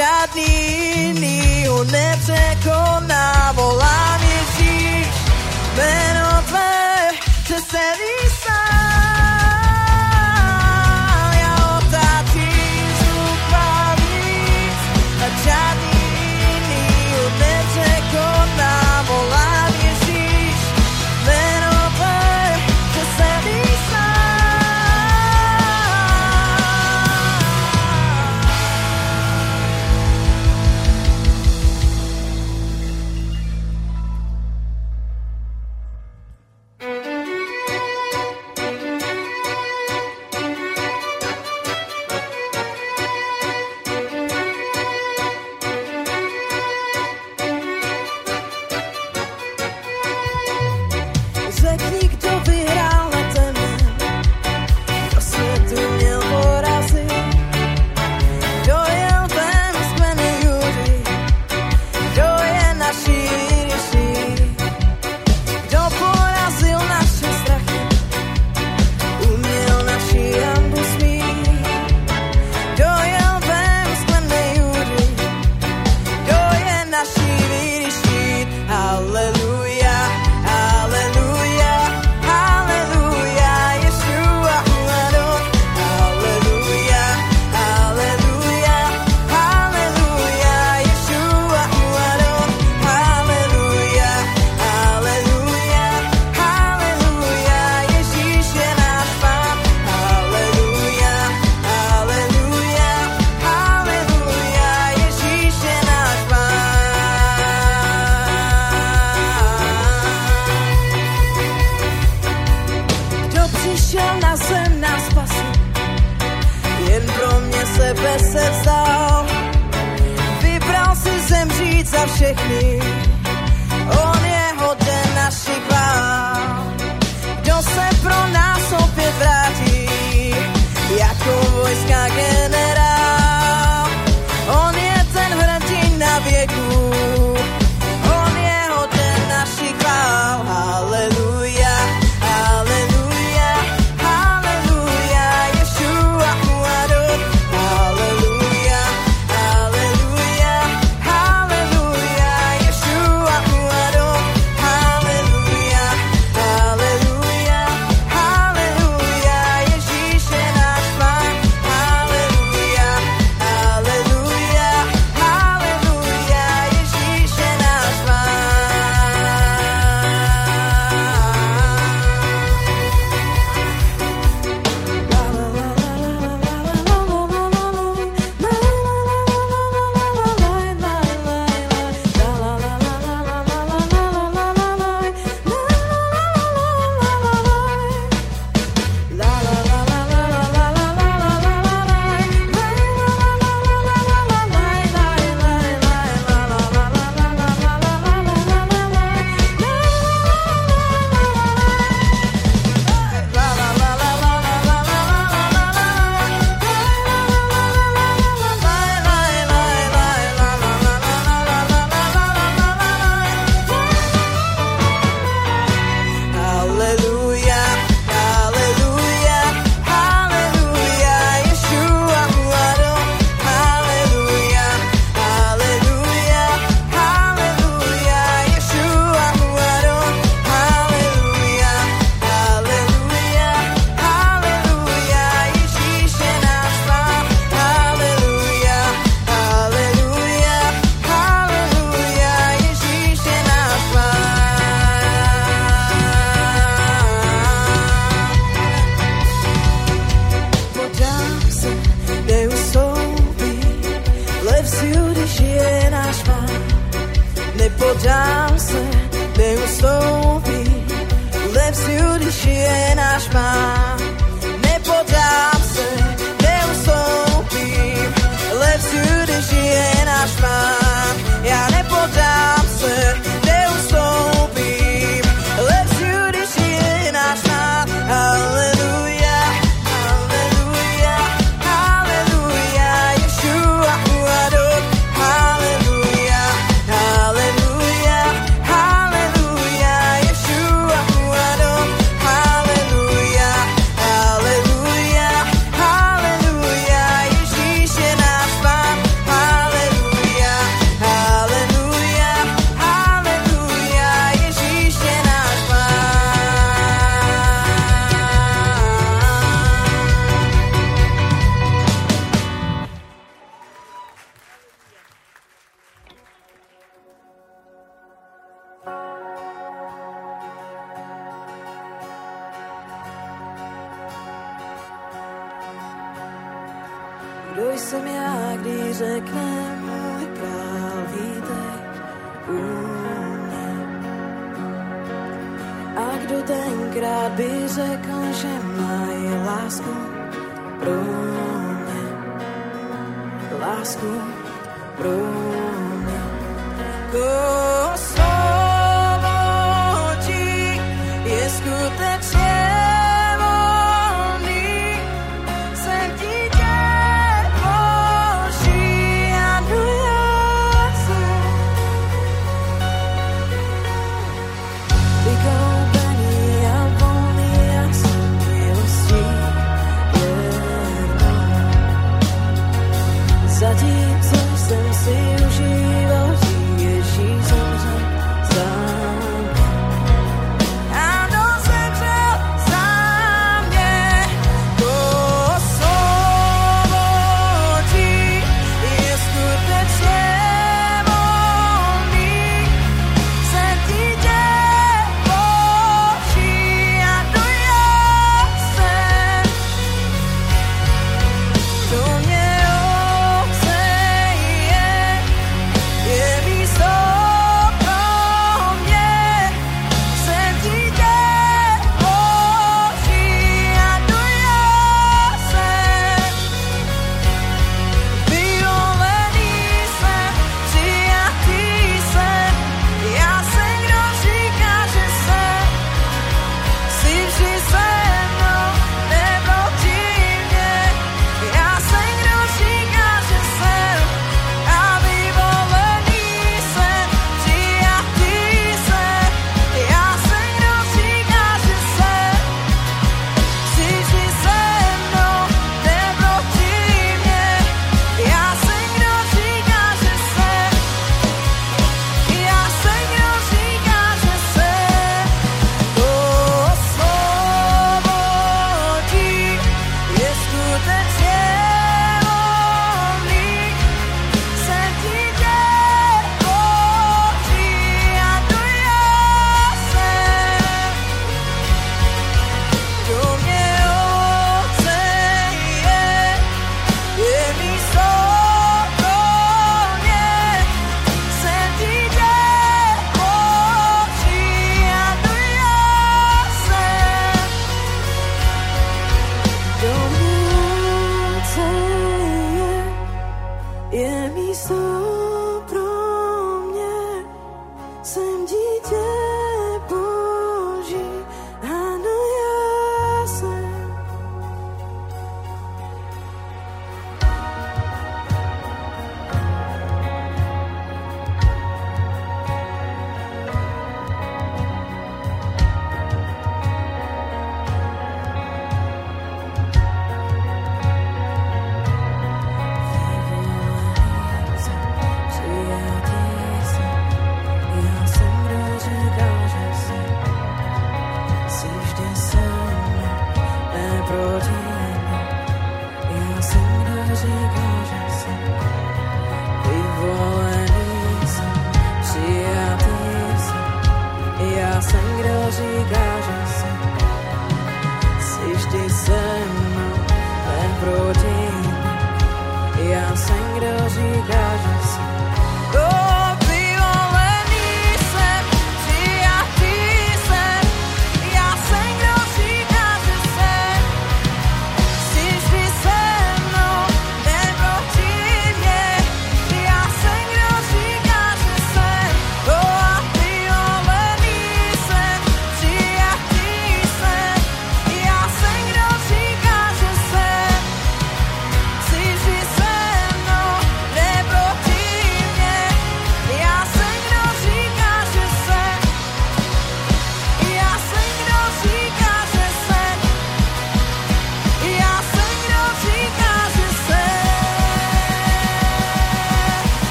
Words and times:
I 0.00 0.02
jadi 0.02 1.12
ni 1.12 1.68
onetan 1.68 2.49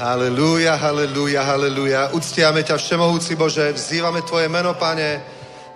Halelúja, 0.00 0.80
halelúja, 0.80 1.44
halelúja. 1.44 2.08
Uctiame 2.16 2.64
ťa, 2.64 2.80
Všemohúci 2.80 3.36
Bože, 3.36 3.68
vzývame 3.76 4.24
Tvoje 4.24 4.48
meno, 4.48 4.72
Pane, 4.72 5.20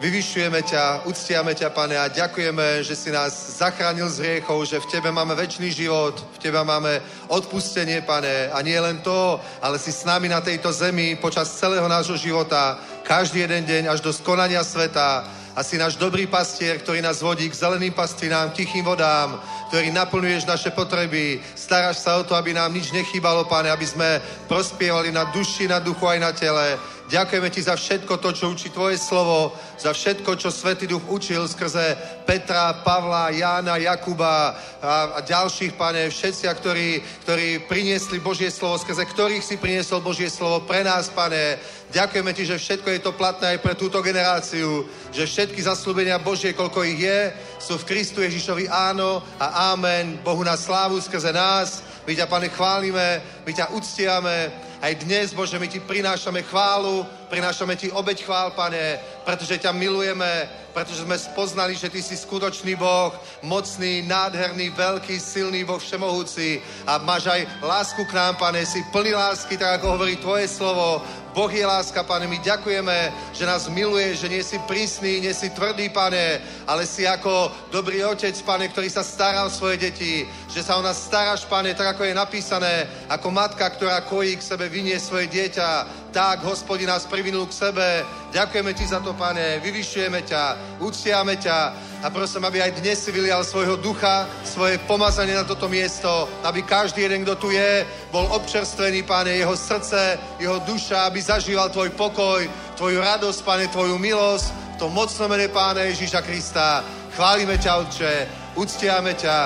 vyvyšujeme 0.00 0.64
ťa, 0.64 1.04
uctiame 1.04 1.52
ťa, 1.52 1.68
Pane, 1.68 2.00
a 2.00 2.08
ďakujeme, 2.08 2.80
že 2.80 2.96
si 2.96 3.12
nás 3.12 3.36
zachránil 3.60 4.08
z 4.08 4.24
hriechov, 4.24 4.64
že 4.64 4.80
v 4.80 4.88
Tebe 4.88 5.12
máme 5.12 5.36
väčší 5.36 5.68
život, 5.68 6.24
v 6.24 6.38
Tebe 6.40 6.64
máme 6.64 7.04
odpustenie, 7.28 8.00
Pane, 8.00 8.48
a 8.48 8.64
nie 8.64 8.80
len 8.80 9.04
to, 9.04 9.36
ale 9.60 9.76
si 9.76 9.92
s 9.92 10.08
nami 10.08 10.32
na 10.32 10.40
tejto 10.40 10.72
zemi 10.72 11.20
počas 11.20 11.52
celého 11.60 11.84
nášho 11.84 12.16
života, 12.16 12.80
každý 13.04 13.44
jeden 13.44 13.68
deň 13.68 13.92
až 13.92 14.00
do 14.00 14.08
skonania 14.08 14.64
sveta 14.64 15.28
a 15.54 15.62
si 15.62 15.78
náš 15.78 15.94
dobrý 15.94 16.26
pastier, 16.26 16.82
ktorý 16.82 16.98
nás 16.98 17.22
vodí 17.22 17.46
k 17.46 17.54
zeleným 17.54 17.94
pastvinám, 17.94 18.50
tichým 18.50 18.82
vodám, 18.82 19.38
ktorý 19.70 19.94
naplňuješ 19.94 20.50
naše 20.50 20.70
potreby, 20.74 21.38
staráš 21.54 22.02
sa 22.02 22.18
o 22.18 22.26
to, 22.26 22.34
aby 22.34 22.50
nám 22.50 22.74
nič 22.74 22.90
nechýbalo, 22.90 23.46
Pane, 23.46 23.70
aby 23.70 23.86
sme 23.86 24.18
prospievali 24.50 25.14
na 25.14 25.30
duši, 25.30 25.70
na 25.70 25.78
duchu 25.78 26.10
aj 26.10 26.18
na 26.18 26.30
tele. 26.34 26.78
Ďakujeme 27.04 27.48
Ti 27.52 27.60
za 27.62 27.76
všetko 27.76 28.16
to, 28.16 28.32
čo 28.32 28.50
učí 28.50 28.72
Tvoje 28.72 28.96
slovo, 28.98 29.52
za 29.78 29.92
všetko, 29.92 30.40
čo 30.40 30.50
Svetý 30.50 30.88
Duch 30.90 31.04
učil 31.06 31.44
skrze 31.46 31.94
Petra, 32.24 32.80
Pavla, 32.80 33.30
Jána, 33.30 33.76
Jakuba 33.76 34.56
a, 34.82 35.18
a 35.18 35.20
ďalších, 35.20 35.76
Pane, 35.76 36.10
všetci, 36.10 36.48
ktorí, 36.50 36.88
ktorí 37.22 37.48
priniesli 37.68 38.18
Božie 38.18 38.50
slovo, 38.50 38.80
skrze 38.80 39.04
ktorých 39.04 39.44
si 39.44 39.60
priniesol 39.60 40.00
Božie 40.00 40.32
slovo 40.32 40.64
pre 40.64 40.82
nás, 40.82 41.12
Pane. 41.12 41.60
Ďakujeme 41.94 42.34
Ti, 42.34 42.42
že 42.50 42.58
všetko 42.58 42.90
je 42.90 43.00
to 43.06 43.14
platné 43.14 43.54
aj 43.54 43.62
pre 43.62 43.78
túto 43.78 44.02
generáciu, 44.02 44.82
že 45.14 45.30
všetky 45.30 45.62
zaslúbenia 45.62 46.18
Božie, 46.18 46.50
koľko 46.50 46.82
ich 46.82 47.06
je, 47.06 47.30
sú 47.62 47.78
v 47.78 47.86
Kristu 47.86 48.18
Ježišovi 48.18 48.66
áno 48.66 49.22
a 49.38 49.70
amen. 49.70 50.18
Bohu 50.26 50.42
na 50.42 50.58
slávu 50.58 50.98
skrze 50.98 51.30
nás. 51.30 51.86
My 52.02 52.18
ťa, 52.18 52.26
Pane, 52.26 52.50
chválime, 52.50 53.22
my 53.46 53.52
ťa 53.54 53.70
uctiame, 53.78 54.50
aj 54.84 55.00
dnes, 55.06 55.32
Bože, 55.32 55.56
my 55.56 55.64
Ti 55.64 55.80
prinášame 55.80 56.44
chválu, 56.44 57.06
prinášame 57.32 57.72
Ti 57.78 57.88
obeď 57.94 58.26
chvál, 58.26 58.52
Pane, 58.52 59.00
pretože 59.24 59.56
ťa 59.56 59.72
milujeme, 59.72 60.50
pretože 60.76 61.06
sme 61.06 61.16
spoznali, 61.16 61.72
že 61.72 61.88
Ty 61.88 62.04
si 62.04 62.18
skutočný 62.20 62.76
Boh, 62.76 63.16
mocný, 63.40 64.04
nádherný, 64.04 64.74
veľký, 64.76 65.16
silný 65.16 65.64
Boh, 65.64 65.80
všemohúci 65.80 66.60
a 66.84 67.00
máš 67.00 67.32
aj 67.32 67.48
lásku 67.64 68.04
k 68.04 68.12
nám, 68.12 68.36
Pane, 68.36 68.66
si 68.68 68.84
plný 68.92 69.16
lásky, 69.16 69.56
tak 69.56 69.80
ako 69.80 69.96
hovorí 69.96 70.20
Tvoje 70.20 70.44
slovo, 70.52 71.00
Boh 71.34 71.50
je 71.50 71.66
láska, 71.66 72.06
pane, 72.06 72.30
my 72.30 72.38
ďakujeme, 72.38 73.10
že 73.34 73.42
nás 73.42 73.66
miluje, 73.66 74.14
že 74.14 74.30
nie 74.30 74.38
si 74.38 74.54
prísny, 74.70 75.18
nie 75.18 75.34
si 75.34 75.50
tvrdý, 75.50 75.90
pane, 75.90 76.38
ale 76.62 76.86
si 76.86 77.02
ako 77.10 77.50
dobrý 77.74 78.06
otec, 78.06 78.38
pane, 78.46 78.70
ktorý 78.70 78.86
sa 78.86 79.02
stará 79.02 79.42
o 79.42 79.50
svoje 79.50 79.90
deti, 79.90 80.22
že 80.46 80.62
sa 80.62 80.78
o 80.78 80.82
nás 80.86 80.94
staráš, 80.94 81.42
pane, 81.50 81.74
tak 81.74 81.98
ako 81.98 82.06
je 82.06 82.14
napísané, 82.14 82.86
ako 83.10 83.34
matka, 83.34 83.66
ktorá 83.66 84.06
kojí 84.06 84.38
k 84.38 84.46
sebe 84.46 84.70
vynie 84.70 84.94
svoje 85.02 85.26
dieťa, 85.26 85.68
tak 86.14 86.46
hospodin 86.46 86.86
nás 86.86 87.02
privinul 87.02 87.50
k 87.50 87.66
sebe. 87.66 88.06
Ďakujeme 88.30 88.70
ti 88.70 88.86
za 88.86 89.02
to, 89.02 89.10
pane, 89.18 89.58
vyvyšujeme 89.58 90.22
ťa, 90.22 90.42
uctiame 90.78 91.34
ťa 91.34 91.58
a 92.04 92.12
prosím, 92.12 92.44
aby 92.44 92.60
aj 92.60 92.84
dnes 92.84 93.00
si 93.00 93.08
vylial 93.08 93.40
svojho 93.40 93.80
ducha, 93.80 94.28
svoje 94.44 94.76
pomazanie 94.84 95.32
na 95.32 95.40
toto 95.40 95.72
miesto, 95.72 96.28
aby 96.44 96.60
každý 96.60 97.08
jeden, 97.08 97.24
kto 97.24 97.34
tu 97.40 97.48
je, 97.48 97.80
bol 98.12 98.28
občerstvený, 98.28 99.08
pane, 99.08 99.32
jeho 99.40 99.56
srdce, 99.56 100.20
jeho 100.36 100.60
duša, 100.68 101.08
aby 101.08 101.24
zažíval 101.24 101.72
tvoj 101.72 101.96
pokoj, 101.96 102.44
tvoju 102.76 103.00
radosť, 103.00 103.40
pane, 103.40 103.72
tvoju 103.72 103.96
milosť, 103.96 104.76
v 104.76 104.76
tom 104.76 104.92
mocnom 104.92 105.32
mene 105.32 105.48
pána 105.48 105.88
Ježíša 105.88 106.20
Krista. 106.20 106.84
Chválime 107.16 107.56
ťa, 107.56 107.72
Otče, 107.80 108.14
uctiame 108.60 109.16
ťa, 109.16 109.36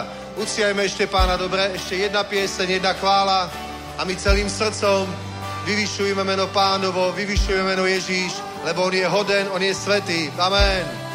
uctiajme 0.43 0.83
ešte 0.83 1.07
pána, 1.07 1.39
dobre, 1.39 1.79
ešte 1.79 1.95
jedna 1.95 2.27
pieseň, 2.27 2.83
jedna 2.83 2.91
chvála 2.99 3.47
a 3.95 4.03
my 4.03 4.19
celým 4.19 4.51
srdcom 4.51 5.07
vyvyšujeme 5.63 6.27
meno 6.27 6.51
pánovo, 6.51 7.15
vyvyšujeme 7.15 7.71
meno 7.71 7.87
Ježíš, 7.87 8.35
lebo 8.67 8.91
on 8.91 8.95
je 8.99 9.07
hoden, 9.07 9.47
on 9.55 9.63
je 9.63 9.71
svetý. 9.71 10.27
Amen. 10.35 11.08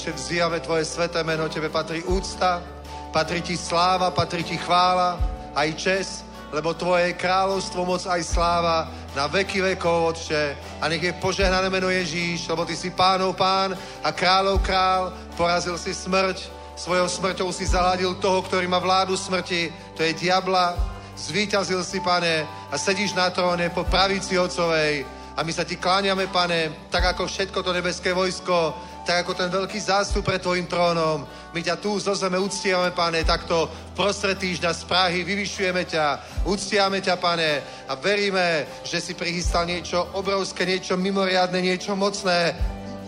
Otče, 0.00 0.16
vzývame 0.16 0.64
Tvoje 0.64 0.88
sveté 0.88 1.20
meno, 1.20 1.44
Tebe 1.52 1.68
patrí 1.68 2.00
úcta, 2.08 2.64
patrí 3.12 3.44
Ti 3.44 3.52
sláva, 3.52 4.08
patrí 4.08 4.40
Ti 4.40 4.56
chvála, 4.56 5.20
aj 5.52 5.68
čes, 5.76 6.24
lebo 6.56 6.72
Tvoje 6.72 7.12
je 7.12 7.20
kráľovstvo, 7.20 7.84
moc 7.84 8.00
aj 8.08 8.24
sláva 8.24 8.88
na 9.12 9.28
veky 9.28 9.60
vekov, 9.60 10.16
Otče. 10.16 10.56
A 10.80 10.88
nech 10.88 11.04
je 11.04 11.12
požehnané 11.20 11.68
meno 11.68 11.92
Ježíš, 11.92 12.48
lebo 12.48 12.64
Ty 12.64 12.80
si 12.80 12.88
pánov 12.88 13.36
pán 13.36 13.76
a 14.00 14.08
kráľov 14.08 14.64
král, 14.64 15.12
porazil 15.36 15.76
si 15.76 15.92
smrť, 15.92 16.48
svojou 16.80 17.04
smrťou 17.04 17.52
si 17.52 17.68
zaladil 17.68 18.16
toho, 18.24 18.40
ktorý 18.40 18.64
má 18.72 18.80
vládu 18.80 19.20
smrti, 19.20 19.68
to 19.92 20.00
je 20.00 20.16
diabla, 20.16 20.80
zvíťazil 21.12 21.84
si, 21.84 22.00
pane, 22.00 22.48
a 22.72 22.74
sedíš 22.80 23.12
na 23.12 23.28
tróne 23.28 23.68
po 23.68 23.84
pravici 23.84 24.40
Otcovej. 24.40 25.04
A 25.36 25.44
my 25.44 25.52
sa 25.52 25.68
ti 25.68 25.76
kláňame, 25.76 26.24
pane, 26.32 26.88
tak 26.88 27.04
ako 27.04 27.28
všetko 27.28 27.60
to 27.60 27.76
nebeské 27.76 28.16
vojsko, 28.16 28.88
tak 29.06 29.24
ako 29.24 29.32
ten 29.34 29.48
veľký 29.50 29.80
zástup 29.80 30.24
pred 30.24 30.42
tvojim 30.42 30.68
trónom. 30.68 31.24
My 31.54 31.60
ťa 31.62 31.80
tu 31.80 31.96
zo 31.98 32.14
zeme 32.14 32.38
uctievame, 32.38 32.90
pane, 32.92 33.24
takto 33.24 33.66
prostred 33.96 34.38
týždňa 34.38 34.70
z 34.76 34.82
Prahy 34.84 35.24
vyvyšujeme 35.24 35.82
ťa, 35.84 36.04
uctiame 36.46 37.00
ťa, 37.00 37.16
pane, 37.16 37.62
a 37.88 37.92
veríme, 37.96 38.66
že 38.84 39.00
si 39.00 39.16
prichystal 39.16 39.66
niečo 39.66 40.04
obrovské, 40.14 40.68
niečo 40.68 40.94
mimoriadne, 41.00 41.58
niečo 41.58 41.96
mocné 41.96 42.54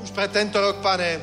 už 0.02 0.11
pre 0.11 0.26
tento 0.26 0.59
rok, 0.59 0.83
pane, 0.83 1.22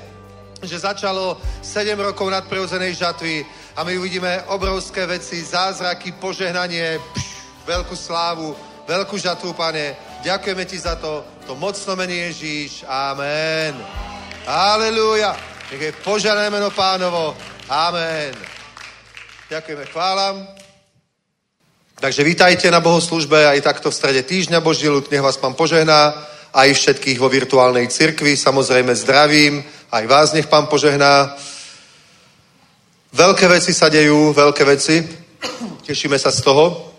že 0.63 0.79
začalo 0.79 1.35
7 1.63 1.99
rokov 1.99 2.31
nadprirodzenej 2.31 2.95
žatvy 2.95 3.43
a 3.75 3.83
my 3.83 3.95
uvidíme 3.99 4.43
obrovské 4.47 5.03
veci, 5.07 5.43
zázraky, 5.43 6.15
požehnanie, 6.15 6.99
pš, 7.15 7.27
veľkú 7.67 7.95
slávu, 7.95 8.55
veľkú 8.87 9.15
žatvu, 9.19 9.53
pane. 9.53 9.95
Ďakujeme 10.23 10.63
ti 10.65 10.77
za 10.79 10.95
to, 10.95 11.23
to 11.47 11.55
mocno 11.55 11.95
mení 11.95 12.31
Ježíš. 12.31 12.83
Amen. 12.87 14.08
Halelúja. 14.49 15.37
Nech 15.69 15.81
je 15.81 15.91
požehnané 16.01 16.49
meno 16.49 16.73
pánovo. 16.73 17.37
Amen. 17.69 18.33
Ďakujeme, 19.45 19.85
chválam. 19.85 20.47
Takže 22.01 22.25
vítajte 22.25 22.65
na 22.73 22.81
bohoslužbe 22.81 23.45
aj 23.45 23.61
takto 23.61 23.93
v 23.93 23.97
strede 24.01 24.25
týždňa 24.25 24.57
Boží 24.57 24.89
ľud. 24.89 25.05
Nech 25.05 25.21
vás 25.21 25.37
pán 25.37 25.53
požehná. 25.53 26.25
Aj 26.49 26.65
všetkých 26.65 27.21
vo 27.21 27.29
virtuálnej 27.29 27.93
cirkvi. 27.93 28.33
Samozrejme 28.33 28.89
zdravím. 28.97 29.61
Aj 29.93 30.01
vás 30.09 30.33
nech 30.33 30.49
pán 30.49 30.65
požehná. 30.65 31.37
Veľké 33.13 33.45
veci 33.53 33.69
sa 33.69 33.85
dejú, 33.85 34.33
veľké 34.33 34.65
veci. 34.65 35.05
Tešíme 35.85 36.17
sa 36.17 36.33
z 36.33 36.41
toho. 36.41 36.89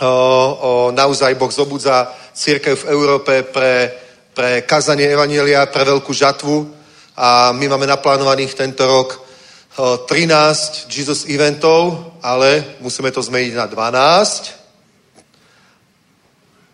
O, 0.00 0.08
o, 0.08 0.88
naozaj 0.88 1.36
Boh 1.36 1.52
zobudza 1.52 2.08
církev 2.32 2.80
v 2.80 2.88
Európe 2.96 3.44
pre, 3.44 3.92
pre 4.34 4.62
kazanie 4.62 5.10
Evanielia, 5.10 5.66
pre 5.66 5.84
veľkú 5.84 6.12
žatvu. 6.12 6.74
A 7.16 7.52
my 7.52 7.68
máme 7.68 7.86
naplánovaných 7.86 8.54
tento 8.54 8.86
rok 8.86 9.08
o, 9.76 9.96
13 10.06 10.88
Jesus 10.88 11.28
eventov, 11.28 12.12
ale 12.22 12.64
musíme 12.80 13.10
to 13.10 13.22
zmeniť 13.22 13.52
na 13.54 13.66
12. 13.66 14.60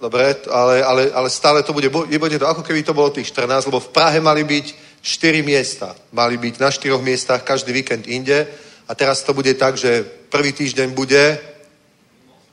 Dobre, 0.00 0.36
ale, 0.52 0.84
ale, 0.84 1.02
ale 1.10 1.28
stále 1.30 1.62
to 1.62 1.72
bude, 1.72 1.88
bude 1.88 2.38
to 2.38 2.46
ako 2.46 2.62
keby 2.62 2.82
to 2.84 2.94
bolo 2.94 3.10
tých 3.10 3.32
14, 3.32 3.66
lebo 3.66 3.80
v 3.80 3.88
Prahe 3.88 4.20
mali 4.20 4.44
byť 4.44 4.66
4 5.02 5.42
miesta. 5.42 5.96
Mali 6.12 6.36
byť 6.36 6.54
na 6.60 6.70
4 6.70 7.00
miestach 7.00 7.42
každý 7.42 7.72
víkend 7.72 8.06
inde. 8.06 8.46
A 8.88 8.94
teraz 8.94 9.22
to 9.22 9.34
bude 9.34 9.54
tak, 9.54 9.76
že 9.76 10.04
prvý 10.30 10.52
týždeň 10.52 10.94
bude 10.94 11.38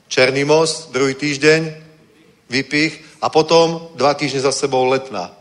Černý 0.08 0.44
most, 0.44 0.92
druhý 0.92 1.14
týždeň 1.14 1.74
Vypich 2.50 3.13
a 3.24 3.32
potom 3.32 3.88
dva 3.96 4.12
týždne 4.12 4.44
za 4.44 4.52
sebou 4.52 4.84
Letná. 4.84 5.32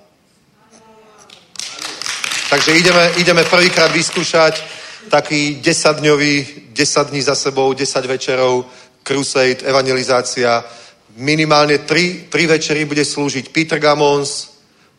Takže 2.49 2.71
ideme, 2.71 3.11
ideme 3.17 3.43
prvýkrát 3.43 3.91
vyskúšať 3.91 4.63
taký 5.09 5.59
10-dňový, 5.59 6.71
10 6.71 7.09
dní 7.11 7.21
za 7.21 7.35
sebou, 7.35 7.73
10 7.73 8.05
večerov, 8.05 8.65
crusade, 9.03 9.67
evangelizácia. 9.67 10.63
Minimálne 11.19 11.77
3, 11.83 12.31
3 12.31 12.47
večery 12.47 12.85
bude 12.85 13.03
slúžiť 13.05 13.51
Peter 13.51 13.79
Gamons, 13.79 14.47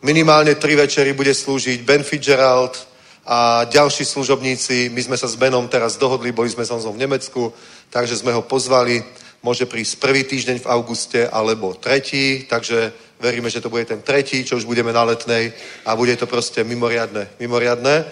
minimálne 0.03 0.55
3 0.55 0.77
večery 0.77 1.13
bude 1.17 1.35
slúžiť 1.35 1.81
Ben 1.89 2.05
Fitzgerald 2.05 2.77
a 3.25 3.65
ďalší 3.65 4.05
služobníci. 4.05 4.93
My 4.93 5.01
sme 5.03 5.17
sa 5.17 5.25
s 5.25 5.41
Benom 5.41 5.69
teraz 5.73 5.97
dohodli, 5.97 6.37
boli 6.37 6.53
sme 6.53 6.69
sa 6.69 6.77
v 6.77 7.01
Nemecku, 7.01 7.49
takže 7.89 8.21
sme 8.21 8.37
ho 8.37 8.45
pozvali. 8.45 9.24
Môže 9.45 9.69
prísť 9.69 10.01
prvý 10.01 10.25
týždeň 10.25 10.65
v 10.65 10.71
auguste 10.73 11.29
alebo 11.29 11.77
tretí, 11.77 12.49
takže 12.49 12.97
veríme, 13.21 13.53
že 13.53 13.61
to 13.61 13.69
bude 13.69 13.85
ten 13.85 14.01
tretí, 14.01 14.41
čo 14.41 14.57
už 14.57 14.65
budeme 14.65 14.89
na 14.89 15.05
letnej 15.05 15.53
a 15.85 15.93
bude 15.93 16.17
to 16.17 16.25
proste 16.25 16.65
mimoriadne. 16.65 17.29
mimoriadne. 17.37 18.09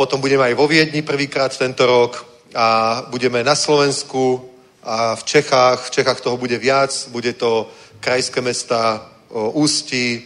Potom 0.00 0.16
budeme 0.16 0.48
aj 0.48 0.56
vo 0.56 0.64
Viedni 0.64 1.04
prvýkrát 1.04 1.52
tento 1.52 1.84
rok 1.84 2.24
a 2.56 3.00
budeme 3.12 3.44
na 3.44 3.52
Slovensku 3.52 4.40
a 4.80 5.12
v 5.12 5.22
Čechách. 5.28 5.92
V 5.92 5.94
Čechách 6.00 6.24
toho 6.24 6.40
bude 6.40 6.56
viac. 6.56 6.88
Bude 7.12 7.36
to 7.36 7.68
krajské 8.00 8.40
mesta 8.40 9.12
Ústí, 9.52 10.24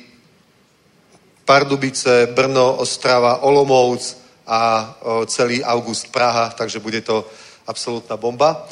Pardubice, 1.45 2.31
Brno, 2.31 2.79
Ostrava, 2.79 3.43
Olomouc 3.43 4.17
a 4.47 4.95
celý 5.27 5.59
august 5.67 6.09
Praha, 6.15 6.55
takže 6.55 6.79
bude 6.79 7.03
to 7.03 7.27
absolútna 7.67 8.17
bomba. 8.17 8.65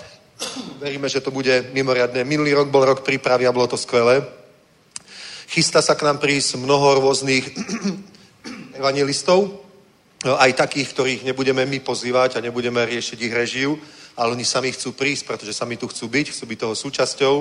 Veríme, 0.79 1.09
že 1.09 1.21
to 1.21 1.31
bude 1.31 1.71
mimoriadne. 1.73 2.25
Minulý 2.25 2.55
rok 2.55 2.69
bol 2.69 2.85
rok 2.85 3.07
prípravy 3.07 3.47
a 3.47 3.53
bolo 3.53 3.67
to 3.67 3.77
skvelé. 3.77 4.23
Chystá 5.53 5.83
sa 5.83 5.95
k 5.95 6.03
nám 6.03 6.19
prísť 6.19 6.57
mnoho 6.57 6.99
rôznych 6.99 7.45
evangelistov, 8.81 9.63
aj 10.25 10.55
takých, 10.55 10.89
ktorých 10.95 11.21
nebudeme 11.27 11.67
my 11.67 11.79
pozývať 11.83 12.39
a 12.39 12.45
nebudeme 12.45 12.79
riešiť 12.87 13.19
ich 13.21 13.35
režiu, 13.35 13.79
ale 14.17 14.33
oni 14.33 14.45
sami 14.45 14.73
chcú 14.73 14.95
prísť, 14.95 15.27
pretože 15.27 15.53
sami 15.53 15.77
tu 15.77 15.91
chcú 15.91 16.09
byť, 16.09 16.27
chcú 16.31 16.45
byť 16.47 16.59
toho 16.59 16.75
súčasťou. 16.75 17.35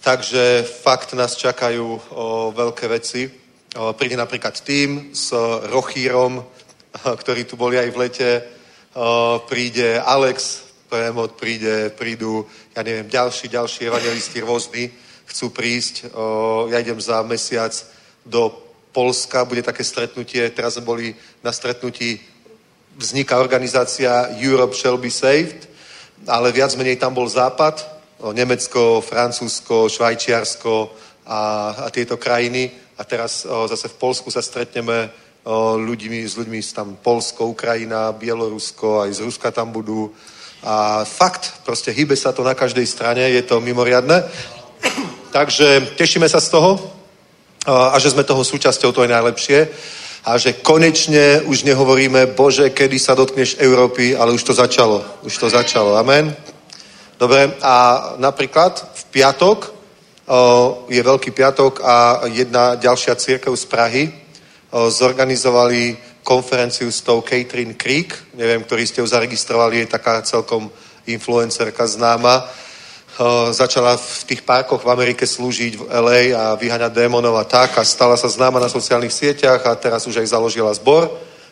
Takže 0.00 0.64
fakt 0.64 1.12
nás 1.12 1.36
čakajú 1.36 2.00
o 2.10 2.52
veľké 2.56 2.88
veci. 2.88 3.28
O, 3.76 3.92
príde 3.92 4.16
napríklad 4.16 4.56
tým 4.60 5.12
s 5.12 5.30
Rochírom, 5.70 6.44
ktorí 7.20 7.44
tu 7.44 7.54
boli 7.56 7.78
aj 7.78 7.88
v 7.92 8.00
lete. 8.00 8.30
Príde 9.46 10.02
Alex, 10.02 10.69
Premod, 10.90 11.38
príde, 11.38 11.94
prídu, 11.94 12.42
ja 12.74 12.82
neviem, 12.82 13.06
ďalší, 13.06 13.46
ďalší 13.46 13.86
evangelisti 13.86 14.42
rôzni 14.42 14.90
chcú 15.22 15.54
prísť. 15.54 16.10
O, 16.10 16.66
ja 16.66 16.82
idem 16.82 16.98
za 16.98 17.22
mesiac 17.22 17.70
do 18.26 18.50
Polska, 18.90 19.46
bude 19.46 19.62
také 19.62 19.86
stretnutie, 19.86 20.50
teraz 20.50 20.74
sme 20.74 20.82
boli 20.82 21.14
na 21.46 21.54
stretnutí, 21.54 22.18
vzniká 22.98 23.38
organizácia 23.38 24.34
Europe 24.42 24.74
Shall 24.74 24.98
Be 24.98 25.14
Saved, 25.14 25.70
ale 26.26 26.50
viac 26.50 26.74
menej 26.74 26.98
tam 26.98 27.14
bol 27.14 27.30
západ, 27.30 27.86
o, 28.18 28.34
Nemecko, 28.34 28.98
Francúzsko, 28.98 29.86
Švajčiarsko 29.86 30.90
a, 31.30 31.40
a 31.86 31.88
tieto 31.94 32.18
krajiny. 32.18 32.66
A 32.98 33.06
teraz 33.06 33.46
o, 33.46 33.70
zase 33.70 33.86
v 33.94 33.94
Polsku 33.94 34.26
sa 34.34 34.42
stretneme 34.42 35.06
ľuďmi, 35.78 36.20
s 36.26 36.36
ľuďmi 36.36 36.58
z 36.60 36.70
tam 36.74 36.98
Polsko, 37.00 37.48
Ukrajina, 37.48 38.12
Bielorusko, 38.12 39.06
aj 39.06 39.16
z 39.16 39.20
Ruska 39.24 39.48
tam 39.54 39.72
budú. 39.72 40.12
A 40.60 41.04
fakt, 41.08 41.64
proste 41.64 41.88
hýbe 41.88 42.16
sa 42.16 42.36
to 42.36 42.44
na 42.44 42.52
každej 42.52 42.84
strane, 42.84 43.24
je 43.32 43.42
to 43.42 43.64
mimoriadne. 43.64 44.24
Takže 45.32 45.96
tešíme 45.96 46.28
sa 46.28 46.40
z 46.40 46.48
toho 46.52 46.76
a 47.64 47.96
že 47.96 48.12
sme 48.12 48.24
toho 48.24 48.44
súčasťou, 48.44 48.92
to 48.92 49.02
je 49.04 49.14
najlepšie. 49.14 49.58
A 50.28 50.36
že 50.36 50.60
konečne 50.60 51.40
už 51.48 51.64
nehovoríme, 51.64 52.36
Bože, 52.36 52.76
kedy 52.76 53.00
sa 53.00 53.16
dotkneš 53.16 53.56
Európy, 53.56 54.12
ale 54.12 54.36
už 54.36 54.42
to 54.44 54.52
začalo. 54.52 55.00
Už 55.24 55.32
to 55.32 55.48
začalo. 55.48 55.96
Amen. 55.96 56.36
Dobre, 57.16 57.56
a 57.64 57.76
napríklad 58.20 58.80
v 58.96 59.02
piatok 59.16 59.72
je 60.88 61.00
Veľký 61.02 61.32
piatok 61.32 61.80
a 61.80 62.20
jedna 62.28 62.76
ďalšia 62.76 63.16
církev 63.16 63.56
z 63.56 63.64
Prahy 63.64 64.02
zorganizovali 64.70 66.09
konferenciu 66.22 66.92
s 66.92 67.00
tou 67.00 67.24
Catherine 67.24 67.74
Creek, 67.74 68.14
neviem, 68.36 68.62
ktorí 68.62 68.86
ste 68.86 69.00
ju 69.00 69.06
zaregistrovali, 69.06 69.84
je 69.84 69.94
taká 69.96 70.22
celkom 70.22 70.70
influencerka 71.08 71.86
známa, 71.86 72.44
začala 73.52 74.00
v 74.00 74.22
tých 74.24 74.42
parkoch 74.42 74.80
v 74.80 74.92
Amerike 74.92 75.28
slúžiť 75.28 75.76
v 75.76 75.82
LA 75.92 76.22
a 76.32 76.56
vyháňať 76.56 76.92
démonov 76.94 77.36
a 77.36 77.44
tak 77.44 77.76
a 77.76 77.84
stala 77.84 78.16
sa 78.16 78.32
známa 78.32 78.56
na 78.56 78.72
sociálnych 78.72 79.12
sieťach 79.12 79.60
a 79.66 79.76
teraz 79.76 80.08
už 80.08 80.24
aj 80.24 80.32
založila 80.32 80.72
zbor, 80.72 81.10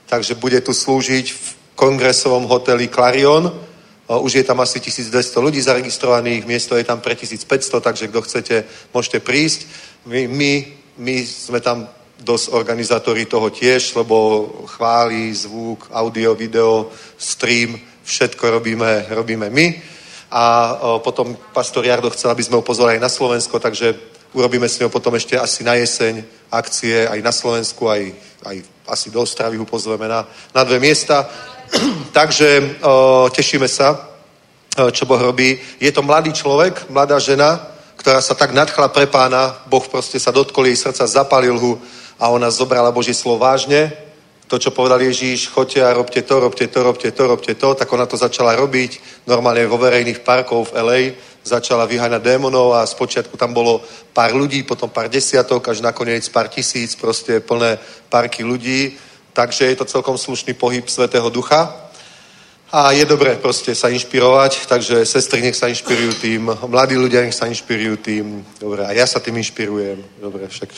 takže 0.09 0.39
bude 0.41 0.57
tu 0.64 0.73
slúžiť 0.73 1.27
v 1.29 1.47
kongresovom 1.77 2.49
hoteli 2.49 2.89
Clarion. 2.89 3.53
Už 4.09 4.41
je 4.41 4.45
tam 4.45 4.64
asi 4.64 4.81
1200 4.81 5.12
ľudí 5.45 5.61
zaregistrovaných, 5.61 6.49
miesto 6.49 6.73
je 6.81 6.89
tam 6.89 7.05
pre 7.05 7.12
1500, 7.12 7.45
takže 7.85 8.09
kto 8.09 8.21
chcete, 8.25 8.57
môžete 8.97 9.21
prísť. 9.21 9.69
My, 10.09 10.25
my, 10.25 10.53
my 10.97 11.14
sme 11.29 11.61
tam 11.61 11.85
dosť 12.19 12.53
organizátori 12.53 13.25
toho 13.25 13.51
tiež, 13.51 13.95
lebo 13.95 14.47
chváli, 14.66 15.35
zvuk, 15.35 15.89
audio, 15.93 16.35
video, 16.35 16.91
stream, 17.19 17.79
všetko 18.05 18.51
robíme, 18.51 19.07
robíme 19.11 19.51
my 19.51 19.66
a 20.31 20.77
potom 20.99 21.37
pastor 21.53 21.85
Jardo 21.85 22.11
chcel, 22.11 22.31
aby 22.31 22.43
sme 22.45 22.61
ho 22.61 22.62
pozvali 22.62 22.97
aj 22.97 23.01
na 23.01 23.09
Slovensko, 23.09 23.57
takže 23.61 23.97
urobíme 24.37 24.69
s 24.69 24.77
ňou 24.81 24.93
potom 24.93 25.16
ešte 25.16 25.41
asi 25.41 25.64
na 25.64 25.75
jeseň 25.75 26.21
akcie 26.53 27.09
aj 27.09 27.21
na 27.25 27.33
Slovensku, 27.33 27.89
aj, 27.89 28.12
aj 28.45 28.57
asi 28.89 29.09
do 29.09 29.25
Ostravy 29.25 29.57
ho 29.57 29.64
pozveme 29.64 30.09
na, 30.09 30.29
na 30.53 30.62
dve 30.64 30.81
miesta. 30.81 31.29
takže 32.19 32.81
o, 32.85 33.29
tešíme 33.33 33.69
sa, 33.69 34.09
čo 34.93 35.09
Boh 35.09 35.21
robí. 35.21 35.59
Je 35.81 35.93
to 35.93 36.05
mladý 36.05 36.33
človek, 36.33 36.93
mladá 36.93 37.19
žena, 37.19 37.73
ktorá 37.97 38.21
sa 38.21 38.37
tak 38.37 38.53
nadchla 38.53 38.89
pre 38.93 39.09
pána, 39.09 39.64
Boh 39.66 39.83
proste 39.89 40.21
sa 40.21 40.31
dotkol 40.31 40.71
jej 40.71 40.77
srdca, 40.77 41.09
zapalil 41.09 41.57
ho 41.57 41.81
a 42.19 42.29
ona 42.29 42.51
zobrala 42.51 42.91
Boží 42.91 43.14
slovo 43.14 43.39
vážne. 43.39 43.95
To, 44.49 44.59
čo 44.59 44.73
povedal 44.73 45.01
Ježíš, 45.01 45.53
choďte 45.53 45.85
a 45.85 45.93
robte 45.93 46.23
to, 46.23 46.41
robte 46.41 46.66
to, 46.66 46.83
robte 46.83 47.11
to, 47.12 47.23
robte 47.27 47.55
to, 47.55 47.69
tak 47.75 47.93
ona 47.93 48.07
to 48.07 48.16
začala 48.16 48.57
robiť. 48.57 49.25
Normálne 49.29 49.69
vo 49.69 49.77
verejných 49.77 50.25
parkov 50.25 50.73
v 50.73 50.75
LA, 50.81 51.01
začala 51.45 51.85
vyháňať 51.85 52.23
démonov 52.23 52.77
a 52.77 52.89
spočiatku 52.89 53.37
tam 53.37 53.53
bolo 53.53 53.85
pár 54.12 54.33
ľudí, 54.33 54.64
potom 54.64 54.89
pár 54.89 55.09
desiatok, 55.09 55.69
až 55.69 55.81
nakoniec 55.81 56.25
pár 56.29 56.49
tisíc, 56.49 56.97
proste 56.97 57.41
plné 57.41 57.79
parky 58.09 58.45
ľudí, 58.45 58.97
takže 59.33 59.64
je 59.64 59.77
to 59.77 59.85
celkom 59.85 60.19
slušný 60.19 60.57
pohyb 60.57 60.85
Svetého 60.89 61.29
Ducha. 61.31 61.89
A 62.69 62.93
je 62.93 63.05
dobré 63.09 63.37
proste 63.41 63.73
sa 63.73 63.89
inšpirovať, 63.89 64.69
takže 64.69 65.09
sestry 65.09 65.41
nech 65.41 65.57
sa 65.57 65.73
inšpirujú 65.73 66.12
tým, 66.21 66.53
mladí 66.69 67.01
ľudia 67.01 67.25
nech 67.25 67.33
sa 67.33 67.49
inšpirujú 67.49 67.97
tým, 67.97 68.45
dobre, 68.61 68.85
a 68.85 68.93
ja 68.93 69.09
sa 69.09 69.25
tým 69.25 69.41
inšpirujem, 69.41 70.05
dobre, 70.21 70.45
však 70.49 70.69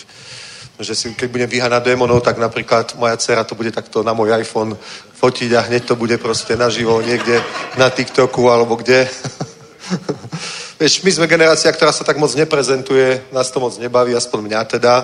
že 0.81 0.95
si, 0.97 1.15
keď 1.15 1.29
budem 1.31 1.51
vyháňať 1.51 1.83
démonov, 1.85 2.25
tak 2.25 2.41
napríklad 2.41 2.97
moja 2.97 3.17
dcera 3.17 3.45
to 3.45 3.55
bude 3.55 3.73
takto 3.73 4.03
na 4.03 4.17
môj 4.17 4.33
iPhone 4.33 4.77
fotiť 5.21 5.51
a 5.53 5.61
hneď 5.69 5.85
to 5.85 5.95
bude 5.97 6.17
proste 6.17 6.57
naživo 6.57 7.01
niekde 7.05 7.37
na 7.77 7.93
TikToku 7.93 8.49
alebo 8.49 8.77
kde. 8.81 9.05
Vieš, 10.81 11.05
my 11.05 11.11
sme 11.13 11.27
generácia, 11.29 11.69
ktorá 11.69 11.93
sa 11.93 12.09
tak 12.09 12.17
moc 12.17 12.33
neprezentuje, 12.33 13.29
nás 13.33 13.53
to 13.53 13.61
moc 13.61 13.77
nebaví, 13.77 14.17
aspoň 14.17 14.41
mňa 14.49 14.61
teda. 14.65 14.95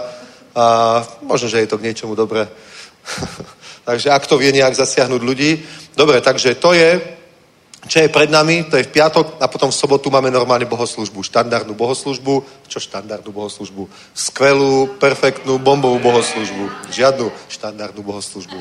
A 0.57 0.65
možno, 1.21 1.53
že 1.53 1.61
je 1.61 1.69
to 1.69 1.77
k 1.77 1.93
niečomu 1.93 2.17
dobré. 2.17 2.49
takže 3.89 4.09
ak 4.09 4.25
to 4.25 4.41
vie 4.41 4.57
nejak 4.57 4.73
zasiahnuť 4.73 5.21
ľudí. 5.21 5.61
Dobre, 5.93 6.25
takže 6.25 6.57
to 6.57 6.73
je 6.73 6.97
čo 7.87 8.03
je 8.03 8.11
pred 8.11 8.31
nami, 8.31 8.67
to 8.67 8.77
je 8.77 8.87
v 8.87 8.95
piatok 8.95 9.39
a 9.39 9.47
potom 9.47 9.71
v 9.71 9.79
sobotu 9.79 10.11
máme 10.11 10.31
normálne 10.31 10.67
bohoslužbu, 10.67 11.23
štandardnú 11.23 11.75
bohoslužbu. 11.75 12.67
Čo 12.67 12.79
štandardnú 12.83 13.31
bohoslužbu? 13.31 13.89
Skvelú, 14.15 14.99
perfektnú, 14.99 15.59
bombovú 15.63 15.99
bohoslužbu. 16.03 16.91
Žiadnu 16.91 17.31
štandardnú 17.47 18.03
bohoslužbu. 18.03 18.59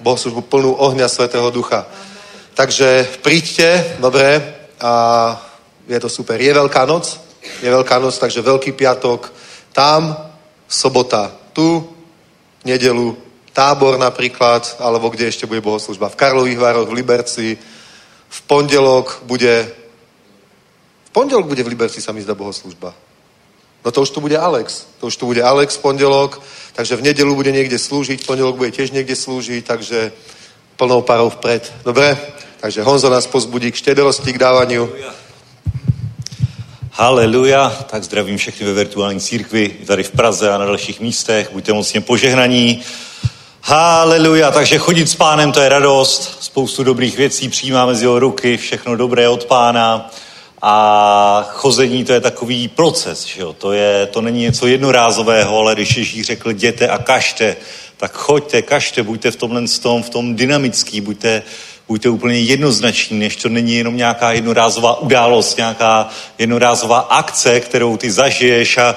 Bohoslužbu 0.00 0.40
plnú 0.44 0.76
ohňa 0.76 1.08
Svetého 1.08 1.48
Ducha. 1.48 1.88
Takže 2.56 3.20
príďte, 3.24 4.00
dobre, 4.00 4.40
a 4.80 4.92
je 5.88 5.98
to 6.00 6.08
super. 6.08 6.40
Je 6.40 6.52
Veľká 6.52 6.84
noc, 6.84 7.16
je 7.60 7.68
Veľká 7.68 7.96
noc, 8.00 8.12
takže 8.18 8.44
Veľký 8.44 8.72
piatok, 8.72 9.32
tam, 9.72 10.16
sobota, 10.68 11.32
tu, 11.52 11.84
nedelu, 12.64 13.16
tábor 13.56 13.96
napríklad, 13.96 14.76
alebo 14.80 15.08
kde 15.08 15.32
ešte 15.32 15.48
bude 15.48 15.64
bohoslužba. 15.64 16.12
V 16.12 16.20
Karlových 16.20 16.60
Vároch, 16.60 16.88
v 16.88 16.96
Liberci, 17.00 17.56
v 18.28 18.40
pondelok 18.42 19.22
bude 19.24 19.72
v 21.04 21.10
pondelok 21.10 21.46
bude 21.46 21.62
v 21.62 21.72
Liberci 21.72 22.02
sa 22.02 22.12
mi 22.12 22.22
zdá 22.22 22.34
bohoslužba. 22.34 22.94
No 23.84 23.90
to 23.90 24.02
už 24.02 24.10
tu 24.10 24.20
bude 24.20 24.38
Alex. 24.38 24.86
To 25.00 25.06
už 25.06 25.16
tu 25.16 25.26
bude 25.26 25.42
Alex 25.42 25.76
v 25.76 25.80
pondelok, 25.80 26.42
takže 26.74 26.96
v 26.96 27.02
nedelu 27.02 27.34
bude 27.34 27.52
niekde 27.52 27.78
slúžiť, 27.78 28.22
v 28.22 28.26
pondelok 28.26 28.56
bude 28.56 28.70
tiež 28.74 28.90
niekde 28.90 29.16
slúžiť, 29.16 29.62
takže 29.64 30.12
plnou 30.76 31.02
parou 31.02 31.30
vpred. 31.30 31.72
Dobre? 31.84 32.18
Takže 32.60 32.82
Honzo 32.82 33.10
nás 33.10 33.26
pozbudí 33.26 33.72
k 33.72 33.76
štedrosti, 33.76 34.32
k 34.32 34.38
dávaniu. 34.38 34.90
Haleluja, 36.92 37.70
tak 37.70 38.04
zdravím 38.04 38.38
všechny 38.38 38.66
ve 38.66 38.72
virtuální 38.72 39.20
církvi, 39.20 39.68
tady 39.86 40.02
v 40.02 40.10
Praze 40.10 40.50
a 40.50 40.58
na 40.58 40.66
dalších 40.66 41.00
místech, 41.00 41.52
buďte 41.52 41.72
mocně 41.72 42.00
požehnaní. 42.00 42.82
Haleluja, 43.68 44.50
takže 44.50 44.78
chodit 44.78 45.08
s 45.08 45.14
pánem 45.14 45.52
to 45.52 45.60
je 45.60 45.68
radost, 45.68 46.36
spoustu 46.40 46.84
dobrých 46.84 47.16
věcí 47.16 47.48
přijímáme 47.48 47.94
z 47.94 48.02
jeho 48.02 48.18
ruky, 48.18 48.56
všechno 48.56 48.96
dobré 48.96 49.28
od 49.28 49.44
pána. 49.44 50.10
A 50.62 51.46
chození 51.50 52.04
to 52.04 52.12
je 52.12 52.20
takový 52.20 52.68
proces, 52.68 53.24
že 53.24 53.40
jo? 53.40 53.52
To, 53.52 53.72
je, 53.72 54.06
to 54.06 54.20
není 54.20 54.40
něco 54.40 54.66
jednorázového, 54.66 55.58
ale 55.58 55.74
když 55.74 55.96
Ježíš 55.96 56.26
řekl 56.26 56.50
jděte 56.50 56.88
a 56.88 56.98
kažte, 56.98 57.56
tak 57.96 58.12
choďte, 58.12 58.62
kažte, 58.62 59.02
buďte 59.02 59.30
v 59.30 59.36
tomhle 59.36 59.62
tom, 59.82 60.02
v 60.02 60.10
tom 60.10 60.36
dynamický, 60.36 61.00
buďte, 61.00 61.42
buďte 61.88 62.08
úplně 62.08 62.38
jednoznační, 62.38 63.18
než 63.18 63.36
to 63.36 63.48
není 63.48 63.74
jenom 63.74 63.96
nějaká 63.96 64.32
jednorázová 64.32 65.00
událost, 65.00 65.56
nějaká 65.56 66.08
jednorázová 66.38 66.98
akce, 66.98 67.60
kterou 67.60 67.96
ty 67.96 68.10
zažiješ 68.10 68.78
a 68.78 68.94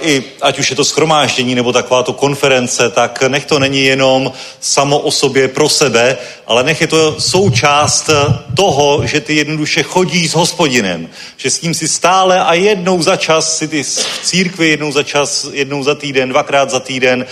i 0.00 0.24
ať 0.42 0.58
už 0.58 0.70
je 0.70 0.76
to 0.76 0.84
schromáždění 0.84 1.54
nebo 1.54 1.72
taková 1.72 2.02
to 2.02 2.12
konference, 2.12 2.90
tak 2.90 3.22
nech 3.22 3.44
to 3.44 3.58
není 3.58 3.84
jenom 3.84 4.32
samo 4.60 4.98
o 4.98 5.10
sobě 5.10 5.48
pro 5.48 5.68
sebe, 5.68 6.16
ale 6.46 6.62
nech 6.62 6.80
je 6.80 6.86
to 6.86 7.20
součást 7.20 8.10
toho, 8.56 9.06
že 9.06 9.20
ty 9.20 9.34
jednoduše 9.34 9.82
chodí 9.82 10.28
s 10.28 10.34
hospodinem, 10.34 11.08
že 11.36 11.50
s 11.50 11.62
ním 11.62 11.74
si 11.74 11.88
stále 11.88 12.40
a 12.40 12.54
jednou 12.54 13.02
za 13.02 13.16
čas 13.16 13.58
si 13.58 13.68
ty 13.68 13.82
v 13.82 14.20
církvi, 14.22 14.68
jednou 14.68 14.92
za 14.92 15.02
čas, 15.02 15.46
jednou 15.52 15.82
za 15.82 15.94
týden, 15.94 16.28
dvakrát 16.28 16.70
za 16.70 16.80
týden, 16.80 17.26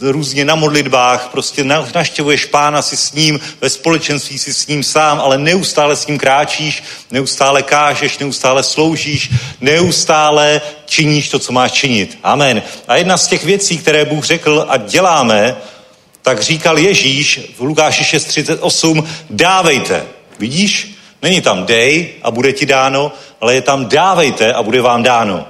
různě 0.00 0.44
na 0.44 0.54
modlitbách, 0.54 1.28
prostě 1.28 1.64
naštěvuješ 1.94 2.44
pána 2.44 2.82
si 2.82 2.96
s 2.96 3.12
ním, 3.12 3.40
ve 3.60 3.70
společenství 3.70 4.38
si 4.38 4.54
s 4.54 4.66
ním 4.66 4.82
sám, 4.82 5.20
ale 5.20 5.38
neustále 5.38 5.96
s 5.96 6.06
ním 6.06 6.18
kráčíš, 6.18 6.82
neustále 7.10 7.62
kážeš, 7.62 8.18
neustále 8.18 8.62
sloužíš, 8.62 9.30
neustále 9.60 10.60
činíš 10.86 11.28
to, 11.28 11.38
co 11.38 11.52
máš 11.52 11.72
činit. 11.72 12.18
Amen. 12.22 12.62
A 12.88 12.96
jedna 12.96 13.16
z 13.16 13.26
těch 13.26 13.44
věcí, 13.44 13.78
které 13.78 14.04
Bůh 14.04 14.24
řekl 14.24 14.66
a 14.68 14.76
děláme, 14.76 15.56
tak 16.22 16.42
říkal 16.42 16.78
Ježíš 16.78 17.40
v 17.58 17.60
Lukáši 17.60 18.18
6.38, 18.18 19.06
dávejte. 19.30 20.06
Vidíš? 20.38 20.94
Není 21.22 21.40
tam 21.40 21.66
dej 21.66 22.08
a 22.22 22.30
bude 22.30 22.52
ti 22.52 22.66
dáno, 22.66 23.12
ale 23.40 23.54
je 23.54 23.62
tam 23.62 23.86
dávejte 23.86 24.52
a 24.52 24.62
bude 24.62 24.80
vám 24.80 25.02
dáno. 25.02 25.46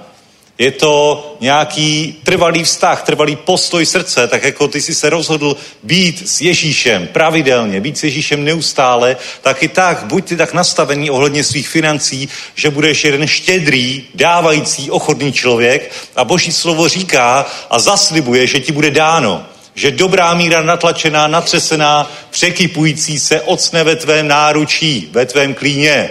Je 0.59 0.71
to 0.71 1.37
nějaký 1.41 2.17
trvalý 2.25 2.65
vztah, 2.65 3.03
trvalý 3.03 3.37
postoj 3.37 3.87
srdce, 3.87 4.29
tak 4.29 4.43
jako 4.43 4.69
ty 4.69 4.83
jsi 4.83 4.95
se 4.95 5.11
rozhodl 5.11 5.57
být 5.83 6.29
s 6.29 6.41
Ježíšem 6.41 7.07
pravidelně, 7.07 7.81
být 7.81 7.99
s 7.99 8.05
Ježíšem 8.05 8.45
neustále, 8.45 9.17
tak 9.43 9.63
i 9.63 9.69
tak 9.69 10.05
buď 10.05 10.25
ty 10.25 10.37
tak 10.37 10.53
nastavený 10.53 11.11
ohledně 11.11 11.45
svých 11.45 11.69
financí, 11.69 12.29
že 12.55 12.71
budeš 12.71 13.05
jeden 13.05 13.27
štědrý, 13.27 14.05
dávající, 14.15 14.91
ochotný 14.91 15.33
člověk 15.33 15.93
a 16.17 16.25
Boží 16.25 16.53
slovo 16.53 16.89
říká 16.89 17.47
a 17.71 17.79
zaslibuje, 17.79 18.47
že 18.47 18.61
ti 18.61 18.73
bude 18.73 18.91
dáno 18.91 19.47
že 19.75 19.91
dobrá 19.91 20.35
míra 20.35 20.63
natlačená, 20.63 21.27
natřesená, 21.27 22.11
překypující 22.31 23.19
se 23.19 23.41
ocne 23.41 23.85
ve 23.85 23.97
tvém 23.97 24.29
náručí, 24.29 25.09
ve 25.13 25.27
tvém 25.27 25.55
klíně. 25.55 26.11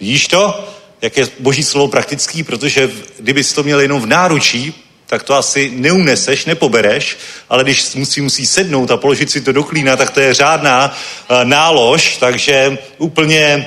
Vidíš 0.00 0.28
to? 0.28 0.68
Jak 1.02 1.16
je 1.16 1.28
boží 1.38 1.62
slovo 1.62 1.88
praktický, 1.88 2.42
protože 2.42 2.90
kdybys 3.18 3.52
to 3.52 3.62
měl 3.62 3.80
jenom 3.80 4.00
v 4.00 4.06
náručí, 4.06 4.74
tak 5.06 5.22
to 5.22 5.34
asi 5.34 5.70
neuneseš, 5.74 6.44
nepobereš, 6.44 7.16
ale 7.48 7.64
když 7.64 7.94
musí, 7.94 8.20
musí 8.20 8.46
sednout 8.46 8.90
a 8.90 8.96
položit 8.96 9.30
si 9.30 9.40
to 9.40 9.52
do 9.52 9.64
klína, 9.64 9.96
tak 9.96 10.10
to 10.10 10.20
je 10.20 10.34
řádná 10.34 10.84
uh, 11.30 11.44
nálož, 11.44 12.16
takže 12.16 12.78
úplně 12.98 13.66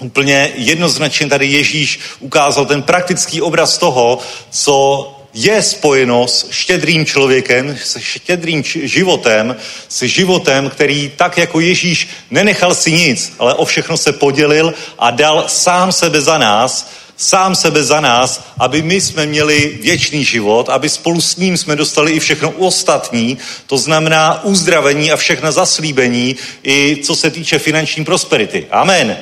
Úplně 0.00 0.52
jednoznačně 0.54 1.26
tady 1.26 1.46
Ježíš 1.46 2.00
ukázal 2.20 2.66
ten 2.66 2.82
praktický 2.82 3.42
obraz 3.42 3.78
toho, 3.78 4.18
co 4.50 5.17
je 5.34 5.62
spojeno 5.62 6.28
s 6.28 6.50
štědrým 6.50 7.06
člověkem, 7.06 7.78
s 7.84 7.98
štědrým 7.98 8.62
životem, 8.64 9.56
s 9.88 10.02
životem, 10.02 10.70
který 10.70 11.12
tak 11.16 11.38
jako 11.38 11.60
Ježíš 11.60 12.08
nenechal 12.30 12.74
si 12.74 12.92
nic, 12.92 13.32
ale 13.38 13.54
o 13.54 13.64
všechno 13.64 13.96
se 13.96 14.12
podělil 14.12 14.74
a 14.98 15.10
dal 15.10 15.44
sám 15.48 15.92
sebe 15.92 16.20
za 16.20 16.38
nás, 16.38 16.90
sám 17.16 17.54
sebe 17.54 17.84
za 17.84 18.00
nás, 18.00 18.44
aby 18.58 18.82
my 18.82 19.00
jsme 19.00 19.26
měli 19.26 19.78
věčný 19.82 20.24
život, 20.24 20.68
aby 20.68 20.88
spolu 20.88 21.20
s 21.20 21.36
ním 21.36 21.56
jsme 21.56 21.76
dostali 21.76 22.12
i 22.12 22.20
všechno 22.20 22.50
ostatní, 22.50 23.38
to 23.66 23.78
znamená 23.78 24.44
uzdravení 24.44 25.12
a 25.12 25.16
všechna 25.16 25.52
zaslíbení, 25.52 26.36
i 26.62 26.96
co 27.04 27.16
se 27.16 27.30
týče 27.30 27.58
finanční 27.58 28.04
prosperity. 28.04 28.66
Amen. 28.70 29.16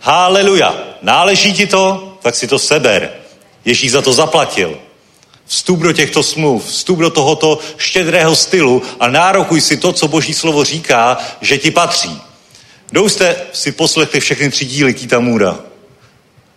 Haleluja. 0.00 0.78
Náleží 1.02 1.52
ti 1.52 1.66
to? 1.66 2.12
Tak 2.22 2.34
si 2.34 2.46
to 2.46 2.58
seber. 2.58 3.10
Ježíš 3.64 3.92
za 3.92 4.02
to 4.02 4.12
zaplatil. 4.12 4.85
Vstup 5.46 5.80
do 5.80 5.92
těchto 5.92 6.22
smluv, 6.22 6.66
vstup 6.66 6.98
do 6.98 7.10
tohoto 7.10 7.58
štědrého 7.76 8.36
stylu 8.36 8.82
a 9.00 9.08
nárokuj 9.08 9.60
si 9.60 9.76
to, 9.76 9.92
co 9.92 10.08
Boží 10.08 10.34
slovo 10.34 10.64
říká, 10.64 11.18
že 11.40 11.58
ti 11.58 11.70
patří. 11.70 12.20
Kdo 12.90 13.08
jste 13.08 13.36
si 13.52 13.72
poslechli 13.72 14.20
všechny 14.20 14.50
tři 14.50 14.64
díly 14.64 14.94
Kitamura? 14.94 15.58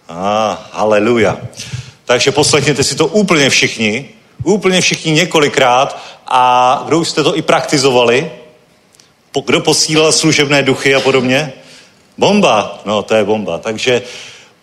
A, 0.08 0.52
ah, 0.52 0.78
haleluja. 0.78 1.38
Takže 2.06 2.32
poslechněte 2.32 2.84
si 2.84 2.96
to 2.96 3.08
úplně 3.08 3.50
všichni, 3.50 4.10
úplně 4.44 4.82
všichni 4.82 5.12
několikrát 5.12 6.04
a 6.28 6.84
kdo 6.88 7.00
už 7.00 7.10
jste 7.10 7.24
to 7.24 7.38
i 7.38 7.42
praktizovali, 7.42 8.32
kdo 9.46 9.60
posílal 9.60 10.12
služebné 10.12 10.64
duchy 10.64 10.96
a 10.96 11.00
podobně? 11.00 11.54
Bomba, 12.18 12.82
no 12.86 13.04
to 13.04 13.16
je 13.16 13.24
bomba. 13.24 13.58
Takže 13.58 14.02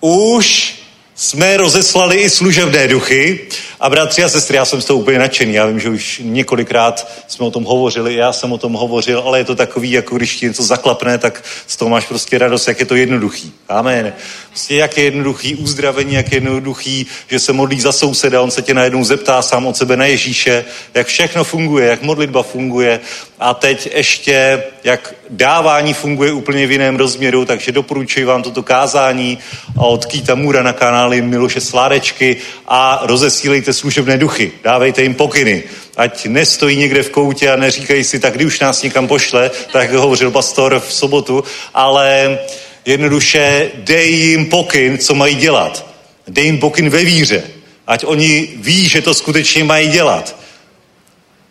už 0.01 0.75
jsme 1.15 1.57
rozeslali 1.57 2.17
i 2.17 2.31
služebné 2.31 2.89
duchy 2.89 3.49
a 3.81 3.91
bratři 3.91 4.25
a 4.25 4.29
sestry, 4.29 4.57
já 4.57 4.65
jsem 4.65 4.81
z 4.81 4.85
toho 4.85 4.99
úplně 4.99 5.19
nadšený. 5.19 5.55
Já 5.55 5.67
vím, 5.67 5.81
že 5.81 5.91
už 5.91 6.21
několikrát 6.25 7.09
jsme 7.29 7.47
o 7.47 7.51
tom 7.51 7.65
hovořili, 7.65 8.15
já 8.15 8.33
jsem 8.33 8.53
o 8.53 8.59
tom 8.59 8.73
hovořil, 8.73 9.23
ale 9.27 9.39
je 9.39 9.45
to 9.45 9.55
takový, 9.55 9.91
jako 9.91 10.17
když 10.17 10.37
ti 10.37 10.47
něco 10.47 10.63
zaklapne, 10.63 11.19
tak 11.19 11.45
z 11.67 11.77
toho 11.77 11.89
máš 11.89 12.07
prostě 12.07 12.39
radost, 12.39 12.69
jak 12.69 12.81
je 12.81 12.87
to 12.87 12.95
jednoduchý. 12.95 13.53
Amen. 13.69 14.13
Prostě 14.49 14.75
jak 14.75 14.99
je 14.99 15.05
jednoduchý 15.05 15.55
uzdravení, 15.55 16.15
jak 16.15 16.33
je 16.33 16.37
jednoduchý, 16.37 17.07
že 17.29 17.39
se 17.39 17.53
modlí 17.53 17.81
za 17.81 17.93
souseda, 17.93 18.43
on 18.43 18.51
se 18.51 18.63
tě 18.63 18.75
najednou 18.75 19.05
zeptá 19.05 19.43
sám 19.43 19.67
od 19.67 19.77
sebe 19.77 19.97
na 19.97 20.07
Ježíše, 20.07 20.65
jak 20.95 21.07
všechno 21.07 21.45
funguje, 21.45 21.87
jak 21.87 22.03
modlitba 22.03 22.43
funguje 22.43 23.01
a 23.39 23.55
teď 23.55 23.89
ještě, 23.95 24.63
jak 24.85 25.15
dávání 25.31 25.95
funguje 25.95 26.33
úplně 26.33 26.67
v 26.67 26.73
jiném 26.73 26.97
rozměru, 26.97 27.45
takže 27.45 27.73
doporučuji 27.73 28.25
vám 28.25 28.43
toto 28.43 28.63
kázání 28.63 29.39
od 29.77 30.07
Kýta 30.07 30.35
Můra 30.35 30.63
na 30.63 30.73
kanály 30.73 31.23
Miloše 31.23 31.61
Sládečky 31.61 32.37
a 32.69 33.01
rozesílejte 33.03 33.66
služebné 33.73 34.19
duchy, 34.19 34.53
dávejte 34.65 35.03
jim 35.03 35.15
pokyny, 35.15 35.63
ať 35.97 36.27
nestojí 36.27 36.77
někde 36.77 37.03
v 37.03 37.11
koutě 37.11 37.51
a 37.51 37.57
neříkají 37.57 38.05
si, 38.05 38.19
tak 38.19 38.35
kdy 38.35 38.45
už 38.47 38.61
nás 38.61 38.83
někam 38.83 39.09
pošle, 39.09 39.51
tak 39.73 39.93
hovořil 39.93 40.31
pastor 40.31 40.83
v 40.89 40.93
sobotu, 40.93 41.45
ale 41.75 42.39
jednoduše 42.85 43.71
dej 43.75 44.15
jim 44.15 44.47
pokyn, 44.47 44.99
co 44.99 45.15
mají 45.15 45.35
dělat. 45.35 45.87
Dej 46.29 46.45
jim 46.45 46.59
pokyn 46.59 46.91
ve 46.91 47.05
víře, 47.05 47.43
ať 47.87 48.05
oni 48.05 48.49
ví, 48.57 48.89
že 48.89 49.03
to 49.03 49.15
skutečně 49.15 49.65
mají 49.65 49.89
dělat. 49.89 50.37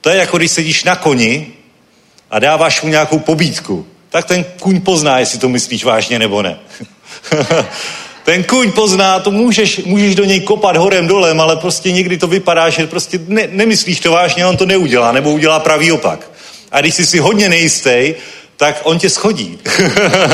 To 0.01 0.09
je 0.09 0.17
jako 0.17 0.37
když 0.37 0.51
sedíš 0.51 0.83
na 0.83 0.95
koni 0.95 1.47
a 2.31 2.39
dáváš 2.39 2.81
mu 2.81 2.89
nějakou 2.89 3.19
pobídku, 3.19 3.87
tak 4.09 4.25
ten 4.25 4.43
kuň 4.43 4.81
pozná, 4.81 5.19
jestli 5.19 5.39
to 5.39 5.49
myslíš 5.49 5.83
vážně 5.83 6.19
nebo 6.19 6.41
ne. 6.41 6.59
ten 8.25 8.43
kuň 8.43 8.71
pozná, 8.71 9.19
to 9.19 9.31
můžeš, 9.31 9.81
můžeš 9.85 10.15
do 10.15 10.23
něj 10.23 10.41
kopat 10.41 10.77
horem 10.77 11.07
dolem, 11.07 11.41
ale 11.41 11.55
prostě 11.55 11.91
někdy 11.91 12.17
to 12.17 12.27
vypadá, 12.27 12.69
že 12.69 12.87
prostě 12.87 13.19
ne, 13.27 13.47
nemyslíš 13.51 13.99
to 13.99 14.11
vážně, 14.11 14.45
on 14.45 14.57
to 14.57 14.65
neudělá, 14.65 15.11
nebo 15.11 15.31
udělá 15.31 15.59
pravý 15.59 15.91
opak. 15.91 16.31
A 16.71 16.81
když 16.81 16.95
jsi 16.95 17.05
si 17.05 17.19
hodně 17.19 17.49
nejistý, 17.49 18.13
tak 18.57 18.81
on 18.83 18.99
tě 18.99 19.09
schodí. 19.09 19.59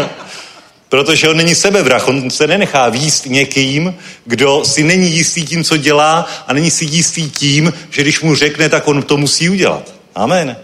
Protože 0.89 1.30
on 1.30 1.38
není 1.38 1.56
sebevrah, 1.56 2.08
on 2.08 2.30
se 2.30 2.48
nenechá 2.48 2.89
výst 2.89 3.26
někým, 3.26 3.96
kdo 4.26 4.66
si 4.66 4.84
není 4.84 5.12
jistý 5.12 5.46
tím, 5.46 5.64
co 5.64 5.78
dělá 5.78 6.28
a 6.48 6.54
není 6.54 6.72
si 6.72 6.86
jistý 6.86 7.30
tím, 7.30 7.74
že 7.89 8.02
když 8.02 8.22
mu 8.22 8.36
řekne, 8.36 8.70
tak 8.70 8.88
on 8.88 9.04
to 9.04 9.18
musí 9.18 9.50
udělat. 9.50 9.94
Amen. 10.16 10.58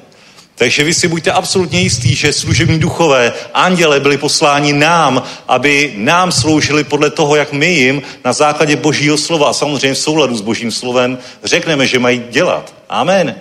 Takže 0.58 0.84
vy 0.84 0.94
si 0.94 1.08
buďte 1.08 1.32
absolutně 1.32 1.80
jistí, 1.80 2.16
že 2.16 2.34
služební 2.34 2.80
duchové, 2.80 3.34
anděle 3.54 4.00
byli 4.00 4.18
posláni 4.18 4.74
nám, 4.74 5.24
aby 5.48 5.94
nám 5.98 6.32
sloužili 6.32 6.84
podle 6.84 7.10
toho, 7.10 7.36
jak 7.36 7.52
my 7.52 7.68
jim 7.68 8.02
na 8.26 8.34
základě 8.34 8.76
božího 8.76 9.18
slova 9.18 9.50
a 9.50 9.54
samozřejmě 9.54 9.94
v 9.94 9.98
souladu 9.98 10.38
s 10.38 10.42
božím 10.42 10.72
slovem 10.72 11.18
řekneme, 11.44 11.88
že 11.88 12.00
mají 12.00 12.24
dělat. 12.30 12.74
Amen. 12.90 13.36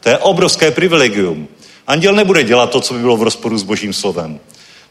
To 0.00 0.08
je 0.08 0.18
obrovské 0.18 0.70
privilegium. 0.70 1.48
Anděl 1.86 2.14
nebude 2.14 2.42
dělat 2.42 2.70
to, 2.70 2.80
co 2.80 2.94
by 2.94 3.00
bylo 3.00 3.16
v 3.16 3.22
rozporu 3.22 3.58
s 3.58 3.62
božím 3.62 3.92
slovem. 3.92 4.40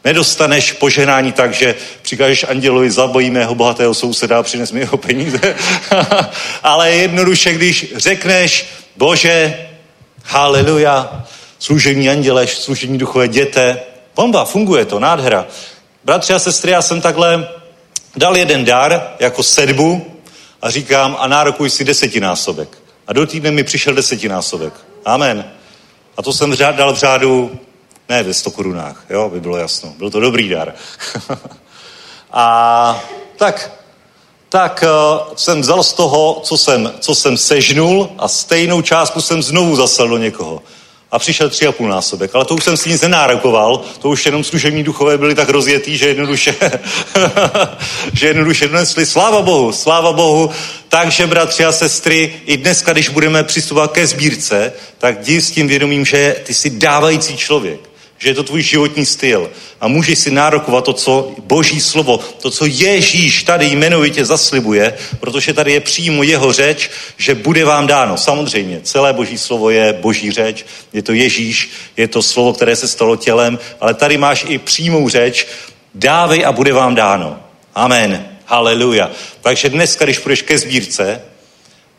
Nedostaneš 0.04 0.72
požehnání 0.72 1.32
tak, 1.32 1.54
že 1.54 1.74
přikážeš 2.02 2.44
andělovi, 2.48 2.90
zabojí 2.90 3.30
mého 3.30 3.54
bohatého 3.54 3.94
souseda 3.94 4.38
a 4.38 4.42
přines 4.42 4.72
mi 4.72 4.80
jeho 4.80 4.96
peníze. 4.96 5.56
Ale 6.62 6.90
jednoduše, 6.90 7.52
když 7.52 7.92
řekneš, 7.96 8.66
Bože, 8.96 9.56
haleluja, 10.24 11.24
služební 11.62 12.10
anděle, 12.10 12.46
služební 12.46 12.98
duchové 12.98 13.28
děte, 13.28 13.80
bomba, 14.16 14.44
funguje 14.44 14.84
to, 14.84 15.00
nádhera. 15.00 15.46
Bratři 16.04 16.34
a 16.34 16.38
sestry, 16.38 16.70
já 16.70 16.82
jsem 16.82 17.00
takhle 17.00 17.48
dal 18.16 18.36
jeden 18.36 18.64
dar 18.64 19.14
jako 19.18 19.42
sedbu 19.42 20.06
a 20.62 20.70
říkám 20.70 21.16
a 21.20 21.26
nárokuj 21.26 21.70
si 21.70 21.84
desetinásobek. 21.84 22.78
A 23.06 23.12
do 23.12 23.26
týdne 23.26 23.50
mi 23.50 23.64
přišel 23.64 23.94
desetinásobek. 23.94 24.74
Amen. 25.04 25.44
A 26.16 26.22
to 26.22 26.32
jsem 26.32 26.56
dal 26.56 26.92
v 26.92 26.98
řádu 26.98 27.58
ne 28.08 28.22
ve 28.22 28.34
100 28.34 28.50
korunách, 28.50 29.04
jo, 29.10 29.28
by 29.28 29.40
bylo 29.40 29.56
jasno. 29.56 29.94
Byl 29.98 30.10
to 30.10 30.20
dobrý 30.20 30.48
dar. 30.48 30.74
a 32.32 33.04
tak, 33.36 33.72
tak 34.48 34.84
uh, 34.84 35.34
jsem 35.36 35.60
vzal 35.60 35.82
z 35.82 35.92
toho, 35.92 36.40
co 36.44 36.58
jsem, 36.58 36.92
co 37.00 37.14
jsem 37.14 37.36
sežnul 37.36 38.10
a 38.18 38.28
stejnou 38.28 38.82
částku 38.82 39.20
jsem 39.20 39.42
znovu 39.42 39.76
zasel 39.76 40.08
do 40.08 40.18
někoho. 40.18 40.62
A 41.12 41.18
přišel 41.18 41.50
tři 41.50 41.66
a 41.66 41.72
půl 41.72 41.88
násobek. 41.88 42.34
Ale 42.34 42.44
to 42.44 42.54
už 42.54 42.64
jsem 42.64 42.76
si 42.76 42.88
nic 42.88 43.02
nenárokoval, 43.02 43.82
to 43.98 44.08
už 44.08 44.26
jenom 44.26 44.44
služební 44.44 44.82
duchové 44.82 45.18
byli 45.18 45.34
tak 45.34 45.48
rozjetý, 45.48 45.98
že 45.98 46.08
jednoduše, 46.08 46.54
že 48.12 48.26
jednoduše 48.26 48.68
donesli. 48.68 49.06
Sláva 49.06 49.42
Bohu, 49.42 49.72
sláva 49.72 50.12
Bohu. 50.12 50.50
Takže, 50.88 51.26
bratři 51.26 51.64
a 51.64 51.72
sestry, 51.72 52.34
i 52.46 52.56
dneska, 52.56 52.92
když 52.92 53.08
budeme 53.08 53.44
přistupovat 53.44 53.92
ke 53.92 54.06
sbírce, 54.06 54.72
tak 54.98 55.20
jdi 55.20 55.40
s 55.40 55.50
tím 55.50 55.68
vědomím, 55.68 56.04
že 56.04 56.36
ty 56.44 56.54
jsi 56.54 56.70
dávající 56.70 57.36
člověk 57.36 57.91
že 58.22 58.28
je 58.28 58.34
to 58.34 58.42
tvůj 58.42 58.62
životní 58.62 59.06
styl 59.06 59.50
a 59.80 59.88
můžeš 59.88 60.18
si 60.18 60.30
nárokovat 60.30 60.84
to, 60.84 60.92
co 60.92 61.34
Boží 61.38 61.80
slovo, 61.80 62.18
to, 62.18 62.50
co 62.50 62.66
Ježíš 62.66 63.42
tady 63.42 63.66
jmenovitě 63.66 64.24
zaslibuje, 64.24 64.94
protože 65.20 65.52
tady 65.52 65.72
je 65.72 65.80
přímo 65.80 66.22
jeho 66.22 66.52
řeč, 66.52 66.90
že 67.18 67.34
bude 67.34 67.64
vám 67.64 67.86
dáno. 67.86 68.16
Samozřejmě, 68.18 68.80
celé 68.82 69.12
Boží 69.12 69.38
slovo 69.38 69.70
je 69.70 69.92
Boží 69.92 70.30
řeč, 70.30 70.64
je 70.92 71.02
to 71.02 71.12
Ježíš, 71.12 71.70
je 71.96 72.08
to 72.08 72.22
slovo, 72.22 72.52
které 72.52 72.76
se 72.76 72.88
stalo 72.88 73.16
tělem, 73.16 73.58
ale 73.80 73.94
tady 73.94 74.18
máš 74.18 74.44
i 74.48 74.58
přímou 74.58 75.08
řeč, 75.08 75.46
dávej 75.94 76.44
a 76.44 76.52
bude 76.52 76.72
vám 76.72 76.94
dáno. 76.94 77.40
Amen. 77.74 78.26
Haleluja. 78.46 79.10
Takže 79.40 79.68
dneska, 79.68 80.04
když 80.04 80.18
půjdeš 80.18 80.42
ke 80.42 80.58
sbírce, 80.58 81.22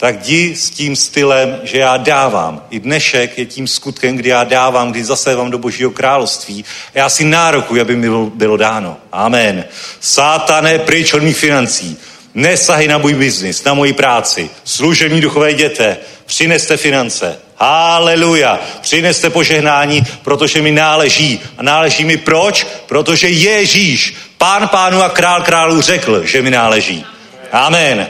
tak 0.03 0.15
jdi 0.15 0.55
s 0.55 0.69
tím 0.69 0.95
stylem, 0.95 1.59
že 1.63 1.77
já 1.77 1.97
dávám. 1.97 2.63
I 2.69 2.79
dnešek 2.79 3.37
je 3.37 3.45
tím 3.45 3.67
skutkem, 3.67 4.15
kdy 4.15 4.29
já 4.29 4.43
dávám, 4.43 4.91
kdy 4.91 5.03
zasevám 5.03 5.51
do 5.51 5.57
božího 5.57 5.91
království. 5.91 6.65
Já 6.93 7.09
si 7.09 7.23
nárokuji, 7.23 7.81
aby 7.81 7.95
mi 7.95 8.09
bylo 8.35 8.57
dáno. 8.57 8.97
Amen. 9.11 9.65
Sátané, 9.99 10.79
pryč 10.79 11.13
od 11.13 11.23
mých 11.23 11.37
financí. 11.37 11.97
Nesahy 12.33 12.87
na 12.87 12.97
můj 12.97 13.13
biznis, 13.13 13.63
na 13.63 13.73
moji 13.73 13.93
práci. 13.93 14.49
Služební 14.63 15.21
duchové 15.21 15.53
děte. 15.53 15.97
Přineste 16.25 16.77
finance. 16.77 17.39
Haleluja. 17.57 18.59
Přineste 18.81 19.29
požehnání, 19.29 20.03
protože 20.21 20.61
mi 20.61 20.71
náleží. 20.71 21.39
A 21.57 21.63
náleží 21.63 22.05
mi 22.05 22.17
proč? 22.17 22.67
Protože 22.85 23.27
Ježíš, 23.29 24.15
pán 24.37 24.67
pánu 24.67 25.01
a 25.01 25.09
král 25.09 25.41
králů 25.41 25.81
řekl, 25.81 26.25
že 26.25 26.41
mi 26.41 26.51
náleží. 26.51 27.05
Amen. 27.51 28.07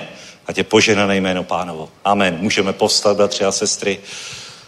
Ať 0.47 0.57
je 0.57 0.63
poženané 0.63 1.15
jméno 1.17 1.43
pánovo. 1.43 1.89
Amen. 2.05 2.37
Můžeme 2.39 2.73
povstat, 2.73 3.17
bratři 3.17 3.45
a 3.45 3.51
sestry. 3.51 3.99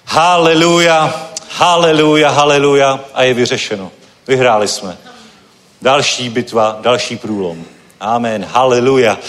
Haleluja, 0.05 1.29
haleluja, 1.49 2.29
haleluja. 2.29 2.99
A 3.13 3.23
je 3.23 3.33
vyřešeno. 3.33 3.91
Vyhráli 4.27 4.67
jsme. 4.67 4.97
Další 5.81 6.29
bitva, 6.29 6.77
další 6.81 7.17
průlom. 7.17 7.65
Amen. 7.99 8.45
Haleluja. 8.51 9.19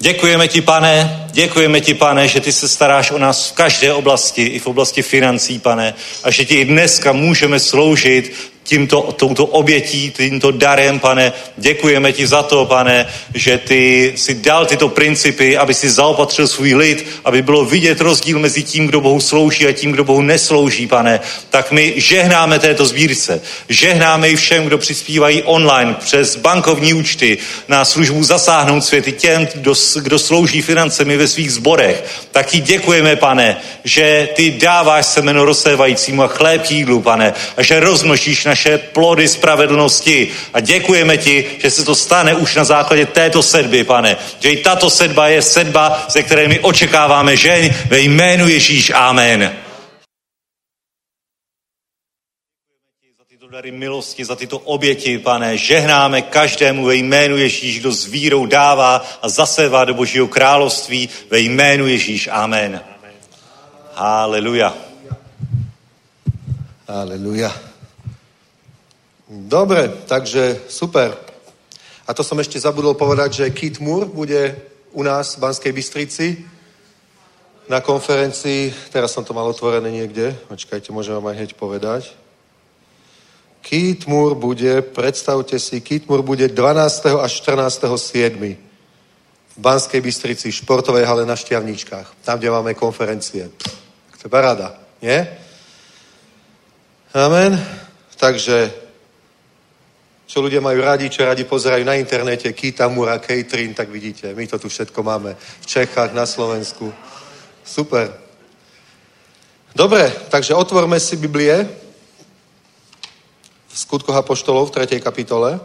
Děkujeme 0.00 0.48
ti, 0.48 0.60
pane, 0.60 1.26
děkujeme 1.30 1.80
ti, 1.80 1.94
pane, 1.94 2.28
že 2.28 2.40
ty 2.40 2.52
se 2.52 2.68
staráš 2.68 3.10
o 3.10 3.18
nás 3.18 3.50
v 3.50 3.52
každé 3.52 3.92
oblasti, 3.92 4.42
i 4.42 4.58
v 4.58 4.66
oblasti 4.66 5.02
financí, 5.02 5.58
pane, 5.58 5.94
a 6.22 6.30
že 6.30 6.44
ti 6.44 6.54
i 6.54 6.64
dneska 6.64 7.12
můžeme 7.12 7.60
sloužit 7.60 8.34
tímto, 8.68 9.14
touto 9.16 9.46
obětí, 9.46 10.12
tímto 10.16 10.50
darem, 10.50 11.00
pane. 11.00 11.32
Děkujeme 11.56 12.12
ti 12.12 12.26
za 12.26 12.42
to, 12.42 12.66
pane, 12.66 13.06
že 13.34 13.58
ty 13.58 14.12
si 14.16 14.34
dal 14.34 14.66
tyto 14.66 14.88
principy, 14.88 15.56
aby 15.56 15.74
si 15.74 15.90
zaopatřil 15.90 16.48
svůj 16.48 16.74
lid, 16.74 17.06
aby 17.24 17.42
bylo 17.42 17.64
vidět 17.64 18.00
rozdíl 18.00 18.38
mezi 18.38 18.62
tím, 18.62 18.86
kdo 18.86 19.00
Bohu 19.00 19.20
slouží 19.20 19.66
a 19.66 19.72
tím, 19.72 19.92
kdo 19.92 20.04
Bohu 20.04 20.22
neslouží, 20.22 20.86
pane. 20.86 21.20
Tak 21.50 21.72
my 21.72 21.94
žehnáme 21.96 22.58
této 22.58 22.86
sbírce. 22.86 23.40
Žehnáme 23.68 24.28
i 24.28 24.36
všem, 24.36 24.64
kdo 24.64 24.78
přispívají 24.78 25.42
online 25.42 25.96
přes 26.04 26.36
bankovní 26.36 26.94
účty 26.94 27.38
na 27.68 27.84
službu 27.84 28.24
zasáhnout 28.24 28.84
světy 28.84 29.12
těm, 29.12 29.48
kdo, 29.54 29.74
kdo 30.02 30.18
slouží 30.18 30.62
financemi 30.62 31.16
ve 31.16 31.28
svých 31.28 31.52
zborech. 31.52 32.04
Tak 32.30 32.46
ti 32.46 32.60
děkujeme, 32.60 33.16
pane, 33.16 33.56
že 33.84 34.28
ty 34.34 34.50
dáváš 34.50 35.06
semeno 35.06 35.44
rozsévajícímu 35.44 36.22
a 36.22 36.26
chléb 36.26 36.70
jídlu, 36.70 37.00
pane, 37.00 37.34
a 37.56 37.62
že 37.62 37.80
rozmnožíš 37.80 38.44
naše 38.44 38.57
plody 38.92 39.28
spravedlnosti. 39.28 40.28
A 40.54 40.60
děkujeme 40.60 41.16
ti, 41.16 41.44
že 41.58 41.70
se 41.70 41.84
to 41.84 41.94
stane 41.94 42.34
už 42.34 42.54
na 42.54 42.64
základě 42.64 43.06
této 43.06 43.42
sedby, 43.42 43.84
pane. 43.84 44.16
Že 44.40 44.50
i 44.50 44.56
tato 44.56 44.90
sedba 44.90 45.28
je 45.28 45.42
sedba, 45.42 46.06
ze 46.08 46.22
které 46.22 46.48
my 46.48 46.60
očekáváme 46.60 47.36
žeň 47.36 47.74
ve 47.88 48.00
jménu 48.00 48.48
Ježíš. 48.48 48.92
Amen. 48.94 49.52
dary 53.58 53.70
milosti, 53.70 54.24
za 54.24 54.36
tyto 54.36 54.58
oběti, 54.58 55.18
pane. 55.18 55.56
Žehnáme 55.56 56.22
každému 56.22 56.84
ve 56.84 56.94
jménu 56.94 57.36
Ježíš, 57.36 57.80
kdo 57.80 57.92
s 57.92 58.06
vírou 58.06 58.46
dává 58.46 59.02
a 59.22 59.28
zasevá 59.28 59.84
do 59.84 59.94
Božího 59.94 60.28
království 60.28 61.08
ve 61.30 61.40
jménu 61.40 61.86
Ježíš. 61.86 62.28
Amen. 62.32 62.80
Haleluja. 63.94 64.74
Aleluja. 66.88 67.67
Dobre, 69.28 69.92
takže 70.08 70.64
super. 70.72 71.12
A 72.08 72.16
to 72.16 72.24
som 72.24 72.40
ešte 72.40 72.56
zabudol 72.56 72.96
povedať, 72.96 73.44
že 73.44 73.52
Keith 73.52 73.76
Moore 73.76 74.08
bude 74.08 74.56
u 74.96 75.04
nás 75.04 75.36
v 75.36 75.44
Banskej 75.44 75.72
Bystrici 75.76 76.26
na 77.68 77.84
konferencii, 77.84 78.72
teraz 78.88 79.12
som 79.12 79.20
to 79.20 79.36
mal 79.36 79.44
otvorené 79.44 79.92
niekde, 79.92 80.32
počkajte, 80.48 80.88
môžem 80.88 81.12
vám 81.20 81.28
aj 81.28 81.36
hneď 81.36 81.50
povedať. 81.60 82.16
Keith 83.60 84.08
Moore 84.08 84.32
bude, 84.32 84.80
predstavte 84.80 85.60
si, 85.60 85.84
Keith 85.84 86.08
Moore 86.08 86.24
bude 86.24 86.48
12. 86.48 87.20
až 87.20 87.32
14. 87.44 87.84
7. 87.84 88.32
v 89.52 89.56
Banskej 89.60 90.00
Bystrici, 90.00 90.48
športovej 90.48 91.04
hale 91.04 91.28
na 91.28 91.36
Šťavničkách, 91.36 92.24
tam, 92.24 92.40
kde 92.40 92.48
máme 92.48 92.72
konferencie. 92.72 93.52
Pff, 93.52 93.76
to 94.16 94.24
je 94.24 94.32
paráda, 94.32 94.80
nie? 95.04 95.20
Amen. 97.12 97.60
Takže, 98.16 98.87
čo 100.28 100.44
ľudia 100.44 100.60
majú 100.60 100.84
radi, 100.84 101.08
čo 101.08 101.24
radi 101.24 101.48
pozerajú 101.48 101.88
na 101.88 101.96
internete, 101.96 102.52
Kitamura, 102.52 103.16
Catering, 103.16 103.72
tak 103.72 103.88
vidíte, 103.88 104.36
my 104.36 104.44
to 104.44 104.60
tu 104.60 104.68
všetko 104.68 105.00
máme 105.00 105.32
v 105.32 105.66
Čechách, 105.66 106.12
na 106.12 106.28
Slovensku. 106.28 106.92
Super. 107.64 108.12
Dobre, 109.72 110.12
takže 110.28 110.52
otvorme 110.52 111.00
si 111.00 111.16
Biblie 111.16 111.64
v 113.68 113.74
skutkoch 113.74 114.20
Apoštolov 114.20 114.68
v 114.68 114.84
3. 114.84 115.00
kapitole. 115.00 115.56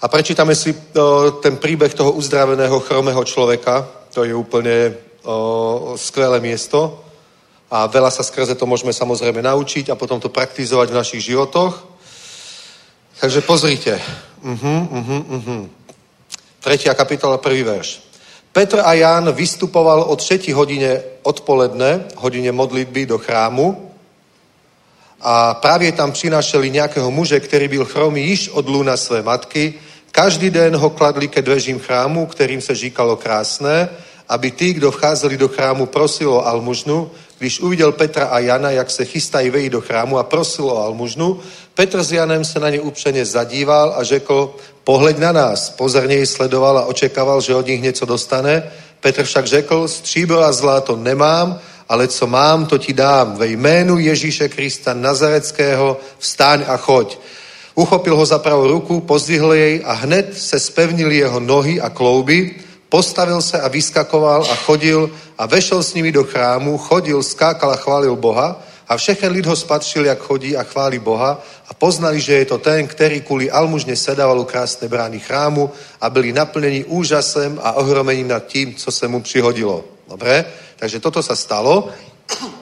A 0.00 0.08
prečítame 0.08 0.54
si 0.54 0.70
o, 0.70 1.42
ten 1.42 1.58
príbeh 1.58 1.90
toho 1.90 2.14
uzdraveného 2.14 2.80
chromého 2.86 3.20
človeka. 3.26 3.82
To 4.14 4.22
je 4.22 4.30
úplne 4.30 4.94
o, 5.26 5.98
skvelé 5.98 6.38
miesto. 6.38 7.09
A 7.70 7.86
veľa 7.86 8.10
sa 8.10 8.26
skrze 8.26 8.58
to 8.58 8.66
môžeme 8.66 8.90
samozrejme 8.90 9.42
naučiť 9.42 9.94
a 9.94 9.98
potom 9.98 10.18
to 10.18 10.28
praktizovať 10.28 10.90
v 10.90 10.98
našich 10.98 11.22
životoch. 11.22 11.86
Takže 13.20 13.40
pozrite. 13.46 13.94
Uh-huh, 14.42 14.80
uh-huh, 14.90 15.22
uh-huh. 15.38 15.62
Tretia 16.60 16.94
kapitola, 16.94 17.38
prvý 17.38 17.62
verš. 17.62 18.02
Petr 18.52 18.82
a 18.82 18.92
Ján 18.92 19.32
vystupoval 19.32 20.02
od 20.02 20.18
3 20.18 20.52
hodine 20.52 21.02
odpoledne, 21.22 22.10
hodine 22.16 22.52
modlitby 22.52 23.06
do 23.06 23.18
chrámu 23.18 23.90
a 25.20 25.54
právě 25.54 25.92
tam 25.92 26.12
přinášeli 26.12 26.70
nějakého 26.70 27.10
muže, 27.10 27.40
který 27.40 27.68
byl 27.68 27.84
chromý 27.84 28.24
již 28.24 28.48
od 28.48 28.68
luna 28.68 28.96
své 28.96 29.22
matky. 29.22 29.74
Každý 30.12 30.50
den 30.50 30.76
ho 30.76 30.90
kladli 30.90 31.28
ke 31.28 31.42
dveřím 31.42 31.78
chrámu, 31.78 32.26
kterým 32.26 32.60
se 32.60 32.74
říkalo 32.74 33.16
krásné, 33.16 33.88
aby 34.28 34.50
tí, 34.50 34.72
kdo 34.72 34.90
vcházeli 34.90 35.36
do 35.36 35.48
chrámu, 35.48 35.86
prosil 35.86 36.32
o 36.32 36.46
almužnu. 36.46 37.10
Když 37.40 37.60
uviděl 37.60 37.92
Petra 37.92 38.24
a 38.24 38.38
Jana, 38.38 38.70
jak 38.70 38.90
se 38.90 39.04
chystají 39.04 39.50
vejít 39.50 39.72
do 39.72 39.80
chrámu 39.80 40.18
a 40.18 40.22
prosil 40.22 40.64
o 40.64 40.84
almužnu, 40.84 41.40
Petr 41.74 42.02
s 42.02 42.12
Janem 42.12 42.44
se 42.44 42.60
na 42.60 42.70
ně 42.70 42.80
upřeně 42.80 43.24
zadíval 43.24 43.94
a 43.96 44.04
řekl, 44.04 44.54
pohleď 44.84 45.18
na 45.18 45.32
nás. 45.32 45.70
Pozorněji 45.70 46.26
sledoval 46.26 46.78
a 46.78 46.84
očekával, 46.84 47.40
že 47.40 47.54
od 47.54 47.66
nich 47.66 47.82
něco 47.82 48.06
dostane. 48.06 48.70
Petr 49.00 49.24
však 49.24 49.46
řekl, 49.46 49.88
stříbro 49.88 50.40
a 50.40 50.52
zlato 50.52 50.96
nemám, 50.96 51.58
ale 51.88 52.08
co 52.08 52.26
mám, 52.26 52.66
to 52.66 52.78
ti 52.78 52.92
dám. 52.92 53.36
Ve 53.36 53.46
jménu 53.46 53.98
Ježíše 53.98 54.48
Krista 54.48 54.94
Nazareckého 54.94 55.96
vstáň 56.18 56.64
a 56.66 56.76
choď. 56.76 57.18
Uchopil 57.74 58.16
ho 58.16 58.26
za 58.26 58.38
pravou 58.38 58.66
ruku, 58.66 59.00
pozdvihl 59.00 59.54
jej 59.54 59.82
a 59.84 59.92
hned 59.92 60.38
se 60.38 60.60
spevnili 60.60 61.16
jeho 61.16 61.40
nohy 61.40 61.80
a 61.80 61.88
klouby, 61.88 62.54
postavil 62.90 63.42
se 63.42 63.60
a 63.60 63.68
vyskakoval 63.68 64.42
a 64.50 64.54
chodil 64.66 65.10
a 65.38 65.46
vešel 65.46 65.82
s 65.82 65.94
nimi 65.94 66.12
do 66.12 66.24
chrámu, 66.24 66.78
chodil, 66.78 67.22
skákal 67.22 67.70
a 67.70 67.78
chválil 67.78 68.16
Boha 68.16 68.60
a 68.88 68.96
všechen 68.96 69.32
lid 69.32 69.46
ho 69.46 69.56
spatřil, 69.56 70.04
jak 70.04 70.18
chodí 70.18 70.56
a 70.56 70.62
chválí 70.62 70.98
Boha 70.98 71.38
a 71.68 71.74
poznali, 71.74 72.20
že 72.20 72.34
je 72.34 72.44
to 72.44 72.58
ten, 72.58 72.86
který 72.86 73.20
kvůli 73.20 73.50
almužně 73.50 73.96
sedával 73.96 74.40
u 74.40 74.44
krásné 74.44 74.88
brány 74.88 75.20
chrámu 75.22 75.70
a 76.00 76.10
byli 76.10 76.32
naplnení 76.32 76.84
úžasem 76.84 77.60
a 77.62 77.72
ohromením 77.72 78.28
nad 78.28 78.46
tím, 78.46 78.74
co 78.74 78.90
se 78.90 79.08
mu 79.08 79.22
přihodilo. 79.22 79.84
Dobre? 80.10 80.44
Takže 80.76 80.98
toto 80.98 81.22
sa 81.22 81.38
stalo. 81.38 81.88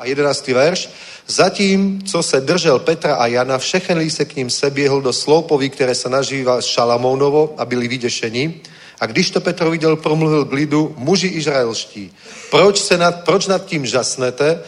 A 0.00 0.04
11. 0.04 0.48
verš. 0.48 0.88
Zatím, 1.26 2.02
co 2.04 2.22
se 2.22 2.40
držel 2.40 2.78
Petra 2.78 3.14
a 3.14 3.26
Jana, 3.26 3.58
všechen 3.58 3.98
lid 3.98 4.10
se 4.10 4.24
k 4.24 4.36
ním 4.36 4.50
seběhl 4.50 5.00
do 5.00 5.12
sloupoví, 5.12 5.70
které 5.70 5.94
se 5.94 6.08
nažívá 6.08 6.60
Šalamounovo 6.60 7.54
a 7.56 7.64
byli 7.64 7.88
vyděšení. 7.88 8.60
A 9.00 9.06
když 9.06 9.30
to 9.30 9.40
Petr 9.40 9.68
viděl, 9.68 9.96
promluvil 9.96 10.44
k 10.44 10.52
lidu, 10.52 10.94
muži 10.98 11.26
izraelští, 11.26 12.12
proč, 12.50 12.78
se 12.80 12.98
nad, 12.98 13.24
proč 13.24 13.46
nad 13.46 13.64
tím 13.64 13.86
žasnete? 13.86 14.60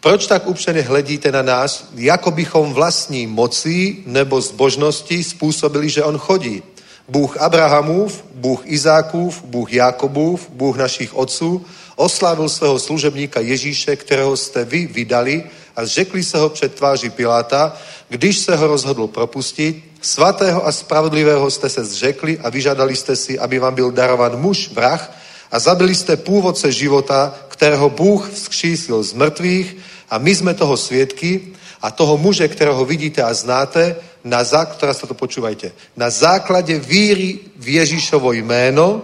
Proč 0.00 0.26
tak 0.26 0.46
upřeně 0.46 0.82
hledíte 0.82 1.32
na 1.32 1.42
nás, 1.42 1.88
jako 1.94 2.30
bychom 2.30 2.72
vlastní 2.72 3.26
mocí 3.26 4.02
nebo 4.06 4.40
zbožnosti 4.40 5.24
způsobili, 5.24 5.88
že 5.88 6.04
on 6.04 6.18
chodí? 6.18 6.62
Bůh 7.08 7.36
Abrahamův, 7.36 8.24
Bůh 8.34 8.62
Izákův, 8.64 9.42
Bůh 9.44 9.72
Jakobův, 9.72 10.50
Bůh 10.50 10.76
našich 10.76 11.14
otců, 11.14 11.66
oslávil 11.96 12.48
svého 12.48 12.78
služebníka 12.78 13.40
Ježíše, 13.40 13.96
kterého 13.96 14.36
jste 14.36 14.64
vy 14.64 14.86
vydali 14.86 15.44
a 15.76 15.84
řekli 15.84 16.24
se 16.24 16.38
ho 16.38 16.48
před 16.48 16.74
tváří 16.74 17.10
Piláta, 17.10 17.76
když 18.08 18.38
se 18.38 18.56
ho 18.56 18.66
rozhodl 18.66 19.06
propustit, 19.06 19.84
svatého 20.00 20.66
a 20.66 20.72
spravodlivého 20.72 21.50
jste 21.50 21.68
se 21.68 21.84
zřekli 21.84 22.38
a 22.38 22.50
vyžadali 22.50 22.96
jste 22.96 23.16
si, 23.16 23.38
aby 23.38 23.58
vám 23.58 23.74
byl 23.74 23.90
darovan 23.90 24.40
muž, 24.40 24.70
vrah, 24.72 25.10
a 25.50 25.58
zabili 25.58 25.94
jste 25.94 26.16
původce 26.16 26.72
života, 26.72 27.34
kterého 27.48 27.90
Bůh 27.90 28.30
vzkřísil 28.30 29.02
z 29.02 29.12
mŕtvych 29.12 29.76
a 30.10 30.18
my 30.18 30.32
sme 30.34 30.52
toho 30.54 30.76
sviedky 30.76 31.54
a 31.82 31.90
toho 31.90 32.18
muže, 32.18 32.48
ktorého 32.48 32.84
vidíte 32.84 33.22
a 33.22 33.34
znáte, 33.34 33.96
na 34.24 34.42
zák- 34.42 34.76
teraz 34.76 34.98
to 34.98 35.14
počúvajte, 35.14 35.72
na 35.96 36.10
základe 36.10 36.78
víry 36.78 37.38
v 37.56 37.78
Ježišovo 37.78 38.32
jméno, 38.32 39.02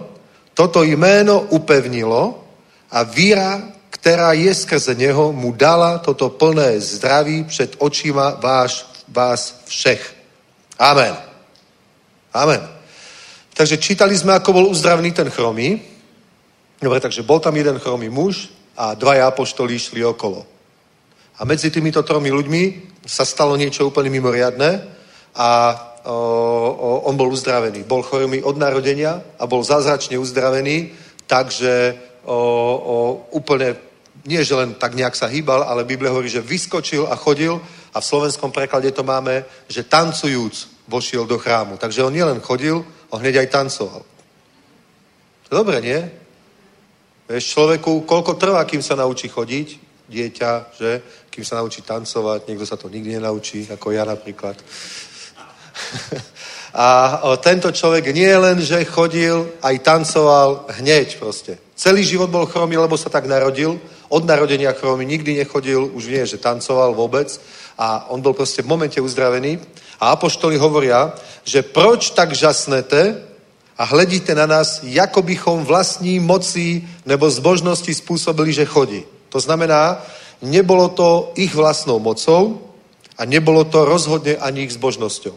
toto 0.53 0.83
jméno 0.83 1.47
upevnilo 1.49 2.43
a 2.91 3.03
víra, 3.03 3.63
která 3.89 4.33
je 4.33 4.55
skrze 4.55 4.95
něho, 4.95 5.31
mu 5.33 5.51
dala 5.51 5.97
toto 5.97 6.29
plné 6.29 6.79
zdraví 6.79 7.43
před 7.43 7.75
očima 7.77 8.35
váš, 8.41 8.85
vás 9.07 9.63
všech. 9.65 10.22
Amen. 10.79 11.13
Amen. 12.33 12.61
Takže 13.53 13.77
čítali 13.77 14.17
sme, 14.17 14.33
ako 14.33 14.49
bol 14.53 14.65
uzdravený 14.73 15.13
ten 15.13 15.29
chromý. 15.29 15.77
Dobre, 16.81 16.99
takže 16.99 17.21
bol 17.21 17.37
tam 17.37 17.53
jeden 17.53 17.77
chromý 17.77 18.09
muž 18.09 18.49
a 18.73 18.97
dvaja 18.97 19.29
apoštolí 19.29 19.77
šli 19.77 20.01
okolo. 20.01 20.41
A 21.37 21.45
medzi 21.45 21.69
týmito 21.69 22.01
tromi 22.01 22.33
ľuďmi 22.33 22.63
sa 23.05 23.25
stalo 23.25 23.53
niečo 23.53 23.85
úplne 23.87 24.09
mimoriadné 24.09 24.71
a 25.37 25.49
o, 26.05 26.13
o, 26.13 26.89
on 27.09 27.15
bol 27.17 27.29
uzdravený. 27.29 27.85
Bol 27.85 28.01
chorý 28.01 28.41
od 28.41 28.57
narodenia 28.57 29.21
a 29.37 29.45
bol 29.45 29.61
zázračne 29.61 30.17
uzdravený, 30.17 30.93
takže 31.29 31.95
o, 32.25 32.33
o, 32.33 32.95
úplne, 33.37 33.77
nie 34.25 34.41
že 34.41 34.57
len 34.57 34.73
tak 34.73 34.97
nejak 34.97 35.13
sa 35.13 35.29
hýbal, 35.29 35.63
ale 35.63 35.85
Biblia 35.85 36.09
hovorí, 36.09 36.29
že 36.29 36.41
vyskočil 36.41 37.05
a 37.05 37.15
chodil 37.15 37.61
a 37.93 38.01
v 38.01 38.05
slovenskom 38.05 38.51
preklade 38.51 38.91
to 38.91 39.05
máme, 39.05 39.45
že 39.69 39.85
tancujúc 39.85 40.85
vošiel 40.87 41.25
do 41.25 41.37
chrámu. 41.37 41.77
Takže 41.77 42.03
on 42.03 42.13
nielen 42.13 42.41
chodil, 42.41 42.85
on 43.09 43.21
hneď 43.21 43.45
aj 43.45 43.53
tancoval. 43.53 44.03
Dobre, 45.53 45.81
nie? 45.81 46.01
Vieš, 47.29 47.53
človeku, 47.53 48.01
koľko 48.09 48.33
trvá, 48.35 48.65
kým 48.65 48.81
sa 48.81 48.97
naučí 48.97 49.29
chodiť? 49.29 49.67
Dieťa, 50.09 50.51
že? 50.75 51.01
Kým 51.29 51.45
sa 51.45 51.61
naučí 51.61 51.81
tancovať, 51.85 52.49
niekto 52.49 52.65
sa 52.65 52.75
to 52.75 52.89
nikdy 52.89 53.15
nenaučí, 53.21 53.69
ako 53.69 53.93
ja 53.93 54.03
napríklad. 54.03 54.57
A 56.73 57.21
tento 57.37 57.69
človek 57.69 58.09
nie 58.17 58.33
len, 58.33 58.57
že 58.57 58.81
chodil, 58.89 59.45
aj 59.61 59.85
tancoval 59.85 60.65
hneď 60.81 61.21
proste. 61.21 61.61
Celý 61.77 62.01
život 62.01 62.33
bol 62.33 62.49
chromý, 62.49 62.81
lebo 62.81 62.97
sa 62.97 63.13
tak 63.13 63.29
narodil. 63.29 63.77
Od 64.09 64.25
narodenia 64.25 64.73
chromy 64.73 65.05
nikdy 65.05 65.37
nechodil, 65.37 65.85
už 65.93 66.09
nie, 66.09 66.25
že 66.25 66.41
tancoval 66.41 66.97
vôbec. 66.97 67.29
A 67.77 68.09
on 68.09 68.21
bol 68.21 68.33
proste 68.33 68.61
v 68.61 68.69
momente 68.69 69.01
uzdravený. 69.01 69.59
A 69.99 70.13
apoštoli 70.13 70.57
hovoria, 70.57 71.13
že 71.43 71.63
proč 71.63 72.09
tak 72.11 72.35
žasnete 72.35 73.17
a 73.77 73.83
hledíte 73.83 74.35
na 74.35 74.45
nás, 74.45 74.79
jako 74.83 75.21
bychom 75.21 75.65
vlastní 75.65 76.19
mocí 76.19 76.87
nebo 77.05 77.29
zbožnosti 77.29 77.93
spôsobili, 77.93 78.53
že 78.53 78.65
chodí. 78.65 79.03
To 79.29 79.39
znamená, 79.39 80.01
nebolo 80.41 80.89
to 80.89 81.31
ich 81.35 81.55
vlastnou 81.55 81.99
mocou 81.99 82.61
a 83.17 83.25
nebolo 83.25 83.63
to 83.63 83.85
rozhodne 83.85 84.37
ani 84.37 84.69
ich 84.69 84.73
zbožnosťou. 84.77 85.33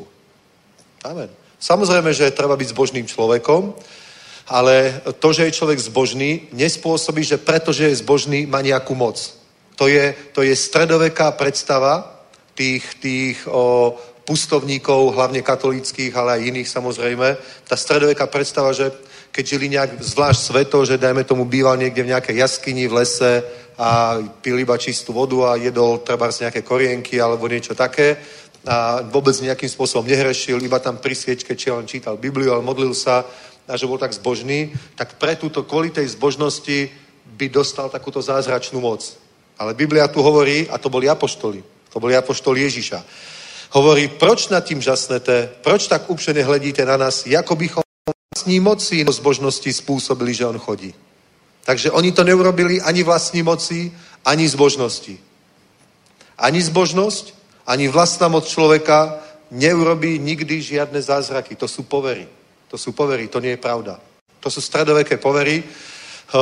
Amen. 1.05 1.31
Samozrejme, 1.57 2.13
že 2.13 2.35
treba 2.35 2.57
byť 2.57 2.69
zbožným 2.69 3.07
človekom, 3.09 3.73
ale 4.49 5.01
to, 5.19 5.33
že 5.33 5.49
je 5.49 5.57
človek 5.57 5.79
zbožný, 5.79 6.53
nespôsobí, 6.53 7.25
že 7.25 7.41
pretože 7.41 7.89
je 7.89 8.01
zbožný, 8.05 8.47
má 8.47 8.61
nejakú 8.61 8.95
moc. 8.95 9.17
To 9.77 9.89
je, 9.89 10.15
to 10.33 10.43
je 10.43 10.57
stredoveká 10.57 11.33
predstava 11.33 12.16
tých, 12.57 12.85
tých 12.99 13.39
o, 13.47 13.93
pustovníkov, 14.27 15.15
hlavne 15.15 15.45
katolíckých, 15.45 16.11
ale 16.17 16.41
aj 16.41 16.47
iných 16.51 16.69
samozrejme. 16.69 17.29
Tá 17.69 17.77
stredoveká 17.79 18.27
predstava, 18.27 18.75
že 18.75 18.91
keď 19.31 19.45
žili 19.45 19.67
nejak 19.69 20.01
zvlášť 20.01 20.41
sveto, 20.41 20.79
že 20.89 20.99
dajme 20.99 21.23
tomu 21.23 21.45
býval 21.45 21.77
niekde 21.77 22.03
v 22.03 22.11
nejakej 22.17 22.37
jaskyni, 22.41 22.89
v 22.89 22.97
lese 23.05 23.45
a 23.77 24.17
pil 24.41 24.57
iba 24.57 24.81
čistú 24.81 25.13
vodu 25.13 25.53
a 25.53 25.61
jedol 25.61 26.01
treba 26.01 26.33
z 26.33 26.49
nejaké 26.49 26.65
korienky 26.65 27.21
alebo 27.21 27.45
niečo 27.45 27.77
také, 27.77 28.17
a 28.67 28.99
vôbec 29.07 29.39
nejakým 29.39 29.71
spôsobom 29.71 30.11
nehrešil, 30.11 30.59
iba 30.59 30.83
tam 30.83 30.99
pri 30.99 31.15
sviečke 31.15 31.55
či 31.55 31.71
len 31.71 31.87
čítal 31.87 32.19
Bibliu, 32.19 32.51
ale 32.51 32.67
modlil 32.67 32.99
sa 32.99 33.23
a 33.67 33.79
že 33.79 33.87
bol 33.87 33.99
tak 33.99 34.11
zbožný, 34.11 34.75
tak 34.99 35.23
pre 35.23 35.39
túto 35.39 35.63
kvôli 35.63 35.95
tej 35.95 36.19
zbožnosti 36.19 36.91
by 37.39 37.47
dostal 37.47 37.87
takúto 37.87 38.19
zázračnú 38.19 38.83
moc. 38.83 39.07
Ale 39.55 39.75
Biblia 39.75 40.11
tu 40.11 40.19
hovorí, 40.19 40.67
a 40.67 40.83
to 40.83 40.91
boli 40.91 41.07
apoštoli, 41.07 41.63
to 41.93 42.01
boli 42.01 42.17
apoštoli 42.17 42.61
Ježiša. 42.63 43.05
Hovorí, 43.71 44.09
proč 44.09 44.49
nad 44.49 44.65
tím 44.65 44.81
žasnete, 44.81 45.51
proč 45.63 45.87
tak 45.87 46.11
upšene 46.11 46.43
hledíte 46.43 46.85
na 46.85 46.97
nás, 46.97 47.27
ako 47.27 47.55
bychom 47.57 47.83
vlastní 48.35 48.61
moci 48.61 49.05
zbožnosti 49.09 49.73
spôsobili, 49.73 50.35
že 50.35 50.47
on 50.47 50.59
chodí. 50.59 50.95
Takže 51.65 51.91
oni 51.91 52.13
to 52.13 52.25
neurobili 52.25 52.81
ani 52.81 53.03
vlastní 53.03 53.43
moci, 53.43 53.93
ani 54.25 54.49
zbožnosti. 54.49 55.19
Ani 56.39 56.63
zbožnosť, 56.63 57.35
ani 57.67 57.89
vlastná 57.89 58.29
moc 58.29 58.47
človeka 58.47 59.19
neurobí 59.51 60.19
nikdy 60.19 60.63
žiadne 60.63 61.03
zázraky. 61.03 61.57
To 61.57 61.69
sú 61.69 61.83
povery. 61.83 62.29
To 62.69 62.79
sú 62.79 62.93
povery, 62.93 63.27
to 63.27 63.41
nie 63.41 63.59
je 63.59 63.63
pravda. 63.63 63.99
To 64.41 64.51
sú 64.51 64.61
stredoveké 64.61 65.17
povery, 65.17 65.65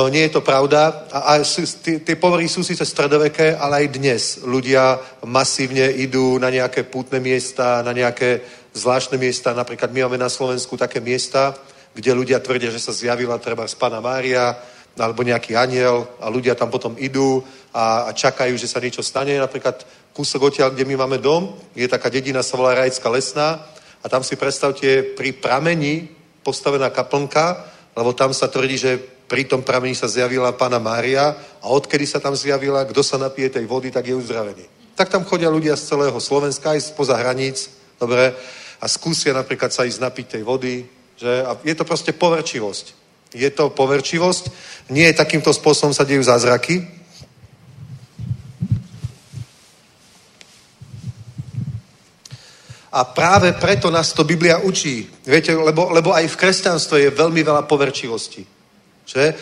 nie 0.09 0.25
je 0.25 0.33
to 0.33 0.41
pravda. 0.41 1.05
A, 1.13 1.37
a 1.37 1.45
tie 1.79 2.15
povery 2.17 2.49
sú 2.49 2.63
síce 2.65 2.85
stredoveké, 2.85 3.55
ale 3.55 3.85
aj 3.85 3.87
dnes 3.93 4.23
ľudia 4.41 4.97
masívne 5.25 5.91
idú 5.93 6.41
na 6.41 6.49
nejaké 6.49 6.83
pútne 6.83 7.21
miesta, 7.21 7.85
na 7.85 7.93
nejaké 7.93 8.41
zvláštne 8.73 9.17
miesta. 9.21 9.53
Napríklad 9.53 9.93
my 9.93 10.09
máme 10.09 10.17
na 10.17 10.29
Slovensku 10.29 10.77
také 10.77 10.99
miesta, 10.99 11.53
kde 11.93 12.11
ľudia 12.11 12.41
tvrdia, 12.41 12.73
že 12.73 12.81
sa 12.81 12.91
zjavila 12.91 13.37
treba 13.37 13.67
z 13.67 13.75
Pana 13.77 14.01
Mária, 14.01 14.57
alebo 14.99 15.23
nejaký 15.23 15.55
aniel 15.55 16.07
a 16.23 16.31
ľudia 16.31 16.55
tam 16.55 16.71
potom 16.71 16.95
idú 16.95 17.43
a, 17.75 18.07
a 18.07 18.11
čakajú, 18.15 18.55
že 18.55 18.67
sa 18.67 18.79
niečo 18.79 19.03
stane. 19.03 19.35
Napríklad 19.35 19.83
kúsok 20.15 20.51
odtiaľ, 20.51 20.71
kde 20.71 20.87
my 20.87 20.95
máme 20.95 21.17
dom, 21.19 21.51
je 21.75 21.87
taká 21.87 22.07
dedina, 22.07 22.43
sa 22.43 22.55
volá 22.55 22.75
Rajská 22.75 23.11
lesná 23.11 23.59
a 23.99 24.05
tam 24.07 24.23
si 24.23 24.39
predstavte 24.39 25.03
pri 25.15 25.35
pramení 25.35 26.07
postavená 26.43 26.89
kaplnka, 26.89 27.67
lebo 27.95 28.15
tam 28.15 28.31
sa 28.31 28.47
tvrdí, 28.47 28.77
že 28.79 29.14
pri 29.25 29.43
tom 29.49 29.65
pramení 29.65 29.97
sa 29.97 30.05
zjavila 30.05 30.53
pána 30.53 30.77
Mária 30.77 31.33
a 31.61 31.65
odkedy 31.69 32.05
sa 32.05 32.21
tam 32.21 32.37
zjavila, 32.37 32.85
kto 32.85 33.01
sa 33.01 33.17
napije 33.17 33.49
tej 33.49 33.65
vody, 33.65 33.89
tak 33.89 34.05
je 34.05 34.15
uzdravený. 34.15 34.65
Tak 34.95 35.09
tam 35.09 35.25
chodia 35.25 35.49
ľudia 35.49 35.75
z 35.75 35.91
celého 35.91 36.19
Slovenska, 36.21 36.77
aj 36.77 36.93
spoza 36.93 37.17
hraníc, 37.17 37.67
dobre, 37.99 38.31
a 38.79 38.85
skúsia 38.85 39.33
napríklad 39.33 39.73
sa 39.73 39.87
ísť 39.87 39.99
napiť 39.99 40.25
tej 40.39 40.43
vody, 40.45 40.85
že? 41.17 41.41
A 41.41 41.57
je 41.63 41.75
to 41.75 41.87
proste 41.87 42.13
poverčivosť. 42.13 42.85
Je 43.35 43.49
to 43.51 43.71
poverčivosť. 43.71 44.43
Nie 44.91 45.11
takýmto 45.11 45.51
spôsobom 45.51 45.91
sa 45.91 46.07
dejú 46.07 46.23
zázraky, 46.23 46.85
A 52.95 53.03
práve 53.03 53.51
preto 53.59 53.91
nás 53.91 54.15
to 54.15 54.23
Biblia 54.23 54.63
učí. 54.63 55.03
Viete, 55.27 55.51
lebo, 55.51 55.91
lebo 55.91 56.15
aj 56.15 56.31
v 56.31 56.39
kresťanstve 56.39 56.95
je 57.03 57.09
veľmi 57.11 57.43
veľa 57.43 57.67
poverčivosti. 57.67 58.47
Že? 59.05 59.33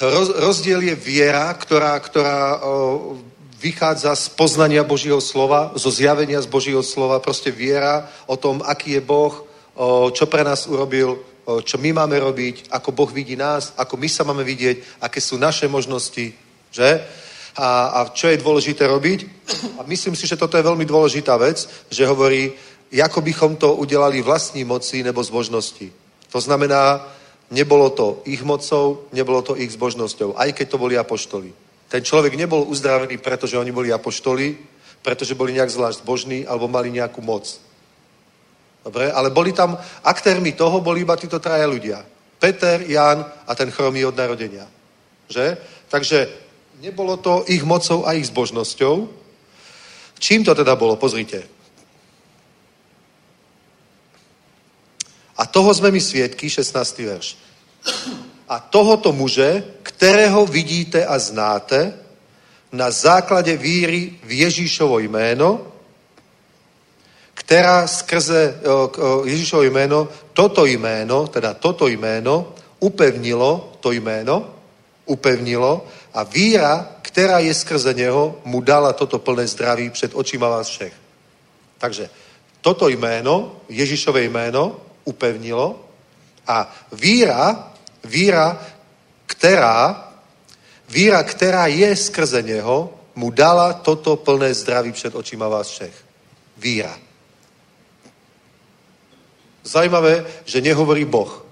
Roz, 0.00 0.28
rozdiel 0.36 0.80
je 0.92 0.94
viera, 0.94 1.48
ktorá, 1.56 1.96
ktorá 2.00 2.60
o, 2.60 3.16
vychádza 3.56 4.12
z 4.12 4.28
poznania 4.36 4.84
Božího 4.84 5.20
slova, 5.24 5.72
zo 5.74 5.88
zjavenia 5.88 6.40
z 6.44 6.46
Božího 6.52 6.84
slova, 6.84 7.20
proste 7.20 7.48
viera 7.48 8.04
o 8.28 8.36
tom, 8.36 8.60
aký 8.60 9.00
je 9.00 9.02
Boh, 9.02 9.32
o, 9.74 10.12
čo 10.12 10.28
pre 10.28 10.44
nás 10.44 10.68
urobil, 10.68 11.16
o, 11.48 11.64
čo 11.64 11.80
my 11.80 11.96
máme 11.96 12.20
robiť, 12.20 12.68
ako 12.68 12.92
Boh 12.92 13.08
vidí 13.08 13.40
nás, 13.40 13.72
ako 13.80 13.96
my 13.96 14.08
sa 14.08 14.28
máme 14.28 14.44
vidieť, 14.44 15.00
aké 15.00 15.20
sú 15.20 15.40
naše 15.40 15.64
možnosti, 15.64 16.36
že? 16.68 16.90
A, 17.56 17.88
a 17.88 17.98
čo 18.12 18.28
je 18.28 18.36
dôležité 18.36 18.84
robiť? 18.84 19.24
A 19.80 19.88
myslím 19.88 20.12
si, 20.12 20.28
že 20.28 20.36
toto 20.36 20.60
je 20.60 20.68
veľmi 20.68 20.84
dôležitá 20.84 21.40
vec, 21.40 21.64
že 21.88 22.04
hovorí, 22.04 22.52
ako 22.92 23.24
bychom 23.24 23.56
to 23.56 23.80
udelali 23.80 24.20
vlastní 24.20 24.60
moci 24.68 25.00
nebo 25.00 25.24
zbožnosti. 25.24 25.88
To 26.30 26.40
znamená, 26.40 27.00
nebolo 27.50 27.90
to 27.90 28.22
ich 28.26 28.42
mocou, 28.42 29.06
nebolo 29.12 29.42
to 29.42 29.54
ich 29.56 29.70
zbožnosťou, 29.70 30.34
aj 30.34 30.50
keď 30.52 30.66
to 30.68 30.78
boli 30.78 30.94
apoštoli. 30.98 31.50
Ten 31.86 32.02
človek 32.02 32.34
nebol 32.34 32.66
uzdravený, 32.66 33.18
pretože 33.22 33.58
oni 33.58 33.70
boli 33.70 33.94
apoštoli, 33.94 34.58
pretože 35.02 35.38
boli 35.38 35.54
nejak 35.54 35.70
zvlášť 35.70 36.02
zbožní 36.02 36.42
alebo 36.46 36.66
mali 36.66 36.90
nejakú 36.90 37.22
moc. 37.22 37.46
Dobre, 38.82 39.10
ale 39.10 39.30
boli 39.30 39.54
tam, 39.54 39.78
aktérmi 40.02 40.54
toho 40.54 40.82
boli 40.82 41.02
iba 41.02 41.18
títo 41.18 41.38
traja 41.38 41.66
ľudia. 41.66 42.02
Peter, 42.38 42.82
Jan 42.86 43.22
a 43.46 43.52
ten 43.54 43.70
chromý 43.70 44.04
od 44.06 44.14
narodenia. 44.18 44.66
Že? 45.26 45.58
Takže 45.90 46.28
nebolo 46.82 47.16
to 47.16 47.42
ich 47.50 47.62
mocou 47.62 48.06
a 48.06 48.14
ich 48.14 48.26
zbožnosťou. 48.30 49.08
Čím 50.18 50.44
to 50.44 50.54
teda 50.54 50.74
bolo? 50.78 50.94
Pozrite. 50.98 51.55
A 55.36 55.46
toho 55.46 55.74
sme 55.74 55.90
my 55.90 56.00
svietky, 56.00 56.50
16. 56.50 56.98
verš. 56.98 57.36
A 58.48 58.60
tohoto 58.60 59.12
muže, 59.12 59.64
ktorého 59.82 60.46
vidíte 60.46 61.06
a 61.06 61.18
znáte, 61.18 61.92
na 62.72 62.90
základe 62.90 63.56
víry 63.56 64.18
v 64.24 64.32
Ježíšovo 64.46 64.98
jméno, 64.98 65.72
která 67.34 67.86
skrze 67.86 68.60
Ježíšovo 69.24 69.62
jméno, 69.62 70.08
toto 70.32 70.66
jméno, 70.66 71.26
teda 71.26 71.54
toto 71.54 71.88
jméno, 71.88 72.54
upevnilo 72.80 73.72
to 73.80 73.92
jméno, 73.92 74.50
upevnilo 75.06 75.86
a 76.14 76.22
víra, 76.22 76.88
která 77.02 77.38
je 77.38 77.54
skrze 77.54 77.94
něho, 77.94 78.40
mu 78.44 78.60
dala 78.60 78.92
toto 78.92 79.18
plné 79.18 79.46
zdraví 79.46 79.90
před 79.90 80.10
očima 80.14 80.48
vás 80.48 80.68
všech. 80.68 80.92
Takže 81.78 82.10
toto 82.60 82.88
jméno, 82.88 83.56
Ježíšové 83.68 84.22
jméno, 84.22 84.76
upevnilo 85.06 85.78
a 86.46 86.66
víra, 86.92 87.72
víra, 88.04 88.58
ktorá, 89.26 90.10
víra, 90.90 91.22
ktorá 91.22 91.70
je 91.70 91.90
skrze 91.96 92.42
neho, 92.42 92.92
mu 93.16 93.30
dala 93.30 93.72
toto 93.80 94.16
plné 94.20 94.54
zdraví 94.54 94.92
před 94.92 95.14
očima 95.14 95.48
vás 95.48 95.68
všech. 95.70 95.96
Víra. 96.56 96.98
Zajímavé, 99.64 100.26
že 100.44 100.60
nehovorí 100.60 101.04
Boh. 101.04 101.42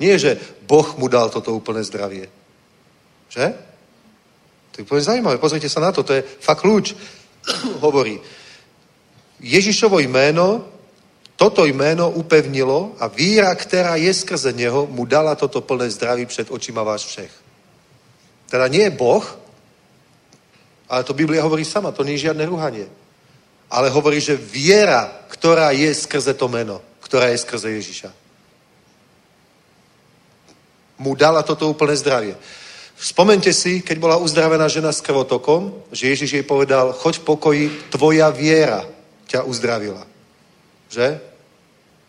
Nie, 0.00 0.18
že 0.18 0.38
Boh 0.66 0.96
mu 0.98 1.08
dal 1.08 1.30
toto 1.30 1.54
úplné 1.54 1.84
zdravie. 1.84 2.26
Že? 3.28 3.46
To 4.72 4.74
je 4.78 4.84
úplne 4.86 5.02
zaujímavé. 5.02 5.36
Pozrite 5.38 5.68
sa 5.68 5.80
na 5.84 5.92
to, 5.92 6.02
to 6.02 6.18
je 6.18 6.22
fakt 6.22 6.64
kľúč. 6.64 6.94
hovorí. 7.84 8.18
Ježišovo 9.38 9.98
jméno 10.02 10.77
toto 11.38 11.70
jméno 11.70 12.10
upevnilo 12.10 12.98
a 12.98 13.06
víra, 13.06 13.54
která 13.54 13.94
je 13.94 14.14
skrze 14.14 14.52
něho, 14.52 14.90
mu 14.90 15.06
dala 15.06 15.34
toto 15.38 15.60
plné 15.60 15.90
zdraví 15.90 16.26
před 16.26 16.50
očima 16.50 16.82
vás 16.82 17.06
všech. 17.06 17.30
Teda 18.50 18.66
nie 18.66 18.82
je 18.82 18.90
Boh, 18.90 19.22
ale 20.90 21.04
to 21.04 21.14
Biblia 21.14 21.46
hovorí 21.46 21.62
sama, 21.62 21.94
to 21.94 22.02
nie 22.02 22.18
je 22.18 22.26
žiadne 22.26 22.42
ruhanie. 22.42 22.90
Ale 23.70 23.86
hovorí, 23.86 24.18
že 24.18 24.34
viera, 24.34 25.06
ktorá 25.30 25.70
je 25.70 25.94
skrze 25.94 26.34
to 26.34 26.50
meno, 26.50 26.82
ktorá 27.06 27.30
je 27.30 27.38
skrze 27.38 27.70
Ježiša. 27.70 28.10
Mu 30.98 31.14
dala 31.14 31.46
toto 31.46 31.70
úplné 31.70 31.94
zdravie. 31.94 32.34
Spomente 32.98 33.54
si, 33.54 33.78
keď 33.78 33.96
bola 34.02 34.16
uzdravená 34.18 34.66
žena 34.66 34.90
s 34.90 34.98
krvotokom, 34.98 35.86
že 35.94 36.10
Ježiš 36.10 36.30
jej 36.34 36.42
povedal, 36.42 36.90
choď 36.98 37.22
v 37.22 37.26
pokoji, 37.30 37.64
tvoja 37.94 38.26
viera 38.34 38.82
ťa 39.30 39.46
uzdravila. 39.46 40.02
Že? 40.90 41.27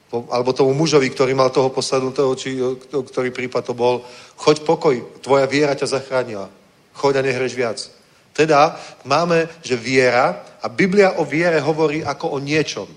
Alebo 0.09 0.57
tomu 0.57 0.73
mužovi, 0.73 1.09
ktorý 1.09 1.37
mal 1.37 1.53
toho 1.53 1.69
posadnutého, 1.69 2.33
či 2.33 2.57
ktorý 2.89 3.29
prípad 3.29 3.61
to 3.69 3.73
bol, 3.77 4.01
choď 4.41 4.65
pokoj, 4.65 4.95
tvoja 5.21 5.45
viera 5.45 5.77
ťa 5.77 6.01
zachránila. 6.01 6.49
Choď 6.97 7.21
a 7.21 7.25
nehreš 7.25 7.53
viac. 7.53 7.77
Teda 8.33 8.79
máme, 9.05 9.45
že 9.61 9.77
viera, 9.77 10.57
a 10.61 10.67
Biblia 10.67 11.21
o 11.21 11.23
viere 11.23 11.61
hovorí 11.61 12.01
ako 12.01 12.35
o 12.35 12.37
niečom. 12.41 12.87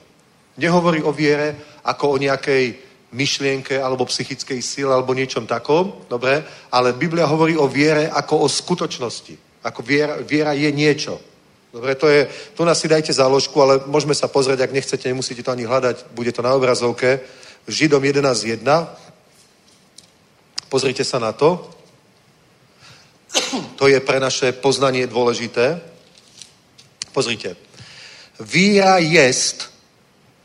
Nehovorí 0.56 1.02
o 1.04 1.12
viere 1.12 1.80
ako 1.84 2.16
o 2.16 2.20
nejakej 2.20 2.78
myšlienke 3.12 3.76
alebo 3.76 4.08
psychickej 4.08 4.60
sile 4.64 4.92
alebo 4.96 5.12
niečom 5.12 5.44
takom, 5.44 6.08
dobre? 6.08 6.42
Ale 6.72 6.96
Biblia 6.96 7.28
hovorí 7.28 7.54
o 7.56 7.68
viere 7.68 8.08
ako 8.08 8.44
o 8.44 8.48
skutočnosti. 8.48 9.62
Ako 9.62 9.84
viera, 9.84 10.16
viera 10.24 10.56
je 10.56 10.70
niečo. 10.72 11.20
Dobre, 11.72 11.94
to 11.94 12.08
je, 12.08 12.28
tu 12.54 12.64
nás 12.64 12.76
si 12.76 12.88
dajte 12.88 13.12
záložku, 13.12 13.56
ale 13.62 13.80
môžeme 13.88 14.12
sa 14.12 14.28
pozrieť, 14.28 14.60
ak 14.60 14.76
nechcete, 14.76 15.08
nemusíte 15.08 15.40
to 15.40 15.56
ani 15.56 15.64
hľadať, 15.64 16.12
bude 16.12 16.32
to 16.32 16.44
na 16.44 16.52
obrazovke. 16.52 17.24
Židom 17.64 18.04
11.1. 18.04 18.60
Pozrite 20.68 21.04
sa 21.04 21.16
na 21.18 21.32
to. 21.32 21.70
To 23.80 23.88
je 23.88 24.00
pre 24.04 24.20
naše 24.20 24.52
poznanie 24.52 25.08
dôležité. 25.08 25.80
Pozrite. 27.12 27.56
Víra 28.40 28.98
jest 28.98 29.72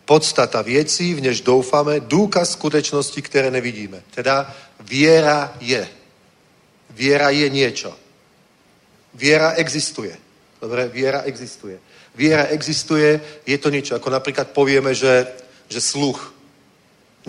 podstata 0.06 0.62
věcí, 0.62 1.14
v 1.14 1.22
než 1.22 1.42
doufáme, 1.42 2.00
důkaz 2.00 2.52
skutečnosti, 2.52 3.22
které 3.22 3.52
nevidíme. 3.52 4.04
Teda 4.16 4.56
viera 4.80 5.54
je. 5.60 5.88
Viera 6.90 7.30
je 7.30 7.50
niečo. 7.50 7.92
Viera 9.14 9.52
existuje. 9.52 10.27
Dobre, 10.62 10.90
viera 10.90 11.22
existuje. 11.30 11.78
Viera 12.18 12.50
existuje, 12.50 13.22
je 13.46 13.58
to 13.62 13.70
niečo, 13.70 13.94
ako 13.94 14.10
napríklad 14.10 14.50
povieme, 14.50 14.94
že, 14.98 15.30
že 15.70 15.78
sluch 15.78 16.34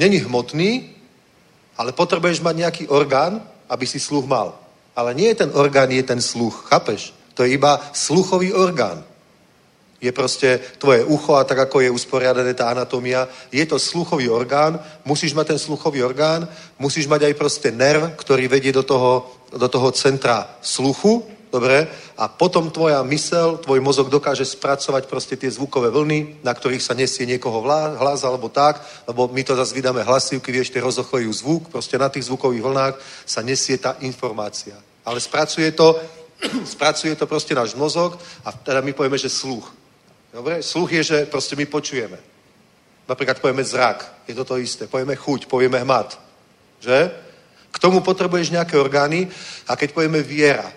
není 0.01 0.25
hmotný, 0.25 0.97
ale 1.77 1.93
potrebuješ 1.93 2.41
mať 2.41 2.55
nejaký 2.57 2.85
orgán, 2.89 3.45
aby 3.69 3.85
si 3.85 4.01
sluch 4.01 4.25
mal. 4.25 4.57
Ale 4.97 5.15
nie 5.15 5.29
je 5.31 5.45
ten 5.45 5.51
orgán, 5.55 5.93
je 5.93 6.03
ten 6.03 6.19
sluch. 6.19 6.67
Chápeš? 6.73 7.13
To 7.37 7.45
je 7.45 7.55
iba 7.55 7.79
sluchový 7.93 8.51
orgán. 8.51 9.05
Je 10.01 10.11
proste 10.15 10.59
tvoje 10.79 11.05
ucho 11.05 11.35
a 11.35 11.45
tak, 11.45 11.59
ako 11.59 11.83
je 11.83 11.91
usporiadané 11.91 12.55
tá 12.55 12.71
anatómia, 12.71 13.27
je 13.51 13.67
to 13.67 13.83
sluchový 13.83 14.31
orgán, 14.31 14.79
musíš 15.05 15.35
mať 15.35 15.47
ten 15.55 15.59
sluchový 15.59 16.03
orgán, 16.07 16.47
musíš 16.79 17.11
mať 17.11 17.31
aj 17.31 17.35
proste 17.35 17.69
nerv, 17.75 18.15
ktorý 18.15 18.47
vedie 18.47 18.71
do 18.71 18.87
toho, 18.87 19.27
do 19.51 19.67
toho 19.67 19.91
centra 19.91 20.55
sluchu, 20.63 21.27
dobre? 21.53 21.89
A 22.17 22.29
potom 22.29 22.71
tvoja 22.71 23.03
mysel, 23.03 23.59
tvoj 23.59 23.81
mozog 23.81 24.09
dokáže 24.13 24.45
spracovať 24.45 25.09
proste 25.09 25.35
tie 25.37 25.51
zvukové 25.51 25.89
vlny, 25.91 26.45
na 26.45 26.53
ktorých 26.53 26.85
sa 26.85 26.95
nesie 26.95 27.25
niekoho 27.25 27.65
hlas 27.65 28.23
alebo 28.25 28.49
tak, 28.49 28.81
lebo 29.09 29.29
my 29.29 29.43
to 29.45 29.57
zase 29.57 29.75
vydáme 29.75 30.05
hlasivky, 30.05 30.53
vieš, 30.53 30.71
tie 30.71 30.85
rozochojú 30.85 31.29
zvuk, 31.33 31.63
proste 31.73 31.97
na 31.99 32.09
tých 32.09 32.29
zvukových 32.29 32.65
vlnách 32.65 32.95
sa 33.25 33.41
nesie 33.41 33.77
tá 33.81 33.97
informácia. 34.05 34.77
Ale 35.05 35.21
spracuje 35.21 35.73
to, 35.73 35.97
spracuje 36.77 37.17
to 37.17 37.27
proste 37.27 37.57
náš 37.57 37.75
mozog 37.75 38.21
a 38.45 38.53
teda 38.53 38.81
my 38.85 38.93
povieme, 38.93 39.19
že 39.19 39.33
sluch. 39.33 39.73
Dobre? 40.33 40.63
Sluch 40.63 40.93
je, 40.93 41.03
že 41.03 41.19
proste 41.27 41.57
my 41.57 41.65
počujeme. 41.67 42.19
Napríklad 43.09 43.41
povieme 43.41 43.65
zrak, 43.65 44.29
je 44.29 44.37
to 44.37 44.45
to 44.45 44.61
isté. 44.61 44.85
Povieme 44.85 45.17
chuť, 45.17 45.49
povieme 45.49 45.81
hmat. 45.81 46.21
Že? 46.85 46.99
K 47.73 47.77
tomu 47.81 48.05
potrebuješ 48.05 48.53
nejaké 48.53 48.77
orgány 48.77 49.29
a 49.65 49.77
keď 49.77 49.97
povieme 49.97 50.21
viera, 50.21 50.69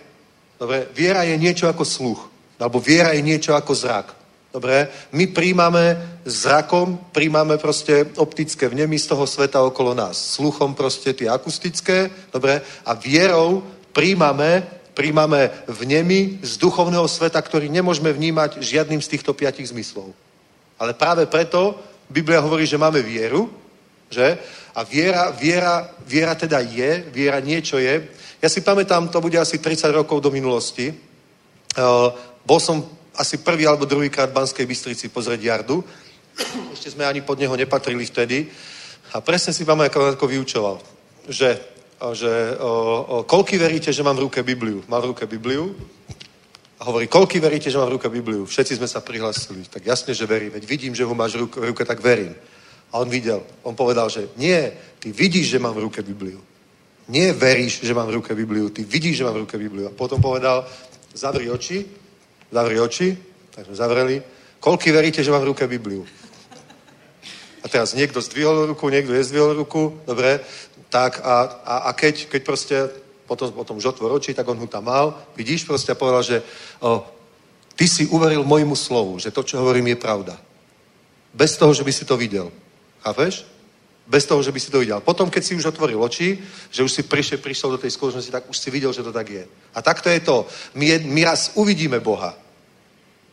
Dobre, 0.62 0.86
viera 0.94 1.26
je 1.26 1.42
niečo 1.42 1.66
ako 1.66 1.82
sluch. 1.82 2.22
Alebo 2.62 2.78
viera 2.78 3.18
je 3.18 3.26
niečo 3.26 3.58
ako 3.58 3.74
zrak. 3.74 4.14
Dobre, 4.54 4.94
my 5.18 5.26
príjmame 5.34 5.98
zrakom, 6.22 7.10
príjmame 7.10 7.58
proste 7.58 8.06
optické 8.22 8.70
vnemy 8.70 9.00
z 9.02 9.10
toho 9.10 9.26
sveta 9.26 9.64
okolo 9.66 9.98
nás. 9.98 10.38
Sluchom 10.38 10.78
proste 10.78 11.18
tie 11.18 11.32
akustické, 11.32 12.14
dobre, 12.30 12.62
a 12.86 12.92
vierou 12.94 13.66
príjmame, 13.90 14.62
príjmame 14.94 15.50
vnemy 15.66 16.44
z 16.46 16.62
duchovného 16.62 17.08
sveta, 17.10 17.42
ktorý 17.42 17.72
nemôžeme 17.72 18.14
vnímať 18.14 18.62
žiadnym 18.62 19.02
z 19.02 19.18
týchto 19.18 19.34
piatich 19.34 19.72
zmyslov. 19.72 20.14
Ale 20.78 20.94
práve 20.94 21.26
preto 21.26 21.80
Biblia 22.12 22.44
hovorí, 22.44 22.68
že 22.68 22.78
máme 22.78 23.00
vieru, 23.02 23.50
že? 24.12 24.38
A 24.76 24.84
viera, 24.84 25.32
viera, 25.32 25.90
viera 26.04 26.36
teda 26.36 26.60
je, 26.60 27.08
viera 27.08 27.40
niečo 27.40 27.80
je. 27.80 28.04
Ja 28.42 28.50
si 28.50 28.66
pamätám, 28.66 29.14
to 29.14 29.22
bude 29.22 29.38
asi 29.38 29.62
30 29.62 29.94
rokov 29.94 30.18
do 30.18 30.34
minulosti. 30.34 30.90
Uh, 31.78 32.10
bol 32.42 32.58
som 32.58 32.82
asi 33.14 33.38
prvý 33.38 33.70
alebo 33.70 33.86
druhýkrát 33.86 34.34
v 34.34 34.38
Banskej 34.42 34.66
Bystrici 34.66 35.14
pozrieť 35.14 35.42
Jardu. 35.46 35.86
Ešte 36.74 36.90
sme 36.90 37.06
ani 37.06 37.22
pod 37.22 37.38
neho 37.38 37.54
nepatrili 37.54 38.02
vtedy. 38.02 38.50
A 39.14 39.22
presne 39.22 39.54
si 39.54 39.62
pamätám, 39.62 40.18
ako, 40.18 40.26
vyučoval. 40.26 40.82
Že, 41.30 41.50
že 42.18 42.32
o, 42.58 42.66
o, 42.66 43.16
koľky 43.30 43.62
veríte, 43.62 43.94
že 43.94 44.02
mám 44.02 44.18
v 44.18 44.26
ruke 44.26 44.42
Bibliu? 44.42 44.82
Mám 44.90 45.02
v 45.06 45.10
ruke 45.14 45.30
Bibliu. 45.30 45.78
A 46.82 46.90
hovorí, 46.90 47.06
koľky 47.06 47.38
veríte, 47.38 47.70
že 47.70 47.78
mám 47.78 47.94
v 47.94 48.02
ruke 48.02 48.10
Bibliu? 48.10 48.50
Všetci 48.50 48.82
sme 48.82 48.90
sa 48.90 49.06
prihlasili. 49.06 49.70
Tak 49.70 49.86
jasne, 49.86 50.18
že 50.18 50.26
verím. 50.26 50.50
Veď 50.50 50.66
vidím, 50.66 50.98
že 50.98 51.06
ho 51.06 51.14
máš 51.14 51.38
v 51.38 51.46
ruke 51.46 51.86
tak 51.86 52.02
verím. 52.02 52.34
A 52.90 52.98
on 52.98 53.10
videl. 53.12 53.46
On 53.62 53.78
povedal, 53.78 54.10
že 54.10 54.34
nie, 54.34 54.58
ty 54.98 55.14
vidíš, 55.14 55.54
že 55.54 55.62
mám 55.62 55.78
v 55.78 55.86
ruke 55.86 56.02
Bibliu. 56.02 56.42
Nie 57.12 57.36
veríš, 57.36 57.84
že 57.84 57.92
mám 57.92 58.08
v 58.08 58.24
ruke 58.24 58.32
Bibliu, 58.32 58.72
ty 58.72 58.88
vidíš, 58.88 59.20
že 59.20 59.26
mám 59.28 59.36
v 59.36 59.44
ruke 59.44 59.60
Bibliu. 59.60 59.92
A 59.92 59.94
potom 59.94 60.24
povedal, 60.24 60.64
zavri 61.12 61.52
oči, 61.52 61.84
zavri 62.48 62.80
oči, 62.80 63.20
tak 63.52 63.68
sme 63.68 63.76
zavreli. 63.76 64.24
Koľky 64.64 64.96
veríte, 64.96 65.20
že 65.20 65.28
mám 65.28 65.44
v 65.44 65.52
ruke 65.52 65.68
Bibliu? 65.68 66.08
A 67.62 67.68
teraz 67.68 67.92
niekto 67.94 68.24
zdvihol 68.24 68.72
ruku, 68.72 68.88
niekto 68.88 69.12
nezdvihol 69.12 69.60
ruku, 69.60 70.00
dobre, 70.08 70.40
tak 70.88 71.20
a, 71.20 71.62
a, 71.68 71.76
a 71.78 71.92
keď, 71.92 72.32
keď 72.32 72.42
proste 72.48 72.76
potom, 73.28 73.52
potom 73.52 73.76
už 73.76 73.92
otvor 73.92 74.16
oči, 74.16 74.32
tak 74.32 74.48
on 74.48 74.60
ho 74.60 74.68
tam 74.68 74.88
mal, 74.88 75.16
vidíš 75.36 75.68
proste 75.68 75.92
a 75.92 76.00
povedal, 76.00 76.24
že 76.24 76.38
o, 76.80 77.04
ty 77.76 77.88
si 77.88 78.08
uveril 78.08 78.48
môjmu 78.48 78.76
slovu, 78.76 79.20
že 79.20 79.32
to, 79.32 79.44
čo 79.44 79.60
hovorím, 79.60 79.92
je 79.92 80.04
pravda. 80.04 80.36
Bez 81.36 81.56
toho, 81.56 81.76
že 81.76 81.84
by 81.84 81.92
si 81.92 82.04
to 82.08 82.16
videl. 82.16 82.52
Chápeš? 83.04 83.48
Bez 84.12 84.28
toho, 84.28 84.44
že 84.44 84.52
by 84.52 84.60
si 84.60 84.68
to 84.68 84.84
videl. 84.84 85.00
Potom, 85.00 85.32
keď 85.32 85.44
si 85.44 85.56
už 85.56 85.72
otvoril 85.72 85.96
oči, 85.96 86.36
že 86.68 86.84
už 86.84 86.92
si 86.92 87.08
prišiel, 87.08 87.40
prišiel 87.40 87.72
do 87.72 87.80
tej 87.80 87.96
skutočnosti, 87.96 88.28
tak 88.28 88.44
už 88.52 88.58
si 88.60 88.68
videl, 88.68 88.92
že 88.92 89.08
to 89.08 89.16
tak 89.16 89.24
je. 89.32 89.48
A 89.48 89.80
takto 89.80 90.12
je 90.12 90.20
to. 90.20 90.44
My, 90.76 91.00
my 91.00 91.24
raz 91.24 91.56
uvidíme 91.56 92.04
Boha. 92.04 92.36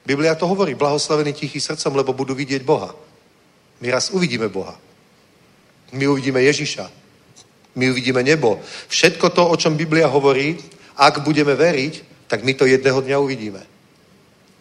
Biblia 0.06 0.38
to 0.38 0.46
hovorí, 0.46 0.78
blahoslavený 0.78 1.34
tichý 1.34 1.58
srdcom, 1.58 1.98
lebo 1.98 2.14
budú 2.14 2.30
vidieť 2.30 2.62
Boha. 2.62 2.94
My 3.82 3.90
raz 3.90 4.14
uvidíme 4.14 4.46
Boha. 4.46 4.78
My 5.92 6.06
uvidíme 6.06 6.38
Ježiša. 6.46 6.86
My 7.74 7.90
uvidíme 7.90 8.22
nebo. 8.22 8.62
Všetko 8.86 9.34
to, 9.34 9.50
o 9.50 9.56
čom 9.58 9.74
Biblia 9.74 10.06
hovorí, 10.06 10.62
ak 10.94 11.26
budeme 11.26 11.58
veriť, 11.58 12.26
tak 12.30 12.46
my 12.46 12.54
to 12.54 12.70
jedného 12.70 13.02
dňa 13.02 13.18
uvidíme. 13.18 13.62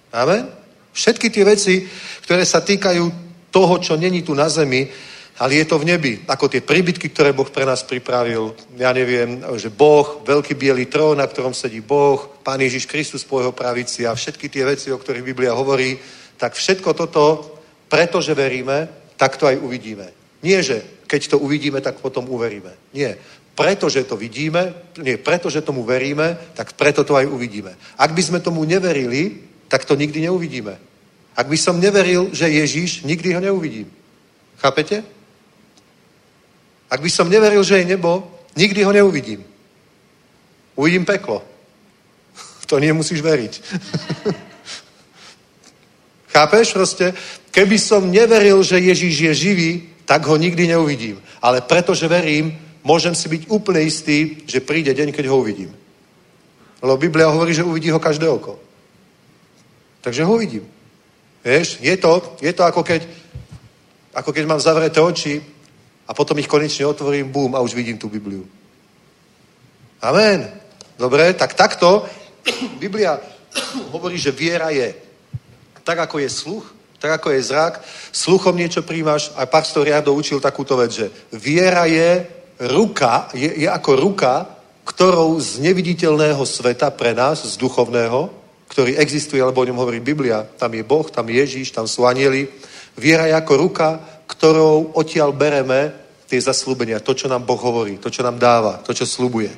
Amen? 0.09 0.49
Všetky 0.97 1.29
tie 1.29 1.45
veci, 1.45 1.85
ktoré 2.25 2.41
sa 2.41 2.65
týkajú 2.65 3.05
toho, 3.53 3.75
čo 3.77 3.93
není 3.93 4.25
tu 4.25 4.33
na 4.33 4.49
zemi, 4.49 4.89
ale 5.37 5.61
je 5.61 5.65
to 5.69 5.77
v 5.77 5.93
nebi, 5.93 6.13
ako 6.25 6.49
tie 6.49 6.65
príbytky, 6.65 7.13
ktoré 7.13 7.29
Boh 7.29 7.45
pre 7.45 7.61
nás 7.61 7.85
pripravil. 7.85 8.57
Ja 8.73 8.89
neviem, 8.89 9.45
že 9.61 9.69
Boh, 9.69 10.25
veľký 10.25 10.57
biely 10.57 10.89
trón, 10.89 11.21
na 11.21 11.29
ktorom 11.29 11.53
sedí 11.53 11.81
Boh, 11.81 12.41
Pán 12.41 12.57
Ježiš 12.57 12.89
Kristus 12.89 13.21
po 13.21 13.37
jeho 13.37 13.53
pravici 13.53 14.09
a 14.09 14.17
všetky 14.17 14.49
tie 14.49 14.65
veci, 14.65 14.89
o 14.89 14.97
ktorých 14.97 15.27
Biblia 15.29 15.53
hovorí, 15.53 15.93
tak 16.41 16.57
všetko 16.57 16.89
toto, 16.93 17.57
pretože 17.85 18.33
veríme, 18.33 18.89
tak 19.13 19.37
to 19.37 19.45
aj 19.45 19.61
uvidíme. 19.61 20.09
Nie, 20.41 20.65
že 20.65 21.05
keď 21.05 21.33
to 21.33 21.37
uvidíme, 21.39 21.81
tak 21.81 22.01
potom 22.01 22.25
uveríme. 22.29 22.73
Nie. 22.93 23.17
Pretože 23.57 24.05
to 24.05 24.17
vidíme, 24.17 24.73
nie, 25.01 25.17
pretože 25.17 25.65
tomu 25.65 25.81
veríme, 25.81 26.37
tak 26.53 26.73
preto 26.77 27.01
to 27.01 27.17
aj 27.17 27.25
uvidíme. 27.25 27.73
Ak 27.97 28.13
by 28.13 28.21
sme 28.21 28.39
tomu 28.39 28.65
neverili, 28.65 29.37
tak 29.67 29.85
to 29.85 29.97
nikdy 29.97 30.21
neuvidíme. 30.29 30.77
Ak 31.37 31.45
by 31.45 31.57
som 31.57 31.81
neveril, 31.81 32.29
že 32.33 32.49
Ježíš, 32.49 33.01
nikdy 33.05 33.33
ho 33.33 33.41
neuvidím. 33.41 33.89
Chápete? 34.57 35.16
Ak 36.89 37.03
by 37.03 37.09
som 37.09 37.29
neveril, 37.29 37.63
že 37.63 37.83
je 37.83 37.85
nebo, 37.85 38.31
nikdy 38.55 38.83
ho 38.83 38.91
neuvidím. 38.91 39.43
Uvidím 40.75 41.05
peklo. 41.05 41.43
To 42.67 42.79
nemusíš 42.79 43.23
veriť. 43.23 43.63
Chápeš 46.35 46.75
proste? 46.75 47.15
Keby 47.51 47.79
som 47.79 48.11
neveril, 48.11 48.63
že 48.63 48.77
Ježíš 48.77 49.19
je 49.19 49.33
živý, 49.33 49.89
tak 50.05 50.27
ho 50.27 50.37
nikdy 50.37 50.67
neuvidím. 50.67 51.23
Ale 51.41 51.61
pretože 51.63 52.07
verím, 52.07 52.59
môžem 52.83 53.15
si 53.15 53.31
byť 53.31 53.47
úplne 53.47 53.81
istý, 53.81 54.43
že 54.45 54.59
príde 54.59 54.93
deň, 54.93 55.15
keď 55.15 55.25
ho 55.31 55.39
uvidím. 55.39 55.71
Lebo 56.83 56.97
Biblia 56.97 57.27
hovorí, 57.27 57.55
že 57.55 57.63
uvidí 57.63 57.89
ho 57.89 57.99
každé 57.99 58.29
oko. 58.29 58.59
Takže 60.01 60.23
ho 60.23 60.33
uvidím. 60.33 60.67
Vieš, 61.43 61.77
je 61.81 61.97
to, 61.97 62.37
je 62.41 62.53
to 62.53 62.63
ako 62.63 62.83
keď, 62.83 63.07
ako 64.13 64.31
keď 64.31 64.45
mám 64.45 64.59
zavreté 64.59 65.01
oči 65.01 65.41
a 66.07 66.11
potom 66.15 66.39
ich 66.39 66.47
konečne 66.47 66.87
otvorím, 66.87 67.31
bum, 67.31 67.55
a 67.55 67.59
už 67.59 67.75
vidím 67.75 67.99
tú 67.99 68.07
Bibliu. 68.07 68.47
Amen. 70.01 70.47
Dobre, 70.97 71.33
tak 71.33 71.53
takto 71.53 72.07
Biblia 72.79 73.19
hovorí, 73.91 74.17
že 74.17 74.31
viera 74.31 74.69
je. 74.69 74.95
Tak 75.83 76.09
ako 76.09 76.19
je 76.19 76.29
sluch, 76.29 76.65
tak 76.97 77.21
ako 77.21 77.29
je 77.29 77.41
zrak, 77.43 77.73
sluchom 78.11 78.57
niečo 78.57 78.81
príjmaš 78.81 79.29
a 79.37 79.45
pastor 79.45 79.85
Riado 79.85 80.13
učil 80.13 80.41
takúto 80.41 80.77
vec, 80.77 80.91
že 80.91 81.07
viera 81.29 81.85
je 81.85 82.25
ruka, 82.73 83.29
je, 83.37 83.65
je 83.65 83.69
ako 83.69 83.91
ruka, 83.95 84.49
ktorou 84.87 85.37
z 85.37 85.61
neviditeľného 85.61 86.41
sveta 86.41 86.89
pre 86.89 87.13
nás, 87.13 87.45
z 87.45 87.53
duchovného, 87.59 88.33
ktorý 88.67 88.97
existuje, 88.97 89.43
alebo 89.43 89.61
o 89.61 89.67
ňom 89.69 89.77
hovorí 89.77 89.99
Biblia, 90.01 90.47
tam 90.57 90.73
je 90.73 90.83
Boh, 90.83 91.05
tam 91.11 91.29
je 91.29 91.43
Ježíš, 91.43 91.71
tam 91.71 91.85
sú 91.85 92.07
anieli. 92.09 92.49
Viera 92.97 93.29
je 93.29 93.35
ako 93.37 93.53
ruka, 93.57 94.01
ktorou 94.27 94.93
odtiaľ 94.93 95.31
bereme 95.31 95.95
tie 96.27 96.37
zaslúbenia, 96.43 96.99
to, 96.99 97.15
čo 97.15 97.31
nám 97.31 97.47
Boh 97.47 97.57
hovorí, 97.57 97.97
to, 97.97 98.11
čo 98.11 98.21
nám 98.21 98.35
dáva, 98.35 98.83
to, 98.83 98.91
čo 98.91 99.07
slúbuje. 99.07 99.49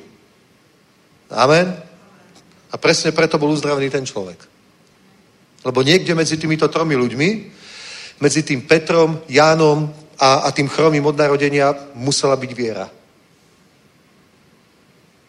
Amen? 1.34 1.74
A 2.70 2.74
presne 2.78 3.10
preto 3.10 3.38
bol 3.38 3.50
uzdravený 3.50 3.90
ten 3.90 4.06
človek. 4.06 4.38
Lebo 5.66 5.82
niekde 5.82 6.14
medzi 6.14 6.38
týmito 6.38 6.70
tromi 6.70 6.94
ľuďmi, 6.94 7.30
medzi 8.22 8.46
tým 8.46 8.62
Petrom, 8.64 9.20
Jánom 9.26 9.90
a, 10.16 10.46
a 10.46 10.48
tým 10.54 10.70
chromým 10.70 11.04
od 11.04 11.18
narodenia 11.18 11.74
musela 11.98 12.38
byť 12.38 12.50
viera. 12.54 12.86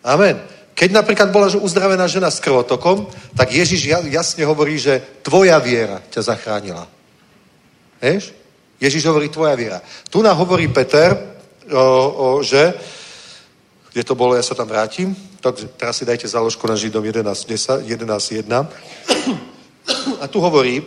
Amen. 0.05 0.37
Keď 0.73 0.89
napríklad 0.97 1.29
bola 1.29 1.51
uzdravená 1.51 2.09
žena 2.09 2.33
s 2.33 2.41
krvotokom, 2.41 3.05
tak 3.37 3.53
Ježiš 3.53 3.85
jasne 4.09 4.43
hovorí, 4.49 4.81
že 4.81 5.01
tvoja 5.21 5.61
viera 5.61 6.01
ťa 6.09 6.21
zachránila. 6.25 6.89
Vieš? 8.01 8.33
Ježiš 8.81 9.05
hovorí 9.05 9.29
tvoja 9.29 9.55
viera. 9.55 9.81
Tu 10.09 10.21
nám 10.21 10.37
hovorí 10.37 10.67
Peter, 10.67 11.13
o, 11.69 11.77
o, 11.77 12.43
že, 12.43 12.73
kde 13.93 14.03
to 14.03 14.15
bolo, 14.17 14.33
ja 14.33 14.41
sa 14.41 14.57
tam 14.57 14.67
vrátim, 14.67 15.13
tak 15.37 15.61
teraz 15.77 16.01
si 16.01 16.05
dajte 16.05 16.27
záložku 16.27 16.67
na 16.67 16.73
Židom 16.73 17.05
11.1. 17.05 17.85
11, 17.85 18.41
a 20.21 20.27
tu 20.27 20.39
hovorí, 20.41 20.81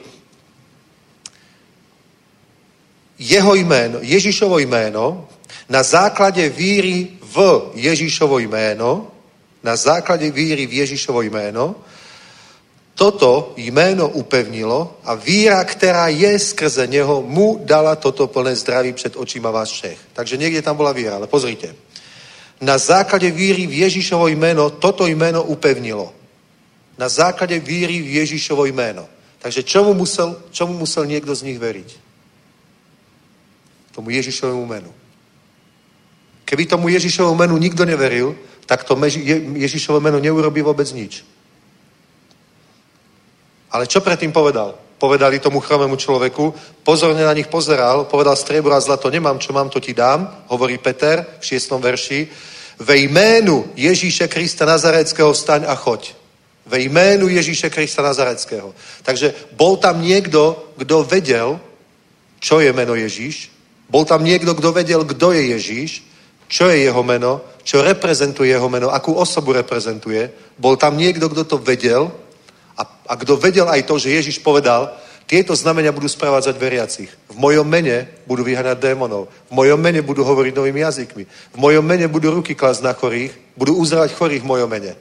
jeho 3.18 3.54
jméno, 3.54 3.98
Ježišovo 4.02 4.58
jméno, 4.58 5.28
na 5.68 5.82
základe 5.82 6.48
víry 6.48 7.08
v 7.22 7.70
Ježišovo 7.74 8.38
jméno, 8.38 9.10
na 9.62 9.76
základe 9.76 10.30
víry 10.30 10.66
v 10.66 10.72
Ježišovo 10.72 11.22
jméno, 11.22 11.74
toto 12.94 13.52
jméno 13.56 14.08
upevnilo 14.08 14.98
a 15.04 15.14
víra, 15.14 15.64
která 15.64 16.08
je 16.08 16.38
skrze 16.38 16.86
něho, 16.86 17.22
mu 17.22 17.60
dala 17.64 17.96
toto 17.96 18.26
plné 18.26 18.56
zdraví 18.56 18.92
před 18.92 19.16
očima 19.16 19.50
vás 19.50 19.70
všech. 19.70 19.98
Takže 20.12 20.36
někde 20.36 20.62
tam 20.62 20.76
byla 20.76 20.92
víra, 20.92 21.14
ale 21.14 21.26
pozrite. 21.26 21.74
Na 22.60 22.78
základě 22.78 23.30
víry 23.30 23.66
v 23.66 23.78
Ježíšovo 23.78 24.28
jméno 24.28 24.70
toto 24.70 25.06
jméno 25.06 25.42
upevnilo. 25.42 26.12
Na 26.98 27.08
základě 27.08 27.58
víry 27.58 28.02
v 28.02 28.14
Ježíšovo 28.14 28.64
jméno. 28.64 29.08
Takže 29.38 29.62
čomu 29.62 29.94
musel, 29.94 30.40
čomu 30.50 30.78
musel 30.78 31.06
niekto 31.06 31.34
z 31.34 31.42
nich 31.42 31.58
veriť? 31.58 31.98
Tomu 33.92 34.10
Ježišovému 34.10 34.66
menu. 34.66 34.92
Keby 36.44 36.66
tomu 36.66 36.88
Ježišovému 36.88 37.34
menu 37.34 37.56
nikto 37.58 37.84
neveril, 37.84 38.38
tak 38.66 38.84
to 38.84 38.96
Ježišové 39.54 40.00
meno 40.00 40.18
neurobí 40.18 40.62
vôbec 40.62 40.88
nič. 40.94 41.33
Ale 43.74 43.90
čo 43.90 43.98
predtým 43.98 44.30
povedal? 44.30 44.78
Povedali 45.02 45.42
tomu 45.42 45.58
chromému 45.58 45.98
človeku, 45.98 46.54
pozorne 46.86 47.26
na 47.26 47.34
nich 47.34 47.50
pozeral, 47.50 48.06
povedal 48.06 48.38
striebro 48.38 48.70
a 48.70 48.80
zlato 48.80 49.10
nemám, 49.10 49.42
čo 49.42 49.50
mám, 49.50 49.66
to 49.66 49.82
ti 49.82 49.90
dám, 49.90 50.46
hovorí 50.46 50.78
Peter 50.78 51.26
v 51.42 51.44
šiestom 51.44 51.82
verši, 51.82 52.30
ve 52.78 52.96
jménu 52.96 53.74
Ježíše 53.74 54.30
Krista 54.30 54.64
Nazareckého 54.64 55.32
vstaň 55.34 55.66
a 55.66 55.74
choď. 55.74 56.14
Ve 56.66 56.80
jménu 56.80 57.28
Ježíše 57.28 57.70
Krista 57.70 58.02
Nazareckého. 58.02 58.74
Takže 59.02 59.34
bol 59.58 59.76
tam 59.76 60.02
niekto, 60.02 60.70
kto 60.78 61.04
vedel, 61.04 61.60
čo 62.38 62.62
je 62.62 62.72
meno 62.72 62.94
Ježíš. 62.94 63.50
Bol 63.90 64.06
tam 64.06 64.24
niekto, 64.24 64.54
kto 64.54 64.72
vedel, 64.72 65.04
kto 65.04 65.32
je 65.34 65.42
Ježíš, 65.58 65.90
čo 66.48 66.70
je 66.70 66.86
jeho 66.86 67.02
meno, 67.02 67.42
čo 67.66 67.82
reprezentuje 67.82 68.50
jeho 68.54 68.68
meno, 68.70 68.90
akú 68.94 69.12
osobu 69.12 69.52
reprezentuje. 69.52 70.30
Bol 70.58 70.76
tam 70.78 70.96
niekto, 70.96 71.28
kto 71.28 71.44
to 71.44 71.56
vedel 71.58 72.23
a, 72.74 72.82
a 72.82 73.14
kto 73.14 73.38
vedel 73.38 73.66
aj 73.70 73.86
to, 73.86 73.98
že 73.98 74.14
Ježíš 74.14 74.42
povedal, 74.42 74.90
tieto 75.24 75.56
znamenia 75.56 75.94
budú 75.94 76.04
sprevádzať 76.04 76.54
veriacich. 76.60 77.10
V 77.32 77.36
mojom 77.40 77.64
mene 77.64 78.08
budú 78.28 78.44
vyháňať 78.44 78.76
démonov. 78.76 79.32
V 79.48 79.52
mojom 79.56 79.80
mene 79.80 80.04
budú 80.04 80.20
hovoriť 80.20 80.52
novými 80.52 80.84
jazykmi. 80.84 81.24
V 81.24 81.56
mojom 81.56 81.80
mene 81.80 82.04
budú 82.12 82.28
ruky 82.28 82.52
klasť 82.52 82.84
na 82.84 82.92
chorých. 82.92 83.32
Budú 83.56 83.72
uzdravať 83.80 84.12
chorých 84.12 84.44
v 84.44 84.50
mojom 84.52 84.68
mene. 84.68 84.92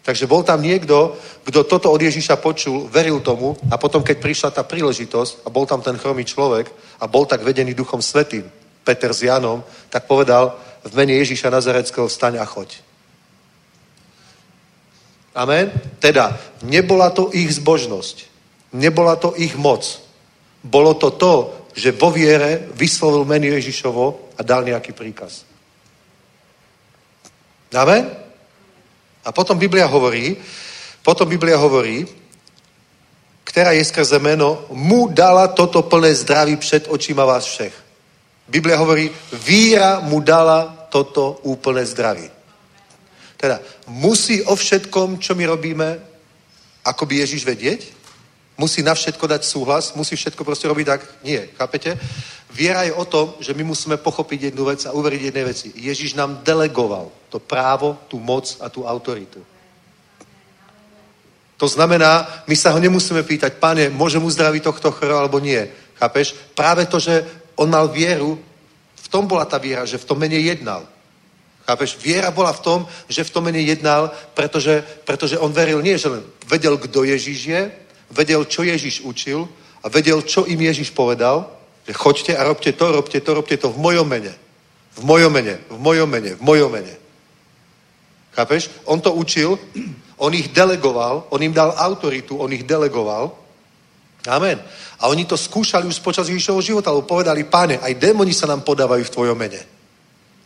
Takže 0.00 0.30
bol 0.30 0.46
tam 0.46 0.62
niekto, 0.62 1.18
kto 1.44 1.66
toto 1.66 1.92
od 1.92 2.00
Ježíša 2.00 2.40
počul, 2.40 2.88
veril 2.88 3.20
tomu 3.20 3.52
a 3.68 3.76
potom, 3.76 4.00
keď 4.00 4.16
prišla 4.16 4.50
tá 4.50 4.62
príležitosť 4.64 5.44
a 5.44 5.52
bol 5.52 5.68
tam 5.68 5.84
ten 5.84 5.98
chromý 6.00 6.24
človek 6.24 6.72
a 6.96 7.04
bol 7.04 7.28
tak 7.28 7.44
vedený 7.44 7.76
Duchom 7.76 8.00
Svetým, 8.00 8.48
Peter 8.80 9.12
s 9.12 9.20
Janom, 9.20 9.60
tak 9.92 10.08
povedal 10.08 10.56
v 10.80 10.92
mene 10.96 11.20
Ježíša 11.20 11.52
Nazareckého 11.52 12.08
vstaň 12.08 12.40
a 12.40 12.48
choď. 12.48 12.80
Amen? 15.34 15.70
Teda, 16.02 16.34
nebola 16.66 17.10
to 17.14 17.30
ich 17.30 17.54
zbožnosť. 17.54 18.16
Nebola 18.74 19.14
to 19.16 19.34
ich 19.38 19.54
moc. 19.54 19.82
Bolo 20.62 20.94
to 20.98 21.14
to, 21.14 21.34
že 21.74 21.94
vo 21.94 22.10
viere 22.10 22.68
vyslovil 22.74 23.22
meno 23.24 23.46
Ježišovo 23.46 24.34
a 24.38 24.40
dal 24.42 24.66
nejaký 24.66 24.90
príkaz. 24.92 25.46
Amen? 27.70 28.10
A 29.22 29.30
potom 29.30 29.54
Biblia 29.54 29.86
hovorí, 29.86 30.34
potom 31.06 31.28
Biblia 31.28 31.54
hovorí, 31.56 32.02
ktorá 33.46 33.74
je 33.74 33.86
skrze 33.86 34.18
meno, 34.18 34.66
mu 34.74 35.10
dala 35.10 35.50
toto 35.54 35.82
plné 35.82 36.14
zdraví 36.14 36.56
před 36.56 36.86
očima 36.90 37.24
vás 37.24 37.44
všech. 37.46 37.74
Biblia 38.50 38.76
hovorí, 38.78 39.10
víra 39.32 40.02
mu 40.02 40.18
dala 40.20 40.86
toto 40.90 41.38
úplné 41.46 41.86
zdraví. 41.86 42.39
Teda 43.40 43.56
musí 43.88 44.44
o 44.44 44.52
všetkom, 44.52 45.16
čo 45.16 45.32
my 45.32 45.48
robíme, 45.48 45.96
ako 46.84 47.08
by 47.08 47.24
Ježiš 47.24 47.48
vedieť? 47.48 47.80
Musí 48.60 48.84
na 48.84 48.92
všetko 48.92 49.24
dať 49.24 49.42
súhlas? 49.48 49.96
Musí 49.96 50.12
všetko 50.12 50.44
proste 50.44 50.68
robiť 50.68 50.86
tak? 50.86 51.00
Nie, 51.24 51.48
chápete? 51.56 51.96
Viera 52.52 52.84
je 52.84 52.92
o 52.92 53.08
tom, 53.08 53.32
že 53.40 53.56
my 53.56 53.64
musíme 53.64 53.96
pochopiť 53.96 54.52
jednu 54.52 54.68
vec 54.68 54.84
a 54.84 54.92
uveriť 54.92 55.20
jednej 55.32 55.44
veci. 55.48 55.72
Ježiš 55.72 56.12
nám 56.12 56.44
delegoval 56.44 57.08
to 57.32 57.40
právo, 57.40 57.96
tú 58.12 58.20
moc 58.20 58.44
a 58.60 58.68
tú 58.68 58.84
autoritu. 58.84 59.40
To 61.56 61.68
znamená, 61.68 62.44
my 62.44 62.56
sa 62.56 62.76
ho 62.76 62.78
nemusíme 62.80 63.24
pýtať, 63.24 63.56
pane, 63.56 63.88
môžem 63.88 64.20
uzdraviť 64.20 64.68
tohto 64.68 64.92
choro 64.92 65.16
alebo 65.16 65.40
nie. 65.40 65.64
Chápeš? 65.96 66.36
Práve 66.52 66.84
to, 66.84 67.00
že 67.00 67.24
on 67.56 67.72
mal 67.72 67.88
vieru, 67.88 68.36
v 68.96 69.08
tom 69.08 69.24
bola 69.24 69.48
tá 69.48 69.56
viera, 69.56 69.88
že 69.88 69.96
v 69.96 70.04
tom 70.04 70.20
mene 70.20 70.36
jednal. 70.36 70.84
Chápeš? 71.70 72.02
Viera 72.02 72.34
bola 72.34 72.50
v 72.50 72.66
tom, 72.66 72.78
že 73.06 73.22
v 73.22 73.30
tom 73.30 73.46
mene 73.46 73.62
jednal, 73.62 74.10
pretože, 74.34 74.82
pretože 75.06 75.38
on 75.38 75.54
veril 75.54 75.78
nie, 75.78 75.94
že 75.94 76.10
len 76.10 76.26
vedel, 76.50 76.74
kto 76.74 77.06
Ježiš 77.06 77.38
je, 77.46 77.70
vedel, 78.10 78.42
čo 78.42 78.66
Ježiš 78.66 79.06
učil 79.06 79.46
a 79.78 79.86
vedel, 79.86 80.18
čo 80.26 80.50
im 80.50 80.58
Ježiš 80.58 80.90
povedal, 80.90 81.46
že 81.86 81.94
choďte 81.94 82.34
a 82.34 82.42
robte 82.42 82.74
to, 82.74 82.90
robte 82.90 83.22
to, 83.22 83.30
robte 83.34 83.54
to 83.54 83.70
v 83.70 83.78
mojom 83.78 84.02
mene. 84.02 84.34
V 84.98 85.06
mojom 85.06 85.30
mene, 85.30 85.62
v 85.70 85.78
mojom 85.78 86.10
mene, 86.10 86.34
v 86.34 86.42
mojom 86.42 86.70
mene. 86.74 86.94
Chápeš? 88.34 88.66
On 88.90 88.98
to 88.98 89.14
učil, 89.14 89.54
on 90.18 90.34
ich 90.34 90.50
delegoval, 90.50 91.30
on 91.30 91.38
im 91.38 91.54
dal 91.54 91.70
autoritu, 91.78 92.34
on 92.34 92.50
ich 92.50 92.66
delegoval. 92.66 93.30
Amen. 94.26 94.58
A 94.98 95.06
oni 95.06 95.22
to 95.22 95.38
skúšali 95.38 95.86
už 95.86 96.02
počas 96.02 96.26
Ježišovho 96.26 96.66
života, 96.66 96.90
lebo 96.90 97.06
povedali, 97.06 97.46
páne, 97.46 97.78
aj 97.78 97.94
démoni 97.94 98.34
sa 98.34 98.50
nám 98.50 98.66
podávajú 98.66 99.06
v 99.06 99.14
tvojom 99.14 99.38
mene. 99.38 99.79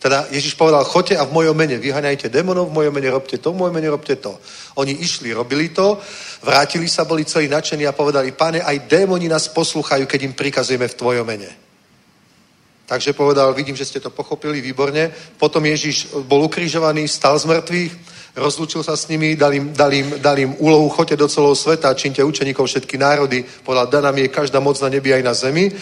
Teda 0.05 0.29
Ježiš 0.29 0.53
povedal, 0.61 0.85
choďte 0.85 1.17
a 1.17 1.25
v 1.25 1.33
mojom 1.33 1.57
mene 1.57 1.81
vyhaňajte 1.81 2.29
démonov, 2.29 2.69
v 2.69 2.77
mojom 2.77 2.93
mene 2.93 3.09
robte 3.09 3.41
to, 3.41 3.57
v 3.57 3.57
mojom 3.57 3.73
mene 3.73 3.89
robte 3.89 4.13
to. 4.21 4.37
Oni 4.77 4.93
išli, 5.01 5.33
robili 5.33 5.73
to, 5.73 5.97
vrátili 6.45 6.85
sa, 6.93 7.09
boli 7.09 7.25
celí 7.25 7.49
nadšení 7.49 7.89
a 7.89 7.97
povedali, 7.97 8.37
pane, 8.37 8.61
aj 8.61 8.85
démoni 8.85 9.33
nás 9.33 9.49
posluchajú, 9.49 10.05
keď 10.05 10.21
im 10.29 10.37
prikazujeme 10.37 10.85
v 10.93 10.99
tvojom 11.01 11.25
mene. 11.25 11.49
Takže 12.85 13.17
povedal, 13.17 13.57
vidím, 13.57 13.73
že 13.73 13.89
ste 13.89 13.97
to 13.97 14.13
pochopili, 14.13 14.61
výborne. 14.61 15.09
Potom 15.41 15.65
Ježiš 15.65 16.13
bol 16.29 16.45
ukrižovaný, 16.53 17.09
stal 17.09 17.41
z 17.41 17.49
mŕtvych, 17.49 17.93
rozlúčil 18.37 18.85
sa 18.85 19.01
s 19.01 19.09
nimi, 19.09 19.41
dal 19.41 19.57
im, 19.57 19.73
dal 19.73 19.89
im, 19.89 20.21
dal 20.21 20.37
im 20.37 20.53
úlohu, 20.61 20.93
choďte 20.93 21.17
do 21.17 21.33
celého 21.33 21.57
sveta, 21.57 21.97
činte 21.97 22.21
učeníkov 22.21 22.69
všetky 22.69 23.01
národy. 23.01 23.41
Povedal, 23.65 23.89
daná 23.89 24.13
mi 24.13 24.29
je 24.29 24.29
každá 24.29 24.61
moc 24.61 24.77
na 24.85 24.93
nebi 24.93 25.17
aj 25.17 25.23
na 25.25 25.33
zemi. 25.33 25.73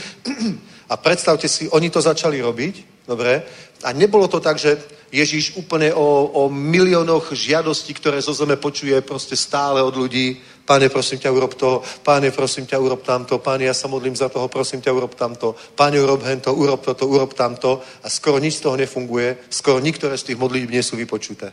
A 0.89 0.97
predstavte 0.97 1.49
si, 1.49 1.69
oni 1.71 1.91
to 1.91 2.01
začali 2.01 2.41
robiť, 2.41 3.07
dobre, 3.07 3.43
a 3.83 3.93
nebolo 3.93 4.31
to 4.31 4.41
tak, 4.41 4.59
že 4.59 4.79
Ježíš 5.13 5.59
úplne 5.61 5.93
o, 5.93 6.25
o 6.25 6.43
miliónoch 6.49 7.35
žiadostí, 7.35 7.93
ktoré 7.95 8.23
zo 8.23 8.33
zeme 8.33 8.57
počuje 8.57 8.95
proste 9.03 9.37
stále 9.37 9.83
od 9.83 9.93
ľudí. 9.93 10.41
Páne, 10.65 10.89
prosím 10.89 11.19
ťa, 11.19 11.35
urob 11.35 11.53
to. 11.59 11.83
Páne, 12.07 12.31
prosím 12.31 12.65
ťa, 12.65 12.79
urob 12.79 13.03
tamto. 13.03 13.43
Páne, 13.43 13.69
ja 13.69 13.75
sa 13.75 13.91
modlím 13.91 14.17
za 14.17 14.31
toho, 14.31 14.49
prosím 14.49 14.81
ťa, 14.81 14.95
urob 14.95 15.13
tamto. 15.19 15.53
Páne, 15.75 16.01
urob 16.01 16.23
hento, 16.23 16.55
urob 16.55 16.81
toto, 16.81 17.05
urob 17.11 17.35
tamto. 17.35 17.83
A 18.03 18.09
skoro 18.09 18.39
nič 18.39 18.57
z 18.57 18.71
toho 18.71 18.77
nefunguje. 18.79 19.37
Skoro 19.51 19.85
niektoré 19.85 20.17
z 20.17 20.33
tých 20.33 20.39
modlíb 20.39 20.71
nie 20.71 20.81
sú 20.81 20.97
vypočuté. 20.97 21.53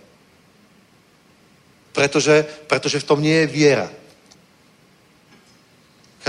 Pretože, 1.92 2.46
pretože 2.70 3.02
v 3.02 3.08
tom 3.10 3.20
nie 3.20 3.44
je 3.44 3.48
viera. 3.52 3.90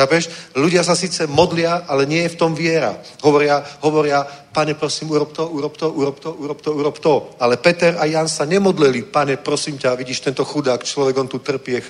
Chápeš? 0.01 0.33
Ľudia 0.57 0.81
sa 0.81 0.97
síce 0.97 1.29
modlia, 1.29 1.85
ale 1.85 2.09
nie 2.09 2.25
je 2.25 2.33
v 2.33 2.41
tom 2.41 2.57
viera. 2.57 2.97
Hovoria, 3.21 3.61
hovoria, 3.85 4.25
pane, 4.25 4.73
prosím, 4.73 5.13
urob 5.13 5.29
to, 5.37 5.45
urob 5.45 5.77
to, 5.77 5.93
urob 5.93 6.17
to, 6.17 6.31
urob 6.33 6.59
to, 6.65 6.71
urob 6.73 6.97
to. 6.97 7.15
Ale 7.37 7.61
Peter 7.61 8.01
a 8.01 8.09
Jan 8.09 8.25
sa 8.25 8.49
nemodlili, 8.49 9.05
pane, 9.05 9.37
prosím 9.37 9.77
ťa, 9.77 10.01
vidíš 10.01 10.25
tento 10.25 10.41
chudák, 10.41 10.81
človek, 10.81 11.21
on 11.21 11.29
tu 11.29 11.45
trpí, 11.45 11.77
je 11.77 11.85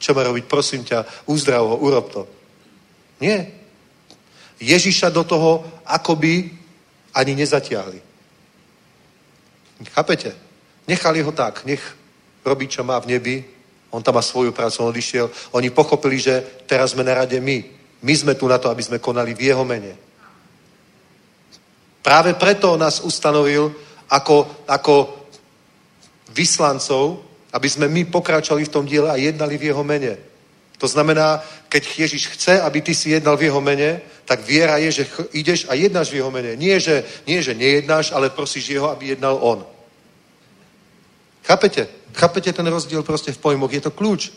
čo 0.00 0.16
má 0.16 0.24
robiť, 0.24 0.44
prosím 0.48 0.80
ťa, 0.88 1.28
uzdrav 1.28 1.60
ho, 1.60 1.76
urob 1.76 2.08
to. 2.08 2.24
Nie. 3.20 3.52
Ježiša 4.56 5.12
do 5.12 5.20
toho 5.20 5.60
akoby 5.84 6.56
ani 7.12 7.36
nezatiahli. 7.36 8.00
Chápete? 9.92 10.32
Nechali 10.88 11.20
ho 11.20 11.36
tak, 11.36 11.68
nech 11.68 11.84
robí, 12.48 12.64
čo 12.64 12.80
má 12.80 12.96
v 12.96 13.12
nebi, 13.12 13.44
on 13.92 14.02
tam 14.02 14.16
má 14.16 14.24
svoju 14.24 14.56
prácu, 14.56 14.82
on 14.82 14.88
odišiel. 14.88 15.30
Oni 15.52 15.68
pochopili, 15.68 16.16
že 16.16 16.64
teraz 16.64 16.96
sme 16.96 17.04
na 17.04 17.14
rade 17.14 17.36
my. 17.36 17.60
My 18.02 18.14
sme 18.16 18.34
tu 18.34 18.48
na 18.48 18.56
to, 18.56 18.72
aby 18.72 18.82
sme 18.82 18.98
konali 18.98 19.36
v 19.36 19.52
jeho 19.52 19.64
mene. 19.68 19.92
Práve 22.02 22.34
preto 22.34 22.74
nás 22.80 23.04
ustanovil 23.04 23.70
ako, 24.08 24.64
ako 24.66 24.94
vyslancov, 26.32 27.20
aby 27.52 27.68
sme 27.68 27.86
my 27.92 28.08
pokračovali 28.08 28.64
v 28.64 28.72
tom 28.72 28.88
diele 28.88 29.12
a 29.12 29.20
jednali 29.20 29.60
v 29.60 29.70
jeho 29.70 29.84
mene. 29.84 30.16
To 30.80 30.88
znamená, 30.88 31.44
keď 31.68 31.82
Ježiš 32.08 32.26
chce, 32.34 32.58
aby 32.58 32.80
ty 32.80 32.90
si 32.96 33.14
jednal 33.14 33.36
v 33.36 33.46
jeho 33.46 33.60
mene, 33.60 34.02
tak 34.24 34.42
viera 34.42 34.80
je, 34.82 34.90
že 34.90 35.04
ideš 35.36 35.68
a 35.68 35.76
jednáš 35.78 36.10
v 36.10 36.18
jeho 36.24 36.30
mene. 36.32 36.56
Nie, 36.56 36.80
že, 36.80 37.04
nie, 37.28 37.38
že 37.44 37.54
nejednáš, 37.54 38.10
ale 38.10 38.34
prosíš 38.34 38.72
jeho, 38.72 38.90
aby 38.90 39.14
jednal 39.14 39.38
on. 39.38 39.62
Chápete? 41.44 42.01
Chápete 42.12 42.52
ten 42.52 42.66
rozdiel 42.66 43.02
proste 43.02 43.32
v 43.32 43.38
pojmoch? 43.38 43.72
Je 43.72 43.80
to 43.80 43.90
kľúč. 43.90 44.32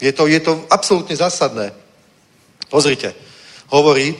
Je 0.00 0.12
to, 0.12 0.26
je 0.26 0.40
to 0.40 0.66
absolútne 0.70 1.16
zásadné. 1.16 1.72
Pozrite. 2.70 3.14
Hovorí, 3.70 4.14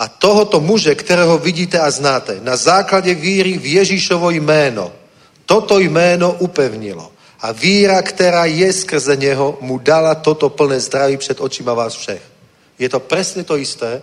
a 0.00 0.08
tohoto 0.08 0.60
muže, 0.60 0.94
ktorého 0.96 1.36
vidíte 1.38 1.76
a 1.76 1.90
znáte, 1.92 2.40
na 2.40 2.56
základe 2.56 3.12
víry 3.14 3.60
v 3.60 3.84
Ježišovo 3.84 4.30
jméno, 4.32 4.92
toto 5.44 5.78
jméno 5.78 6.32
upevnilo. 6.40 7.12
A 7.40 7.52
víra, 7.52 8.02
která 8.02 8.44
je 8.44 8.72
skrze 8.72 9.16
něho, 9.16 9.58
mu 9.60 9.78
dala 9.78 10.14
toto 10.14 10.48
plné 10.48 10.80
zdraví 10.80 11.16
před 11.16 11.40
očima 11.40 11.74
vás 11.74 11.94
všech. 11.94 12.22
Je 12.78 12.88
to 12.88 13.00
presne 13.00 13.44
to 13.44 13.56
isté, 13.56 14.02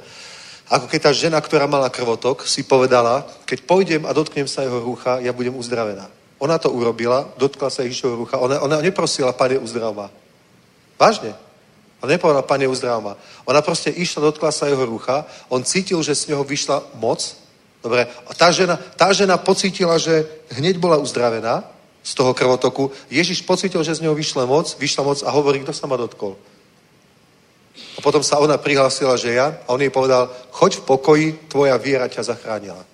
ako 0.70 0.86
keď 0.86 1.00
tá 1.02 1.12
žena, 1.14 1.42
ktorá 1.42 1.66
mala 1.66 1.90
krvotok, 1.90 2.46
si 2.46 2.62
povedala, 2.62 3.26
keď 3.46 3.60
pôjdem 3.64 4.04
a 4.06 4.14
dotknem 4.14 4.46
sa 4.46 4.62
jeho 4.62 4.84
rúcha, 4.84 5.18
ja 5.24 5.34
budem 5.34 5.56
uzdravená. 5.56 6.17
Ona 6.38 6.58
to 6.58 6.70
urobila, 6.70 7.26
dotkla 7.38 7.70
sa 7.70 7.82
Ježišovho 7.82 8.16
rucha. 8.16 8.38
Ona, 8.38 8.62
ona 8.62 8.78
neprosila, 8.82 9.34
pane, 9.34 9.58
uzdrav 9.58 10.10
Vážne. 10.98 11.34
Ona 12.02 12.14
nepovedala, 12.14 12.46
pane, 12.46 12.70
uzdrav 12.70 13.18
Ona 13.46 13.62
proste 13.62 13.90
išla, 13.90 14.30
dotkla 14.30 14.52
sa 14.54 14.70
jeho 14.70 14.86
rucha. 14.86 15.26
On 15.50 15.64
cítil, 15.64 15.98
že 16.06 16.14
z 16.14 16.34
neho 16.34 16.44
vyšla 16.46 16.94
moc. 17.02 17.38
Dobre. 17.82 18.06
A 18.06 18.32
tá 18.38 18.54
žena, 18.54 18.78
tá 18.78 19.10
žena 19.14 19.38
pocítila, 19.38 19.98
že 19.98 20.26
hneď 20.54 20.78
bola 20.78 20.98
uzdravená 21.02 21.66
z 22.06 22.12
toho 22.14 22.34
krvotoku. 22.34 22.94
Ježiš 23.10 23.42
pocítil, 23.42 23.82
že 23.84 23.98
z 23.98 24.06
neho 24.06 24.14
vyšla 24.14 24.46
moc, 24.46 24.78
vyšla 24.78 25.04
moc 25.04 25.20
a 25.26 25.30
hovorí, 25.34 25.60
kto 25.66 25.74
sa 25.74 25.90
ma 25.90 25.98
dotkol. 25.98 26.38
A 27.98 28.00
potom 28.02 28.22
sa 28.22 28.38
ona 28.38 28.58
prihlásila, 28.58 29.18
že 29.18 29.34
ja. 29.34 29.58
A 29.66 29.74
on 29.74 29.82
jej 29.82 29.90
povedal, 29.90 30.30
choď 30.54 30.82
v 30.82 30.86
pokoji, 30.86 31.28
tvoja 31.50 31.78
viera 31.82 32.06
ťa 32.06 32.30
zachránila. 32.30 32.86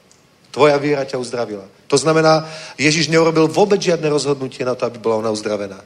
Tvoja 0.51 0.79
viera 0.79 1.03
ťa 1.03 1.19
uzdravila. 1.19 1.67
To 1.93 2.01
znamená, 2.01 2.49
Ježiš 2.73 3.05
neurobil 3.05 3.45
vôbec 3.45 3.77
žiadne 3.77 4.09
rozhodnutie 4.09 4.65
na 4.65 4.73
to, 4.73 4.89
aby 4.89 4.97
bola 4.97 5.21
ona 5.21 5.29
uzdravená. 5.29 5.77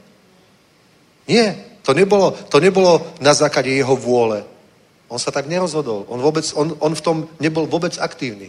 Nie, 1.28 1.76
to 1.84 1.92
nebolo, 1.92 2.32
to 2.32 2.64
nebolo 2.64 3.12
na 3.20 3.36
základe 3.36 3.68
jeho 3.68 3.92
vôle. 3.92 4.40
On 5.12 5.20
sa 5.20 5.28
tak 5.28 5.44
nerozhodol. 5.44 6.08
On, 6.08 6.16
vôbec, 6.16 6.48
on, 6.56 6.72
on 6.80 6.96
v 6.96 7.04
tom 7.04 7.28
nebol 7.36 7.68
vôbec 7.68 7.92
aktívny. 8.00 8.48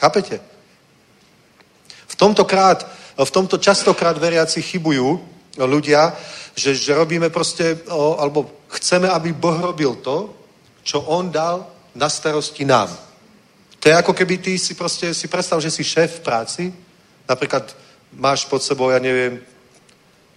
Chápete? 0.00 0.40
V 2.08 2.16
tomto, 2.16 2.48
krát, 2.48 2.88
v 3.20 3.30
tomto 3.36 3.60
častokrát 3.60 4.16
veriaci 4.16 4.64
chybujú 4.64 5.20
ľudia, 5.60 6.16
že, 6.56 6.72
že 6.72 6.96
robíme 6.96 7.28
proste, 7.28 7.84
alebo 7.92 8.64
chceme, 8.72 9.12
aby 9.12 9.36
Boh 9.36 9.60
robil 9.60 10.00
to, 10.00 10.32
čo 10.80 11.04
On 11.04 11.28
dal 11.28 11.68
na 11.92 12.08
starosti 12.08 12.64
nám. 12.64 13.05
To 13.86 13.94
je 13.94 14.02
ako 14.02 14.18
keby 14.18 14.42
ty 14.42 14.58
si 14.58 14.74
proste, 14.74 15.14
si 15.14 15.30
predstav, 15.30 15.62
že 15.62 15.70
si 15.70 15.86
šéf 15.86 16.18
v 16.18 16.24
práci, 16.26 16.74
napríklad 17.22 17.70
máš 18.18 18.42
pod 18.42 18.58
sebou, 18.58 18.90
ja 18.90 18.98
neviem, 18.98 19.38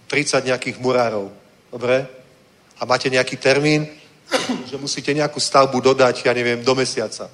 30 0.06 0.46
nejakých 0.46 0.78
murárov, 0.78 1.34
dobre? 1.66 2.06
A 2.78 2.86
máte 2.86 3.10
nejaký 3.10 3.42
termín, 3.42 3.90
že 4.70 4.78
musíte 4.78 5.10
nejakú 5.10 5.42
stavbu 5.42 5.82
dodať, 5.82 6.22
ja 6.22 6.30
neviem, 6.30 6.62
do 6.62 6.78
mesiaca. 6.78 7.26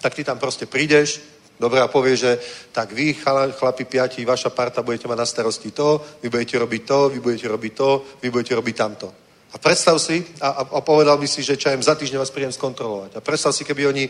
Tak 0.00 0.16
ty 0.16 0.24
tam 0.24 0.40
proste 0.40 0.64
prídeš, 0.64 1.20
dobre, 1.60 1.76
a 1.84 1.92
povieš, 1.92 2.18
že 2.24 2.32
tak 2.72 2.96
vy, 2.96 3.12
chlapi 3.52 3.84
piati, 3.84 4.24
vaša 4.24 4.48
parta, 4.48 4.80
budete 4.80 5.12
mať 5.12 5.18
na 5.20 5.28
starosti 5.28 5.76
to, 5.76 6.00
vy 6.24 6.32
budete 6.32 6.56
robiť 6.56 6.82
to, 6.88 7.12
vy 7.12 7.20
budete 7.20 7.52
robiť 7.52 7.72
to, 7.76 7.88
vy 8.24 8.32
budete 8.32 8.56
robiť 8.56 8.76
tamto. 8.80 9.23
A 9.54 9.56
predstav 9.58 9.94
si, 10.02 10.26
a, 10.42 10.48
a, 10.50 10.62
a 10.66 10.80
povedal 10.82 11.14
by 11.14 11.30
si, 11.30 11.46
že 11.46 11.54
čajem 11.56 11.78
za 11.78 11.94
týždeň 11.94 12.18
vás 12.18 12.34
prídem 12.34 12.50
skontrolovať. 12.50 13.16
A 13.16 13.20
predstav 13.22 13.54
si, 13.54 13.62
keby 13.62 13.86
oni, 13.86 14.04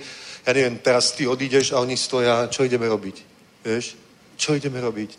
ja 0.47 0.51
neviem, 0.57 0.80
teraz 0.80 1.12
ty 1.12 1.28
odídeš 1.28 1.76
a 1.76 1.84
oni 1.84 2.01
stoja, 2.01 2.49
čo 2.49 2.64
ideme 2.64 2.88
robiť? 2.88 3.16
Vieš? 3.61 3.84
Čo 4.40 4.57
ideme 4.57 4.80
robiť? 4.80 5.11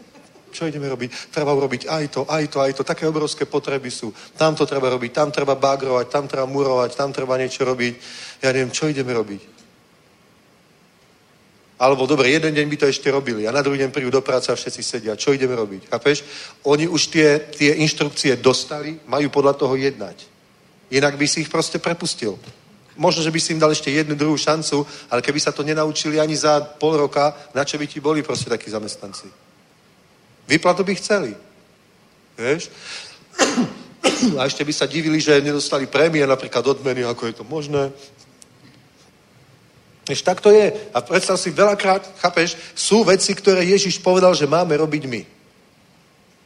Čo 0.49 0.65
ideme 0.65 0.89
robiť? 0.89 1.35
Treba 1.35 1.53
urobiť 1.53 1.91
aj 1.91 2.05
to, 2.09 2.21
aj 2.25 2.47
to, 2.47 2.57
aj 2.63 2.71
to. 2.73 2.81
Také 2.83 3.05
obrovské 3.05 3.45
potreby 3.45 3.91
sú. 3.91 4.09
Tam 4.39 4.55
to 4.55 4.65
treba 4.65 4.89
robiť, 4.89 5.11
tam 5.13 5.29
treba 5.31 5.53
bagrovať, 5.55 6.07
tam 6.09 6.25
treba 6.27 6.47
murovať, 6.47 6.95
tam 6.95 7.13
treba 7.13 7.37
niečo 7.37 7.61
robiť. 7.67 7.93
Ja 8.41 8.49
neviem, 8.49 8.71
čo 8.71 8.87
ideme 8.87 9.13
robiť? 9.13 9.54
Alebo 11.75 12.07
dobre, 12.07 12.31
jeden 12.31 12.55
deň 12.55 12.67
by 12.71 12.77
to 12.77 12.87
ešte 12.87 13.11
robili 13.11 13.43
a 13.43 13.51
na 13.51 13.59
druhý 13.59 13.83
deň 13.83 13.91
prídu 13.91 14.07
do 14.07 14.23
práce 14.23 14.47
a 14.47 14.55
všetci 14.55 14.81
sedia. 14.83 15.19
Čo 15.19 15.35
ideme 15.35 15.59
robiť? 15.59 15.91
Chápeš? 15.91 16.23
Oni 16.63 16.87
už 16.87 17.11
tie, 17.11 17.39
tie 17.51 17.75
inštrukcie 17.83 18.39
dostali, 18.39 18.95
majú 19.03 19.27
podľa 19.27 19.59
toho 19.59 19.75
jednať. 19.75 20.23
Inak 20.95 21.19
by 21.19 21.27
si 21.27 21.43
ich 21.43 21.51
proste 21.51 21.75
prepustil. 21.75 22.39
Možno, 22.95 23.19
že 23.19 23.31
by 23.31 23.39
si 23.43 23.51
im 23.51 23.59
dal 23.59 23.75
ešte 23.75 23.91
jednu 23.91 24.15
druhú 24.15 24.39
šancu, 24.39 24.87
ale 25.11 25.19
keby 25.19 25.39
sa 25.43 25.51
to 25.51 25.67
nenaučili 25.67 26.15
ani 26.15 26.31
za 26.31 26.63
pol 26.79 26.95
roka, 26.95 27.35
na 27.51 27.67
čo 27.67 27.75
by 27.75 27.87
ti 27.91 27.99
boli 27.99 28.23
proste 28.23 28.47
takí 28.47 28.71
zamestnanci? 28.71 29.27
Vyplatu 30.47 30.87
by 30.87 30.95
chceli. 30.95 31.35
Vieš? 32.39 32.71
A 34.39 34.47
ešte 34.47 34.63
by 34.63 34.71
sa 34.71 34.87
divili, 34.87 35.19
že 35.19 35.43
nedostali 35.43 35.91
prémie, 35.91 36.23
napríklad 36.23 36.63
odmeny, 36.63 37.03
ako 37.03 37.27
je 37.27 37.35
to 37.35 37.43
možné. 37.43 37.91
Vieš, 40.05 40.21
tak 40.21 40.41
to 40.41 40.53
je. 40.53 40.69
A 40.93 41.01
predstav 41.01 41.37
si, 41.41 41.49
veľakrát, 41.49 42.05
chápeš, 42.21 42.57
sú 42.77 43.01
veci, 43.01 43.33
ktoré 43.33 43.65
Ježiš 43.65 43.97
povedal, 43.97 44.37
že 44.37 44.45
máme 44.45 44.77
robiť 44.77 45.03
my. 45.09 45.21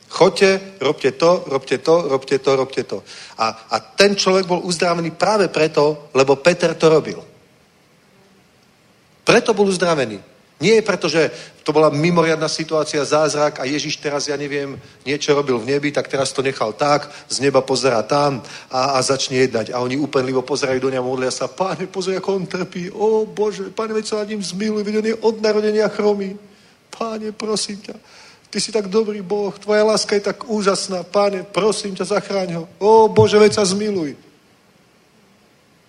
Choďte, 0.10 0.82
robte 0.82 1.12
to, 1.12 1.43
robte 1.45 1.78
to, 1.78 1.95
robte 2.07 2.38
to, 2.39 2.51
robte 2.55 2.84
to. 2.84 2.97
A, 3.38 3.70
a 3.70 3.76
ten 3.80 4.16
človek 4.16 4.47
bol 4.47 4.64
uzdravený 4.66 5.12
práve 5.14 5.51
preto, 5.53 6.10
lebo 6.16 6.39
Peter 6.39 6.74
to 6.74 6.89
robil. 6.89 7.20
Preto 9.22 9.53
bol 9.53 9.70
uzdravený. 9.70 10.18
Nie 10.60 10.84
preto, 10.84 11.07
že 11.07 11.32
to 11.64 11.72
bola 11.72 11.88
mimoriadná 11.88 12.51
situácia, 12.51 12.99
zázrak 12.99 13.60
a 13.60 13.64
Ježiš 13.64 13.95
teraz, 13.95 14.28
ja 14.28 14.36
neviem, 14.36 14.76
niečo 15.07 15.32
robil 15.32 15.55
v 15.55 15.72
nebi, 15.72 15.88
tak 15.88 16.12
teraz 16.12 16.36
to 16.36 16.43
nechal 16.43 16.76
tak, 16.76 17.07
z 17.32 17.39
neba 17.39 17.64
pozera 17.64 18.03
tam 18.03 18.43
a, 18.68 18.99
a 18.99 19.01
začne 19.01 19.39
jednať. 19.47 19.72
A 19.72 19.80
oni 19.80 19.95
úpenlivo 19.95 20.43
pozerajú 20.43 20.84
do 20.84 20.91
ňa, 20.91 20.99
modlia 20.99 21.32
sa, 21.32 21.47
páne, 21.47 21.88
pozri, 21.88 22.20
ako 22.20 22.36
on 22.36 22.43
trpí. 22.43 22.91
O 22.91 23.24
Bože, 23.24 23.72
páne, 23.72 23.95
veď 23.95 24.05
sa 24.05 24.20
nad 24.20 24.28
ním 24.28 24.43
zmiluj, 24.43 24.84
veď 24.84 24.95
on 24.99 25.07
je 25.07 25.16
od 25.16 25.36
narodenia 25.39 25.88
chromý. 25.88 26.36
Páne, 26.91 27.32
prosím 27.32 27.80
ťa, 27.80 27.95
ty 28.52 28.60
si 28.60 28.76
tak 28.76 28.91
dobrý 28.91 29.23
Boh, 29.23 29.56
tvoja 29.56 29.88
láska 29.88 30.19
je 30.19 30.27
tak 30.27 30.44
úžasná. 30.44 31.07
Páne, 31.07 31.48
prosím 31.48 31.95
ťa, 31.95 32.19
zachráň 32.19 32.60
ho. 32.60 32.64
O 32.84 33.07
Bože, 33.07 33.40
veď 33.40 33.56
sa 33.56 33.64
zmiluj. 33.64 34.19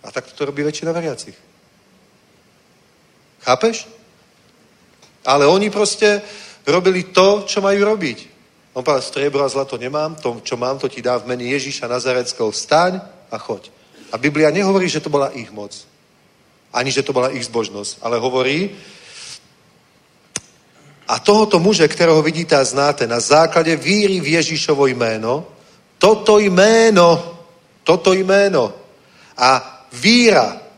A 0.07 0.15
tak 0.15 0.31
to 0.31 0.47
robí 0.47 0.63
väčšina 0.63 0.95
veriacich. 0.95 1.35
Chápeš? 3.43 4.00
Ale 5.25 5.47
oni 5.47 5.71
proste 5.71 6.23
robili 6.67 7.11
to, 7.13 7.45
čo 7.47 7.61
majú 7.61 7.85
robiť. 7.85 8.19
On 8.73 8.85
povedal, 8.87 9.03
striebro 9.03 9.43
a 9.43 9.51
zlato 9.51 9.75
nemám, 9.77 10.15
to, 10.15 10.41
čo 10.47 10.57
mám, 10.57 10.79
to 10.79 10.89
ti 10.89 11.03
dá 11.03 11.19
v 11.19 11.35
mene 11.35 11.45
Ježíša 11.51 11.91
Nazareckého. 11.91 12.55
Vstaň 12.55 13.01
a 13.31 13.37
choď. 13.39 13.69
A 14.13 14.19
Biblia 14.19 14.51
nehovorí, 14.51 14.89
že 14.89 15.03
to 15.03 15.11
bola 15.11 15.31
ich 15.35 15.51
moc. 15.51 15.75
Ani, 16.71 16.95
že 16.95 17.03
to 17.03 17.13
bola 17.13 17.35
ich 17.35 17.45
zbožnosť. 17.51 17.99
Ale 18.03 18.23
hovorí, 18.23 18.71
a 21.11 21.19
tohoto 21.19 21.59
muže, 21.59 21.89
ktorého 21.91 22.23
vidíte 22.23 22.55
a 22.55 22.63
znáte, 22.63 23.07
na 23.11 23.19
základe 23.19 23.75
víry 23.75 24.23
v 24.23 24.39
Ježíšovo 24.39 24.87
jméno, 24.87 25.47
toto 25.99 26.39
jméno, 26.39 27.39
toto 27.83 28.15
jméno 28.15 28.73
a 29.35 29.83
víra 29.93 30.70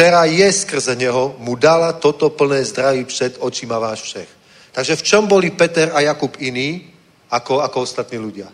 která 0.00 0.24
je 0.24 0.52
skrze 0.52 0.96
něho, 0.96 1.36
mu 1.38 1.54
dala 1.60 1.92
toto 1.92 2.30
plné 2.30 2.64
zdraví 2.64 3.04
před 3.04 3.36
očima 3.38 3.78
váš 3.78 4.00
všech. 4.00 4.28
Takže 4.72 4.96
v 4.96 5.02
čom 5.02 5.26
boli 5.26 5.50
Peter 5.50 5.92
a 5.92 6.00
Jakub 6.00 6.36
iní 6.40 6.88
ako, 7.28 7.60
ako 7.60 7.84
ostatní 7.84 8.16
ľudia? 8.16 8.48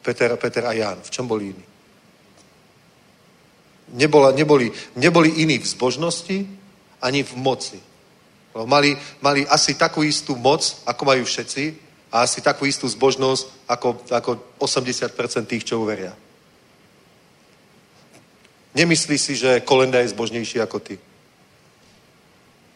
Peter, 0.00 0.32
Peter 0.40 0.64
a 0.64 0.72
Ján, 0.72 0.96
v 1.04 1.10
čom 1.10 1.28
boli 1.28 1.52
iní? 1.52 1.64
Nebola, 4.00 4.32
neboli, 4.32 4.72
neboli 4.96 5.28
iní 5.28 5.60
v 5.60 5.68
zbožnosti 5.68 6.48
ani 7.04 7.20
v 7.20 7.36
moci. 7.36 7.76
Mali, 8.56 8.96
mali 9.20 9.44
asi 9.44 9.76
takú 9.76 10.00
istú 10.00 10.40
moc, 10.40 10.64
ako 10.88 11.04
majú 11.04 11.24
všetci, 11.28 11.76
a 12.08 12.24
asi 12.24 12.40
takú 12.40 12.64
istú 12.64 12.88
zbožnosť, 12.88 13.68
ako, 13.68 13.88
ako 14.08 14.56
80% 14.56 15.44
tých, 15.44 15.68
čo 15.68 15.84
uveria. 15.84 16.16
Nemyslí 18.74 19.18
si, 19.18 19.36
že 19.36 19.60
kolenda 19.60 19.98
je 20.00 20.12
zbožnejší 20.12 20.60
ako 20.60 20.78
ty. 20.78 20.98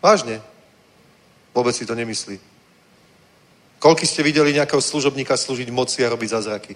Vážne. 0.03 0.41
Vôbec 1.55 1.77
si 1.77 1.87
to 1.87 1.95
nemyslí. 1.95 2.41
Koľky 3.79 4.07
ste 4.07 4.23
videli 4.23 4.55
nejakého 4.55 4.81
služobníka 4.81 5.37
slúžiť 5.37 5.69
moci 5.71 6.07
a 6.07 6.13
robiť 6.13 6.31
zázraky? 6.31 6.75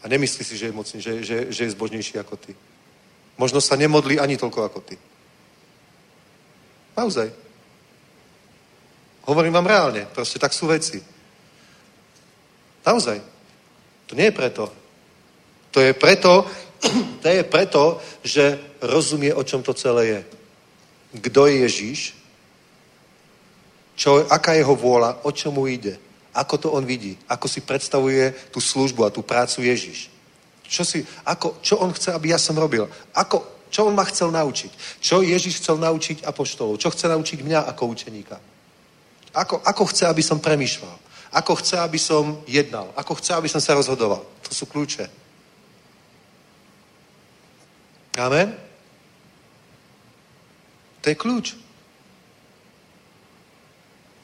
A 0.00 0.08
nemyslí 0.08 0.42
si, 0.44 0.56
že 0.56 0.66
je 0.70 0.72
mocný, 0.72 0.98
že, 1.02 1.12
že, 1.22 1.36
že 1.52 1.62
je 1.64 1.74
zbožnejší 1.76 2.16
ako 2.16 2.36
ty. 2.36 2.56
Možno 3.36 3.60
sa 3.60 3.76
nemodlí 3.76 4.16
ani 4.16 4.36
toľko 4.40 4.60
ako 4.64 4.80
ty. 4.80 4.96
Naozaj. 6.96 7.28
Hovorím 9.28 9.52
vám 9.52 9.66
reálne. 9.66 10.02
Proste 10.08 10.40
tak 10.40 10.56
sú 10.56 10.66
veci. 10.66 11.02
Naozaj. 12.86 13.20
To 14.06 14.12
nie 14.16 14.32
je 14.32 14.34
preto. 14.34 14.64
To 15.70 15.78
je 15.78 15.92
preto, 15.94 16.48
to 17.22 17.28
je 17.28 17.42
preto, 17.44 18.00
že 18.24 18.58
rozumie, 18.80 19.32
o 19.34 19.44
čom 19.44 19.62
to 19.62 19.76
celé 19.76 20.06
je. 20.06 20.20
Kto 21.20 21.46
je 21.46 21.56
Ježíš? 21.66 22.00
Čo, 24.00 24.24
aká 24.32 24.56
je 24.56 24.64
jeho 24.64 24.76
vôľa? 24.76 25.28
O 25.28 25.30
čom 25.32 25.60
mu 25.60 25.68
ide? 25.68 26.00
Ako 26.32 26.56
to 26.56 26.68
on 26.72 26.86
vidí? 26.86 27.18
Ako 27.28 27.50
si 27.50 27.60
predstavuje 27.60 28.32
tú 28.48 28.62
službu 28.62 29.04
a 29.04 29.12
tú 29.12 29.20
prácu 29.20 29.66
Ježíš? 29.66 30.08
Čo, 30.64 30.86
si, 30.86 31.02
ako, 31.26 31.58
čo 31.60 31.82
on 31.82 31.90
chce, 31.92 32.14
aby 32.14 32.30
ja 32.30 32.38
som 32.38 32.54
robil? 32.54 32.86
Ako, 33.12 33.66
čo 33.68 33.90
on 33.90 33.94
ma 33.94 34.06
chcel 34.06 34.30
naučiť? 34.30 35.02
Čo 35.02 35.26
Ježíš 35.26 35.60
chcel 35.60 35.82
naučiť 35.82 36.22
apoštolov? 36.22 36.78
Čo 36.78 36.94
chce 36.94 37.10
naučiť 37.10 37.42
mňa 37.42 37.66
ako 37.74 37.90
učeníka? 37.90 38.38
Ako, 39.34 39.60
ako 39.66 39.82
chce, 39.90 40.06
aby 40.06 40.22
som 40.22 40.38
premýšľal? 40.38 40.96
Ako 41.30 41.58
chce, 41.58 41.78
aby 41.78 41.98
som 41.98 42.42
jednal? 42.46 42.90
Ako 42.94 43.18
chce, 43.18 43.34
aby 43.34 43.50
som 43.50 43.62
sa 43.62 43.74
rozhodoval? 43.74 44.22
To 44.46 44.50
sú 44.54 44.66
kľúče. 44.66 45.06
Amen? 48.20 48.52
To 51.00 51.06
je 51.08 51.16
kľúč. 51.16 51.56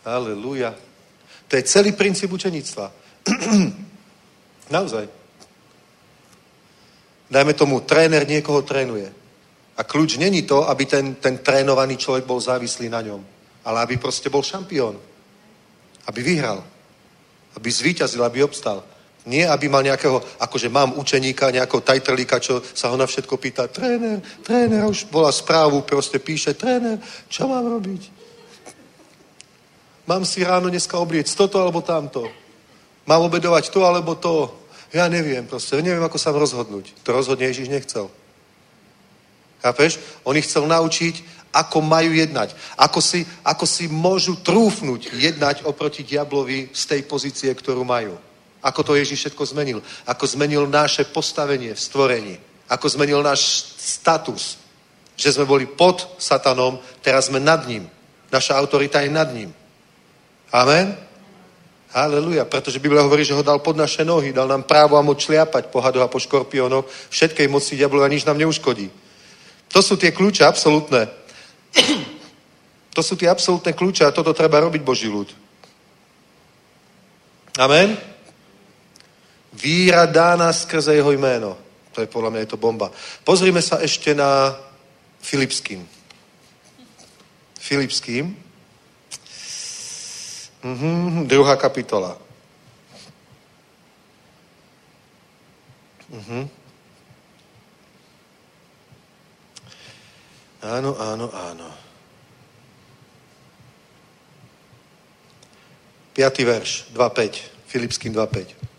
Aleluja. 0.05 0.77
To 1.49 1.53
je 1.57 1.63
celý 1.65 1.97
princíp 1.97 2.29
učeníctva. 2.29 2.93
Naozaj. 4.77 5.09
Dajme 7.27 7.53
tomu, 7.57 7.81
tréner 7.81 8.29
niekoho 8.29 8.63
trénuje. 8.63 9.09
A 9.77 9.83
kľúč 9.83 10.21
není 10.21 10.45
to, 10.45 10.69
aby 10.69 10.85
ten, 10.87 11.17
ten 11.17 11.41
trénovaný 11.41 11.97
človek 11.97 12.25
bol 12.25 12.41
závislý 12.41 12.89
na 12.89 13.01
ňom, 13.03 13.21
ale 13.65 13.79
aby 13.81 13.97
proste 13.97 14.29
bol 14.29 14.45
šampión. 14.45 15.01
Aby 16.07 16.21
vyhral. 16.23 16.65
Aby 17.57 17.69
zvíťazil, 17.73 18.23
aby 18.25 18.45
obstal. 18.45 18.85
Nie, 19.27 19.51
aby 19.51 19.67
mal 19.67 19.83
nejakého, 19.83 20.23
akože 20.39 20.71
mám 20.71 20.95
učeníka, 20.95 21.51
nejakého 21.51 21.83
tajtrlíka, 21.83 22.39
čo 22.39 22.63
sa 22.63 22.95
ho 22.95 22.97
na 22.97 23.11
všetko 23.11 23.35
pýta, 23.37 23.67
tréner, 23.67 24.23
tréner, 24.47 24.87
už 24.87 25.11
bola 25.11 25.35
správu, 25.35 25.83
proste 25.83 26.23
píše, 26.23 26.55
tréner, 26.55 27.03
čo 27.27 27.51
mám 27.51 27.67
robiť? 27.67 28.03
Mám 30.07 30.23
si 30.23 30.47
ráno 30.47 30.71
dneska 30.71 30.95
obliec 31.03 31.27
toto 31.35 31.59
alebo 31.59 31.83
tamto. 31.83 32.31
Mám 33.11 33.27
obedovať 33.27 33.75
to 33.75 33.83
alebo 33.83 34.15
to. 34.15 34.55
Ja 34.95 35.11
neviem, 35.11 35.43
proste 35.43 35.83
neviem, 35.83 36.07
ako 36.07 36.19
sa 36.23 36.31
rozhodnúť. 36.31 36.95
To 37.03 37.11
rozhodne 37.11 37.51
Ježiš 37.51 37.67
nechcel. 37.67 38.07
Chápeš? 39.59 39.99
On 40.23 40.39
ich 40.39 40.47
chcel 40.47 40.71
naučiť, 40.71 41.27
ako 41.51 41.83
majú 41.83 42.15
jednať. 42.15 42.55
Ako 42.79 43.03
si, 43.03 43.27
ako 43.43 43.67
si 43.67 43.91
môžu 43.91 44.39
trúfnuť 44.39 45.19
jednať 45.19 45.67
oproti 45.67 46.07
diablovi 46.07 46.71
z 46.71 46.83
tej 46.87 47.03
pozície, 47.03 47.51
ktorú 47.51 47.83
majú. 47.83 48.15
Ako 48.67 48.83
to 48.83 48.99
Ježiš 48.99 49.31
všetko 49.31 49.47
zmenil. 49.47 49.79
Ako 50.11 50.27
zmenil 50.27 50.67
naše 50.67 51.07
postavenie 51.07 51.71
v 51.71 51.81
stvorení. 51.81 52.35
Ako 52.67 52.91
zmenil 52.91 53.23
náš 53.23 53.71
status. 53.79 54.59
Že 55.15 55.39
sme 55.39 55.47
boli 55.47 55.71
pod 55.71 56.19
satanom, 56.19 56.83
teraz 56.99 57.31
sme 57.31 57.39
nad 57.39 57.63
ním. 57.71 57.87
Naša 58.35 58.59
autorita 58.59 59.07
je 59.07 59.11
nad 59.15 59.31
ním. 59.31 59.55
Amen? 60.51 60.99
Haleluja, 61.95 62.45
pretože 62.45 62.83
Biblia 62.83 63.07
hovorí, 63.07 63.25
že 63.25 63.33
ho 63.33 63.47
dal 63.47 63.63
pod 63.63 63.79
naše 63.79 64.05
nohy, 64.05 64.35
dal 64.35 64.51
nám 64.51 64.67
právo 64.67 64.99
a 64.99 65.07
moc 65.07 65.23
šliapať 65.23 65.71
po 65.71 65.81
hadoch 65.81 66.05
a 66.05 66.13
po 66.13 66.19
škorpiónoch, 66.19 66.85
všetkej 67.09 67.49
moci 67.49 67.79
diablova 67.79 68.11
nič 68.11 68.27
nám 68.27 68.37
neuškodí. 68.37 68.91
To 69.73 69.81
sú 69.81 69.97
tie 69.97 70.11
kľúče 70.11 70.43
absolútne. 70.43 71.09
To 72.97 73.05
sú 73.05 73.13
tie 73.13 73.29
absolútne 73.29 73.77
kľúče 73.77 74.09
a 74.09 74.15
toto 74.17 74.33
treba 74.33 74.57
robiť 74.57 74.81
Boží 74.81 75.05
ľud. 75.05 75.29
Amen? 77.61 77.93
Víra 79.57 80.07
dána 80.07 80.53
skrze 80.53 80.95
jeho 80.95 81.13
jméno. 81.13 81.57
To 81.93 82.01
je 82.01 82.07
podľa 82.07 82.31
mňa 82.31 82.41
je 82.41 82.53
to 82.53 82.61
bomba. 82.61 82.93
Pozrime 83.25 83.63
sa 83.63 83.81
ešte 83.81 84.13
na 84.13 84.53
Filipským. 85.21 85.89
Filipským. 87.57 88.37
Mhm, 90.63 91.27
druhá 91.27 91.57
kapitola. 91.57 92.19
Mhm. 96.13 96.49
Áno, 100.63 100.99
áno, 101.01 101.27
áno. 101.33 101.69
Piatý 106.13 106.45
verš, 106.45 106.91
2.5, 106.93 107.41
Filipským 107.69 108.13
2.5. 108.13 108.76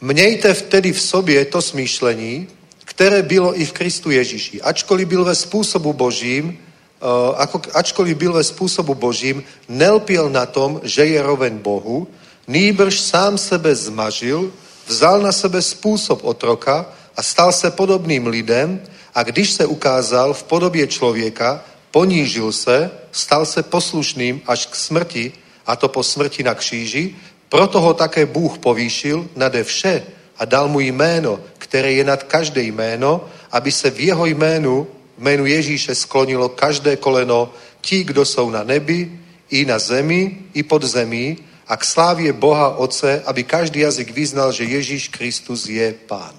Mnejte 0.00 0.54
vtedy 0.54 0.92
v 0.92 1.00
sobě 1.00 1.44
to 1.44 1.62
smýšlení, 1.62 2.48
které 2.84 3.22
bylo 3.22 3.60
i 3.60 3.64
v 3.64 3.72
Kristu 3.72 4.10
Ježíši. 4.10 4.62
Ačkoliv 4.62 5.08
byl 5.08 5.24
ve 5.24 5.34
způsobu 5.34 5.92
Božím, 5.92 6.58
Eh, 6.96 7.34
ako, 7.36 7.60
ačkoliv 7.74 8.16
byl 8.16 8.32
ve 8.32 8.44
způsobu 8.44 8.94
božím, 8.94 9.44
nelpěl 9.68 10.30
na 10.30 10.46
tom, 10.46 10.80
že 10.82 11.06
je 11.06 11.22
roven 11.22 11.58
Bohu, 11.58 12.08
nýbrž 12.48 13.00
sám 13.00 13.38
sebe 13.38 13.74
zmažil, 13.74 14.52
vzal 14.86 15.20
na 15.20 15.32
sebe 15.32 15.62
způsob 15.62 16.24
otroka 16.24 16.86
a 17.16 17.22
stal 17.22 17.52
se 17.52 17.70
podobným 17.70 18.26
lidem 18.26 18.80
a 19.14 19.22
když 19.22 19.50
se 19.50 19.66
ukázal 19.66 20.34
v 20.34 20.42
podobě 20.42 20.86
člověka, 20.86 21.60
ponížil 21.90 22.52
se, 22.52 22.90
stal 23.12 23.46
se 23.46 23.62
poslušným 23.62 24.40
až 24.46 24.66
k 24.66 24.76
smrti, 24.76 25.32
a 25.66 25.76
to 25.76 25.88
po 25.88 26.02
smrti 26.02 26.42
na 26.42 26.54
kříži, 26.54 27.16
proto 27.56 27.80
ho 27.80 27.94
také 27.96 28.28
Bůh 28.28 28.60
povýšil 28.60 29.32
nade 29.32 29.64
vše 29.64 30.04
a 30.36 30.44
dal 30.44 30.68
mu 30.68 30.80
jméno, 30.80 31.40
které 31.58 31.92
je 31.92 32.04
nad 32.04 32.28
každé 32.28 32.62
jméno, 32.62 33.24
aby 33.50 33.72
se 33.72 33.88
v 33.90 34.00
jeho 34.12 34.26
jménu 34.26 34.86
menu 35.16 35.46
Ježíše 35.46 35.94
sklonilo 35.94 36.52
každé 36.52 37.00
koleno, 37.00 37.48
ti, 37.80 38.04
kdo 38.04 38.24
jsou 38.24 38.50
na 38.50 38.60
nebi, 38.60 39.08
i 39.50 39.64
na 39.64 39.78
zemi, 39.78 40.52
i 40.52 40.62
pod 40.62 40.84
zemí, 40.84 41.38
a 41.66 41.76
k 41.76 41.84
slávě 41.84 42.32
Boha 42.32 42.76
Otce, 42.76 43.22
aby 43.24 43.44
každý 43.44 43.80
jazyk 43.80 44.12
vyznal, 44.12 44.52
že 44.52 44.68
Ježíš 44.68 45.08
Kristus 45.08 45.66
je 45.66 45.96
Pán. 46.06 46.36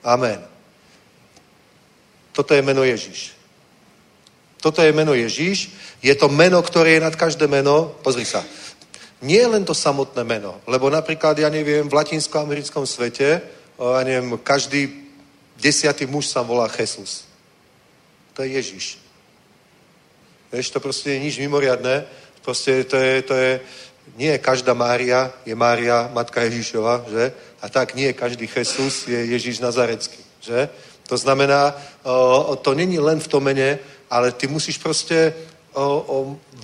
Amen. 0.00 0.40
Toto 2.32 2.54
je 2.56 2.62
meno 2.64 2.80
Ježíš. 2.80 3.36
Toto 4.64 4.80
je 4.80 4.96
meno 4.96 5.12
Ježíš. 5.12 5.76
Je 6.00 6.14
to 6.16 6.32
meno, 6.32 6.62
ktoré 6.64 6.96
je 6.96 7.04
nad 7.04 7.12
každé 7.16 7.44
meno. 7.52 7.92
Pozri 8.00 8.24
sa. 8.24 8.40
Nie 9.24 9.48
je 9.48 9.52
len 9.56 9.64
to 9.64 9.72
samotné 9.72 10.20
meno. 10.20 10.60
Lebo 10.68 10.92
napríklad, 10.92 11.40
ja 11.40 11.48
neviem, 11.48 11.88
v 11.88 11.96
latinsko-americkom 11.96 12.84
svete, 12.84 13.40
ja 13.80 14.02
neviem, 14.04 14.36
každý 14.44 15.08
desiatý 15.56 16.04
muž 16.04 16.28
sa 16.28 16.44
volá 16.44 16.68
Jesus. 16.68 17.24
To 18.36 18.44
je 18.44 18.52
Ježíš. 18.52 19.00
Vieš, 20.52 20.70
to 20.70 20.78
proste 20.78 21.16
je 21.16 21.24
nič 21.24 21.40
mimoriadné. 21.40 22.04
Proste 22.44 22.84
to 22.84 23.00
je, 23.00 23.22
to 23.22 23.34
je, 23.34 23.60
nie 24.20 24.38
každá 24.38 24.76
Mária 24.76 25.32
je 25.48 25.54
Mária, 25.56 26.12
matka 26.12 26.44
Ježíšova, 26.44 27.08
že? 27.08 27.32
A 27.64 27.68
tak 27.72 27.96
nie 27.96 28.12
každý 28.12 28.44
Jesus 28.44 29.08
je 29.08 29.16
Ježíš 29.16 29.58
Nazarecký, 29.58 30.20
že? 30.44 30.68
To 31.08 31.16
znamená, 31.16 31.72
o, 32.04 32.56
to 32.56 32.74
není 32.74 32.98
len 32.98 33.20
v 33.20 33.28
tom 33.28 33.44
mene, 33.44 33.78
ale 34.10 34.32
ty 34.32 34.46
musíš 34.46 34.78
proste 34.78 35.32
o, 35.72 35.80
o, 35.82 36.16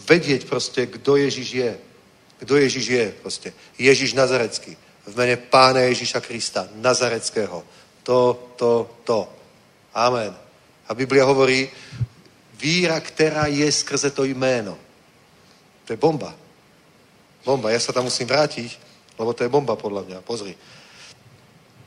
vedieť 0.06 0.44
proste, 0.44 0.86
kto 0.86 1.16
Ježíš 1.16 1.50
je. 1.54 1.72
Kto 2.40 2.56
Ježíš 2.56 2.86
je 2.88 3.06
proste. 3.22 3.52
Ježíš 3.76 4.16
Nazarecký. 4.16 4.76
V 5.06 5.12
mene 5.16 5.36
Pána 5.36 5.84
Ježíša 5.92 6.20
Krista, 6.24 6.68
Nazareckého. 6.80 7.64
To, 8.02 8.18
to, 8.56 8.90
to. 9.04 9.28
Amen. 9.92 10.32
A 10.88 10.94
Biblia 10.94 11.28
hovorí, 11.28 11.68
víra, 12.56 12.96
ktorá 13.00 13.46
je 13.46 13.68
skrze 13.68 14.10
to 14.10 14.24
jméno. 14.24 14.76
To 15.84 15.92
je 15.92 16.00
bomba. 16.00 16.32
Bomba. 17.44 17.70
Ja 17.70 17.80
sa 17.80 17.92
tam 17.92 18.08
musím 18.08 18.28
vrátiť, 18.28 18.78
lebo 19.20 19.32
to 19.32 19.44
je 19.44 19.52
bomba 19.52 19.76
podľa 19.76 20.02
mňa. 20.08 20.18
Pozri. 20.24 20.56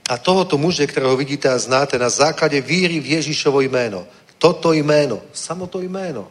A 0.10 0.18
tohoto 0.20 0.58
muže, 0.58 0.86
ktorého 0.86 1.18
vidíte 1.18 1.50
a 1.50 1.58
znáte, 1.58 1.98
na 1.98 2.10
základe 2.10 2.62
víry 2.62 3.00
v 3.00 3.18
Ježišovo 3.18 3.62
jméno, 3.62 4.06
toto 4.38 4.74
jméno, 4.76 5.24
samo 5.32 5.68
to 5.68 5.80
jméno, 5.80 6.28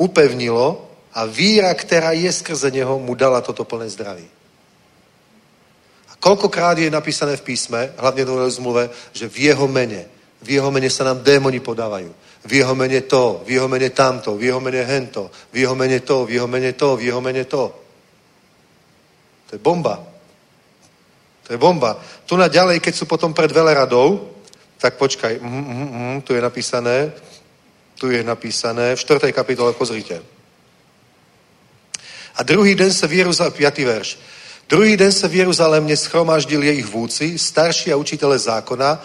upevnilo 0.00 0.91
a 1.14 1.24
víra, 1.24 1.74
která 1.74 2.12
je 2.12 2.32
skrze 2.32 2.70
něho, 2.70 2.98
mu 2.98 3.14
dala 3.14 3.40
toto 3.40 3.64
plné 3.64 3.88
zdraví. 3.88 4.24
A 6.08 6.16
koľkokrát 6.20 6.78
je 6.78 6.90
napísané 6.90 7.36
v 7.36 7.42
písme, 7.42 7.92
hlavne 7.96 8.24
v 8.24 8.50
zmluve, 8.50 8.90
že 9.12 9.28
v 9.28 9.38
jeho 9.52 9.68
mene, 9.68 10.04
v 10.42 10.50
jeho 10.50 10.70
mene 10.70 10.90
sa 10.90 11.04
nám 11.04 11.20
démoni 11.20 11.60
podávajú. 11.60 12.14
V 12.44 12.52
jeho 12.52 12.74
mene 12.74 13.00
to, 13.00 13.42
v 13.46 13.50
jeho 13.50 13.68
mene 13.68 13.90
tamto, 13.90 14.34
v 14.36 14.42
jeho 14.42 14.60
mene 14.60 14.82
hento, 14.82 15.30
v 15.52 15.56
jeho 15.56 15.74
mene 15.74 16.00
to, 16.00 16.26
v 16.26 16.30
jeho 16.30 16.48
mene 16.48 16.72
to, 16.72 16.96
v 16.96 17.02
jeho 17.02 17.20
mene 17.20 17.44
to. 17.44 17.62
To 19.46 19.50
je 19.54 19.60
bomba. 19.62 20.02
To 21.46 21.52
je 21.52 21.58
bomba. 21.58 22.00
Tu 22.26 22.36
na 22.36 22.48
ďalej, 22.48 22.80
keď 22.80 22.94
sú 22.94 23.04
potom 23.06 23.34
pred 23.34 23.52
veleradou, 23.52 24.32
tak 24.78 24.98
počkaj, 24.98 25.38
mm, 25.38 25.46
mm, 25.46 25.88
mm, 25.92 26.22
tu 26.22 26.34
je 26.34 26.42
napísané, 26.42 27.12
tu 27.94 28.10
je 28.10 28.24
napísané, 28.24 28.96
v 28.96 28.98
4. 28.98 29.32
kapitole, 29.32 29.72
pozrite. 29.72 30.31
A 32.34 32.42
druhý 32.42 32.74
den 32.74 32.92
se 32.92 33.06
v 33.06 33.12
Jeruzalémě, 33.12 33.56
5. 33.56 33.78
verš, 33.78 34.18
druhý 34.68 34.96
den 34.96 35.12
se 35.12 35.28
v 35.28 35.34
Jeruzalémě 35.34 35.96
schromáždil 35.96 36.62
jejich 36.62 36.86
vůdci, 36.86 37.38
starší 37.38 37.92
a 37.92 37.96
učitele 37.96 38.38
zákona, 38.38 39.04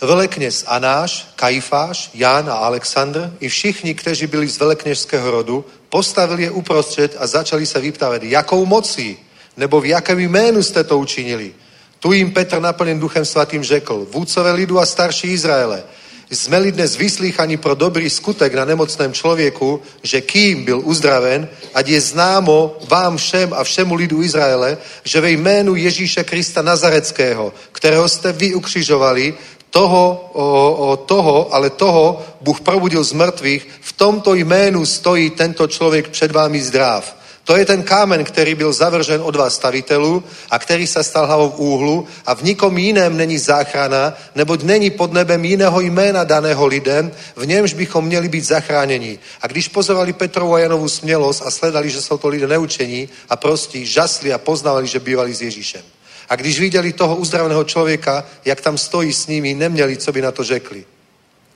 velekněz 0.00 0.64
Anáš, 0.66 1.28
Kajfáš, 1.36 2.10
Ján 2.14 2.50
a 2.50 2.54
Aleksandr 2.54 3.32
i 3.40 3.48
všichni, 3.48 3.94
kteří 3.94 4.26
byli 4.26 4.48
z 4.48 4.58
velekněžského 4.58 5.30
rodu, 5.30 5.64
postavili 5.88 6.42
je 6.42 6.50
uprostřed 6.50 7.16
a 7.18 7.26
začali 7.26 7.66
se 7.66 7.80
vyptávat, 7.80 8.22
jakou 8.22 8.66
mocí 8.66 9.16
nebo 9.56 9.80
v 9.80 9.86
jakém 9.86 10.18
jménu 10.18 10.62
jste 10.62 10.84
to 10.84 10.98
učinili. 10.98 11.52
Tu 11.98 12.12
jim 12.12 12.32
Petr 12.32 12.60
naplněn 12.60 13.00
duchem 13.00 13.24
svatým 13.24 13.64
řekl, 13.64 14.06
vůdcové 14.10 14.52
lidu 14.52 14.78
a 14.78 14.86
starší 14.86 15.32
Izraele, 15.32 15.82
sme-li 16.30 16.72
dnes 16.72 16.96
vyslýchaní 16.96 17.56
pro 17.56 17.74
dobrý 17.74 18.10
skutek 18.10 18.54
na 18.54 18.64
nemocném 18.64 19.12
člověku, 19.12 19.82
že 20.02 20.20
kým 20.20 20.64
byl 20.64 20.80
uzdraven, 20.84 21.48
ať 21.74 21.88
je 21.88 22.00
známo 22.00 22.76
vám 22.88 23.16
všem 23.16 23.52
a 23.52 23.64
všemu 23.64 23.94
lidu 23.94 24.22
Izraele, 24.22 24.78
že 25.04 25.20
ve 25.20 25.30
jménu 25.30 25.74
Ježíše 25.74 26.24
Krista 26.24 26.62
Nazareckého, 26.62 27.52
kterého 27.72 28.08
jste 28.08 28.32
vy 28.32 28.54
ukřižovali, 28.54 29.34
toho, 29.70 30.30
o, 30.32 30.74
o, 30.74 30.96
toho, 30.96 31.54
ale 31.54 31.70
toho 31.70 32.22
Bůh 32.40 32.60
probudil 32.60 33.04
z 33.04 33.12
mrtvých, 33.12 33.68
v 33.80 33.92
tomto 33.92 34.34
jménu 34.34 34.86
stojí 34.86 35.30
tento 35.30 35.66
člověk 35.66 36.08
před 36.08 36.30
vámi 36.30 36.62
zdrav. 36.62 37.19
To 37.44 37.56
je 37.56 37.64
ten 37.64 37.82
kámen, 37.82 38.24
který 38.24 38.54
byl 38.54 38.72
zavržen 38.72 39.20
od 39.24 39.36
vás 39.36 39.54
stavitelů 39.54 40.24
a 40.50 40.58
který 40.58 40.86
se 40.86 41.04
stal 41.04 41.26
hlavou 41.26 41.50
v 41.50 41.58
úhlu 41.58 42.06
a 42.26 42.34
v 42.34 42.42
nikom 42.42 42.78
jiném 42.78 43.16
není 43.16 43.38
záchrana, 43.38 44.14
neboť 44.34 44.62
není 44.62 44.90
pod 44.90 45.12
nebem 45.12 45.44
jiného 45.44 45.80
jména 45.80 46.24
daného 46.24 46.66
lidem, 46.66 47.12
v 47.36 47.46
němž 47.46 47.74
bychom 47.74 48.04
měli 48.04 48.28
být 48.28 48.44
zachráněni. 48.44 49.18
A 49.42 49.46
když 49.46 49.68
pozorovali 49.68 50.12
Petrovu 50.12 50.54
a 50.54 50.58
Janovu 50.58 50.88
smělost 50.88 51.42
a 51.46 51.50
sledali, 51.50 51.90
že 51.90 52.02
jsou 52.02 52.18
to 52.18 52.28
lidé 52.28 52.46
neučení 52.46 53.08
a 53.28 53.36
prostí, 53.36 53.86
žasli 53.86 54.32
a 54.32 54.38
poznávali, 54.38 54.86
že 54.86 55.00
bývali 55.00 55.34
s 55.34 55.42
Ježíšem. 55.42 55.82
A 56.28 56.36
když 56.36 56.60
viděli 56.60 56.92
toho 56.92 57.16
uzdraveného 57.16 57.64
člověka, 57.64 58.24
jak 58.44 58.60
tam 58.60 58.78
stojí 58.78 59.12
s 59.12 59.26
nimi, 59.26 59.54
neměli, 59.54 59.96
co 59.96 60.12
by 60.12 60.22
na 60.22 60.32
to 60.32 60.44
řekli. 60.44 60.84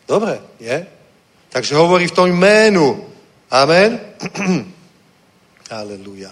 Dobre, 0.09 0.39
je? 0.61 0.87
Takže 1.49 1.75
hovorí 1.75 2.07
v 2.07 2.11
tom 2.11 2.31
jménu. 2.31 3.05
Amen. 3.51 4.01
Aleluja. 5.75 6.31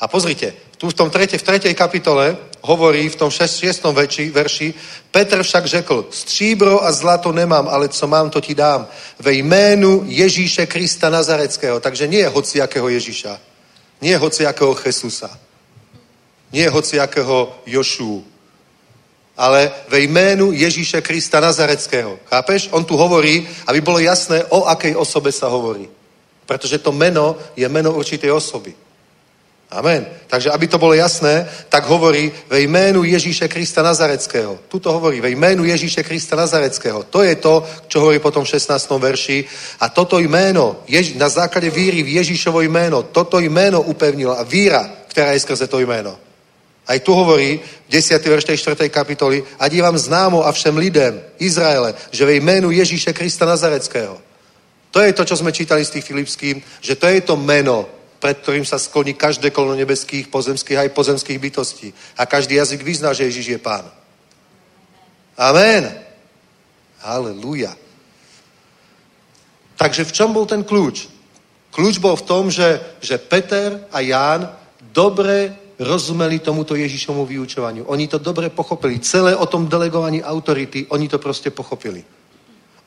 A 0.00 0.08
pozrite, 0.08 0.52
tu 0.76 0.90
v 0.90 0.94
tom 0.94 1.08
trete, 1.08 1.38
v 1.38 1.42
tretej 1.42 1.72
kapitole 1.72 2.36
hovorí 2.60 3.08
v 3.08 3.16
tom 3.16 3.30
šiestom 3.32 3.94
verši, 3.94 4.30
verši, 4.30 4.74
Petr 5.10 5.42
však 5.42 5.66
řekl, 5.66 6.06
stříbro 6.10 6.84
a 6.84 6.92
zlato 6.92 7.32
nemám, 7.32 7.68
ale 7.68 7.88
co 7.88 8.06
mám, 8.06 8.30
to 8.30 8.40
ti 8.40 8.54
dám. 8.54 8.86
Ve 9.18 9.32
jménu 9.32 10.04
Ježíše 10.06 10.66
Krista 10.66 11.10
Nazareckého. 11.10 11.80
Takže 11.80 12.06
nie 12.06 12.18
je 12.20 12.28
hociakého 12.28 12.88
Ježíša. 12.88 13.40
Nie 14.02 14.16
hociakého 14.18 14.76
Jesusa. 14.86 15.30
Nie 16.52 16.68
hociakého 16.68 17.62
Jošu. 17.66 18.24
Ale 19.36 19.72
ve 19.88 20.00
jménu 20.00 20.52
Ježíše 20.52 21.00
Krista 21.00 21.40
Nazareckého. 21.40 22.18
Chápeš? 22.24 22.68
On 22.70 22.84
tu 22.84 22.96
hovorí, 22.96 23.48
aby 23.66 23.80
bolo 23.80 23.98
jasné, 23.98 24.44
o 24.52 24.64
akej 24.68 24.96
osobe 24.96 25.32
sa 25.32 25.48
hovorí. 25.48 25.88
Pretože 26.46 26.78
to 26.78 26.92
meno 26.92 27.36
je 27.56 27.68
meno 27.68 27.92
určitej 27.92 28.30
osoby. 28.30 28.74
Amen. 29.74 30.06
Takže 30.26 30.50
aby 30.50 30.66
to 30.66 30.78
bolo 30.78 30.94
jasné, 30.94 31.48
tak 31.68 31.86
hovorí 31.86 32.32
ve 32.48 32.60
jménu 32.60 33.04
Ježíše 33.04 33.48
Krista 33.48 33.82
Nazareckého. 33.82 34.58
Tuto 34.68 34.92
hovorí 34.92 35.20
ve 35.20 35.30
jménu 35.30 35.64
Ježíše 35.64 36.02
Krista 36.02 36.36
Nazareckého. 36.36 37.02
To 37.02 37.22
je 37.22 37.34
to, 37.34 37.66
čo 37.88 38.00
hovorí 38.00 38.18
potom 38.18 38.44
v 38.44 38.48
16. 38.48 38.90
verši. 38.90 39.44
A 39.80 39.88
toto 39.88 40.18
jméno, 40.18 40.76
Jež, 40.88 41.14
na 41.14 41.28
základe 41.28 41.70
víry 41.70 42.02
v 42.02 42.22
Ježíšovo 42.22 42.60
jméno, 42.60 43.02
toto 43.02 43.38
jméno 43.38 43.82
upevnila 43.82 44.42
víra, 44.42 44.90
která 45.08 45.32
je 45.32 45.40
skrze 45.40 45.66
to 45.66 45.78
jméno. 45.78 46.18
Aj 46.86 47.00
tu 47.00 47.14
hovorí, 47.14 47.60
10. 47.88 48.26
verš 48.26 48.44
tej 48.44 48.56
4. 48.56 48.88
kapitoly, 48.88 49.44
a 49.58 49.68
dívam 49.68 49.98
známo 49.98 50.46
a 50.46 50.52
všem 50.52 50.76
lidem 50.76 51.20
Izraele, 51.38 51.94
že 52.10 52.24
ve 52.24 52.34
jménu 52.34 52.70
Ježíše 52.70 53.12
Krista 53.12 53.46
Nazareckého. 53.46 54.18
To 54.94 55.02
je 55.02 55.10
to, 55.10 55.26
čo 55.26 55.42
sme 55.42 55.50
čítali 55.50 55.82
z 55.82 55.98
tých 55.98 56.06
Filipským, 56.06 56.62
že 56.78 56.94
to 56.94 57.10
je 57.10 57.18
to 57.26 57.34
meno, 57.34 57.82
pred 58.22 58.38
ktorým 58.38 58.62
sa 58.62 58.78
skloní 58.78 59.18
každé 59.18 59.50
kolno 59.50 59.74
nebeských, 59.74 60.30
pozemských 60.30 60.86
aj 60.86 60.94
pozemských 60.94 61.38
bytostí. 61.42 61.90
A 62.14 62.30
každý 62.30 62.62
jazyk 62.62 62.86
vyzná, 62.86 63.10
že 63.10 63.26
Ježíš 63.26 63.58
je 63.58 63.58
pán. 63.58 63.90
Amen. 65.34 65.90
Halleluja. 67.02 67.74
Takže 69.74 70.06
v 70.06 70.14
čom 70.14 70.30
bol 70.30 70.46
ten 70.46 70.62
kľúč? 70.62 71.10
Kľúč 71.74 71.98
bol 71.98 72.14
v 72.14 72.26
tom, 72.30 72.46
že, 72.46 72.78
že 73.02 73.18
Peter 73.18 73.90
a 73.90 73.98
Ján 73.98 74.46
dobre 74.94 75.50
rozumeli 75.74 76.38
tomuto 76.38 76.78
Ježíšomu 76.78 77.26
vyučovaniu. 77.26 77.90
Oni 77.90 78.06
to 78.06 78.22
dobre 78.22 78.46
pochopili. 78.46 79.02
Celé 79.02 79.34
o 79.34 79.42
tom 79.50 79.66
delegovaní 79.66 80.22
autority, 80.22 80.86
oni 80.94 81.10
to 81.10 81.18
proste 81.18 81.50
pochopili. 81.50 81.98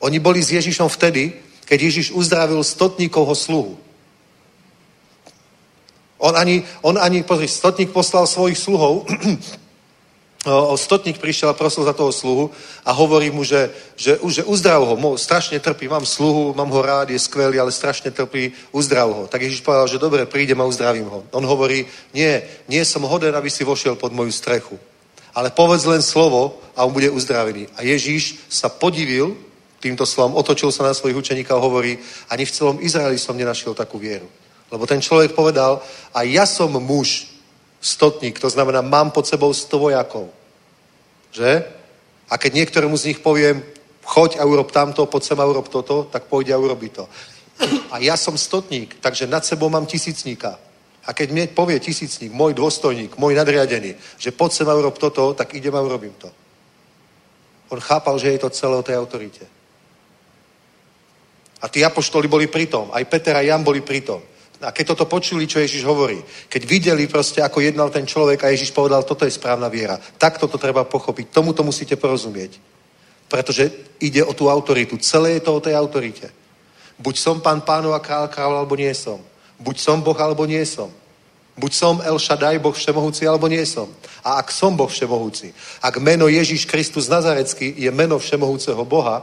Oni 0.00 0.18
boli 0.24 0.40
s 0.40 0.56
Ježíšom 0.56 0.88
vtedy, 0.88 1.47
keď 1.68 1.78
Ježíš 1.82 2.16
uzdravil 2.16 2.64
stotníkovho 2.64 3.36
sluhu. 3.36 3.76
On 6.18 6.34
ani, 6.34 6.64
on 6.82 6.98
ani 6.98 7.22
pozri, 7.22 7.46
stotník 7.46 7.92
poslal 7.92 8.26
svojich 8.26 8.58
sluhov, 8.58 9.06
stotník 10.80 11.20
prišiel 11.20 11.52
a 11.52 11.58
prosil 11.58 11.84
za 11.84 11.92
toho 11.92 12.10
sluhu 12.10 12.50
a 12.82 12.90
hovorí 12.90 13.30
mu, 13.30 13.44
že, 13.44 13.70
že, 13.94 14.18
že 14.18 14.42
uzdrav 14.48 14.82
ho, 14.82 14.96
strašne 15.14 15.60
trpí, 15.60 15.86
mám 15.86 16.08
sluhu, 16.08 16.56
mám 16.56 16.72
ho 16.72 16.80
rád, 16.82 17.12
je 17.12 17.20
skvelý, 17.20 17.60
ale 17.60 17.70
strašne 17.70 18.10
trpí, 18.10 18.50
uzdrav 18.72 19.12
ho. 19.12 19.22
Tak 19.28 19.44
Ježiš 19.44 19.60
povedal, 19.60 19.86
že 19.86 20.02
dobre, 20.02 20.26
prídem 20.26 20.58
a 20.58 20.66
uzdravím 20.66 21.06
ho. 21.06 21.22
On 21.30 21.44
hovorí, 21.44 21.86
nie, 22.16 22.42
nie 22.66 22.82
som 22.82 23.04
hoden, 23.04 23.36
aby 23.36 23.52
si 23.52 23.62
vošiel 23.62 23.94
pod 23.94 24.10
moju 24.10 24.32
strechu, 24.32 24.80
ale 25.36 25.54
povedz 25.54 25.84
len 25.84 26.02
slovo 26.02 26.58
a 26.74 26.82
on 26.82 26.96
bude 26.96 27.12
uzdravený. 27.12 27.70
A 27.78 27.84
Ježíš 27.84 28.42
sa 28.48 28.72
podivil 28.72 29.38
týmto 29.80 30.06
slovom, 30.06 30.34
otočil 30.34 30.74
sa 30.74 30.82
na 30.82 30.94
svojich 30.94 31.16
učeníkov 31.16 31.54
a 31.54 31.64
hovorí, 31.64 31.98
ani 32.30 32.44
v 32.44 32.54
celom 32.54 32.76
Izraeli 32.82 33.18
som 33.18 33.38
nenašiel 33.38 33.74
takú 33.74 33.98
vieru. 33.98 34.26
Lebo 34.70 34.84
ten 34.86 35.00
človek 35.00 35.32
povedal, 35.32 35.80
a 36.12 36.22
ja 36.22 36.44
som 36.44 36.70
muž, 36.70 37.26
stotník, 37.80 38.42
to 38.42 38.50
znamená, 38.50 38.82
mám 38.82 39.10
pod 39.10 39.26
sebou 39.26 39.54
sto 39.54 39.78
vojakov. 39.78 40.28
Že? 41.32 41.64
A 42.28 42.34
keď 42.36 42.54
niektorému 42.54 42.96
z 42.98 43.14
nich 43.14 43.20
poviem, 43.22 43.62
choď 44.04 44.38
a 44.38 44.44
urob 44.44 44.72
tamto, 44.72 45.06
poď 45.06 45.22
sem 45.22 45.40
a 45.40 45.46
urob 45.46 45.68
toto, 45.68 46.04
tak 46.10 46.26
pôjde 46.26 46.52
a 46.52 46.58
urobí 46.58 46.88
to. 46.88 47.08
A 47.90 47.98
ja 47.98 48.16
som 48.16 48.38
stotník, 48.38 48.98
takže 49.00 49.26
nad 49.26 49.44
sebou 49.44 49.68
mám 49.68 49.86
tisícníka. 49.86 50.58
A 51.08 51.16
keď 51.16 51.28
mne 51.32 51.44
povie 51.56 51.80
tisícník, 51.80 52.32
môj 52.32 52.52
dôstojník, 52.52 53.16
môj 53.16 53.32
nadriadený, 53.32 53.96
že 54.20 54.34
poď 54.34 54.50
sem 54.52 54.68
urob 54.68 54.98
toto, 55.00 55.32
tak 55.32 55.54
idem 55.54 55.72
a 55.72 55.80
urobím 55.80 56.12
to. 56.20 56.28
On 57.68 57.80
chápal, 57.80 58.18
že 58.18 58.32
je 58.32 58.38
to 58.38 58.50
celé 58.50 58.76
o 58.76 58.84
tej 58.84 58.96
autorite. 58.96 59.57
A 61.62 61.66
tí 61.68 61.82
apoštoli 61.82 62.30
boli 62.30 62.46
pritom. 62.46 62.90
Aj 62.94 63.04
Peter 63.04 63.34
a 63.34 63.42
Jan 63.42 63.66
boli 63.66 63.82
pritom. 63.82 64.22
A 64.58 64.74
keď 64.74 64.94
toto 64.94 65.06
počuli, 65.06 65.46
čo 65.46 65.62
Ježiš 65.62 65.86
hovorí, 65.86 66.18
keď 66.50 66.62
videli 66.66 67.06
proste, 67.06 67.38
ako 67.38 67.62
jednal 67.62 67.94
ten 67.94 68.02
človek 68.02 68.42
a 68.42 68.50
Ježiš 68.50 68.74
povedal, 68.74 69.06
toto 69.06 69.22
je 69.22 69.30
správna 69.30 69.70
viera, 69.70 69.94
tak 70.18 70.38
toto 70.38 70.58
treba 70.58 70.82
pochopiť, 70.82 71.30
tomuto 71.30 71.62
musíte 71.62 71.94
porozumieť. 71.94 72.58
Pretože 73.30 73.70
ide 74.02 74.24
o 74.26 74.34
tú 74.34 74.50
autoritu. 74.50 74.98
Celé 74.98 75.38
je 75.38 75.46
to 75.46 75.54
o 75.54 75.62
tej 75.62 75.78
autorite. 75.78 76.26
Buď 76.98 77.14
som 77.18 77.36
pán 77.38 77.62
pánov 77.62 77.94
a 77.94 78.02
král 78.02 78.26
král, 78.26 78.50
alebo 78.58 78.74
nie 78.74 78.90
som. 78.90 79.22
Buď 79.62 79.78
som 79.78 80.02
Boh, 80.02 80.18
alebo 80.18 80.42
nie 80.42 80.66
som. 80.66 80.90
Buď 81.54 81.72
som 81.74 81.94
El 82.02 82.18
Shaddai, 82.18 82.58
Boh 82.58 82.74
všemohúci, 82.74 83.26
alebo 83.26 83.46
nie 83.46 83.62
som. 83.62 83.86
A 84.26 84.42
ak 84.42 84.50
som 84.50 84.74
Boh 84.74 84.90
všemohúci, 84.90 85.54
ak 85.82 86.02
meno 86.02 86.26
Ježiš 86.26 86.66
Kristus 86.66 87.06
Nazarecký 87.06 87.78
je 87.78 87.90
meno 87.94 88.18
všemohúceho 88.18 88.82
Boha, 88.82 89.22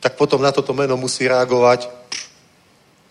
tak 0.00 0.16
potom 0.16 0.40
na 0.40 0.52
toto 0.52 0.72
meno 0.72 0.96
musí 0.96 1.28
reagovať 1.28 2.00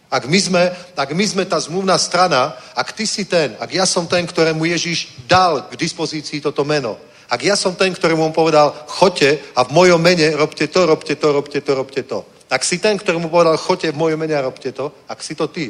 Ak 0.10 0.26
my, 0.26 0.40
sme, 0.42 0.74
ak 0.98 1.14
my 1.14 1.22
sme 1.22 1.46
tá 1.46 1.62
zmluvná 1.62 1.94
strana, 2.02 2.58
ak 2.74 2.98
ty 2.98 3.06
si 3.06 3.30
ten, 3.30 3.54
ak 3.62 3.70
ja 3.70 3.86
som 3.86 4.10
ten, 4.10 4.26
ktorému 4.26 4.66
Ježiš 4.66 5.22
dal 5.30 5.70
k 5.70 5.78
dispozícii 5.78 6.42
toto 6.42 6.66
meno, 6.66 6.98
ak 7.30 7.46
ja 7.46 7.54
som 7.54 7.78
ten, 7.78 7.94
ktorému 7.94 8.26
on 8.26 8.34
povedal, 8.34 8.74
choďte 8.90 9.38
a 9.54 9.62
v 9.62 9.70
mojom 9.70 10.02
mene 10.02 10.34
robte 10.34 10.66
to, 10.66 10.90
robte 10.90 11.14
to, 11.14 11.28
robte 11.30 11.62
to, 11.62 11.72
robte 11.78 12.02
to. 12.02 12.26
Ak 12.50 12.66
si 12.66 12.82
ten, 12.82 12.98
ktorému 12.98 13.30
povedal, 13.30 13.54
choďte 13.62 13.94
v 13.94 14.02
mojom 14.02 14.18
mene 14.18 14.34
a 14.34 14.42
robte 14.50 14.74
to, 14.74 14.90
ak 15.06 15.22
si 15.22 15.38
to 15.38 15.46
ty, 15.46 15.70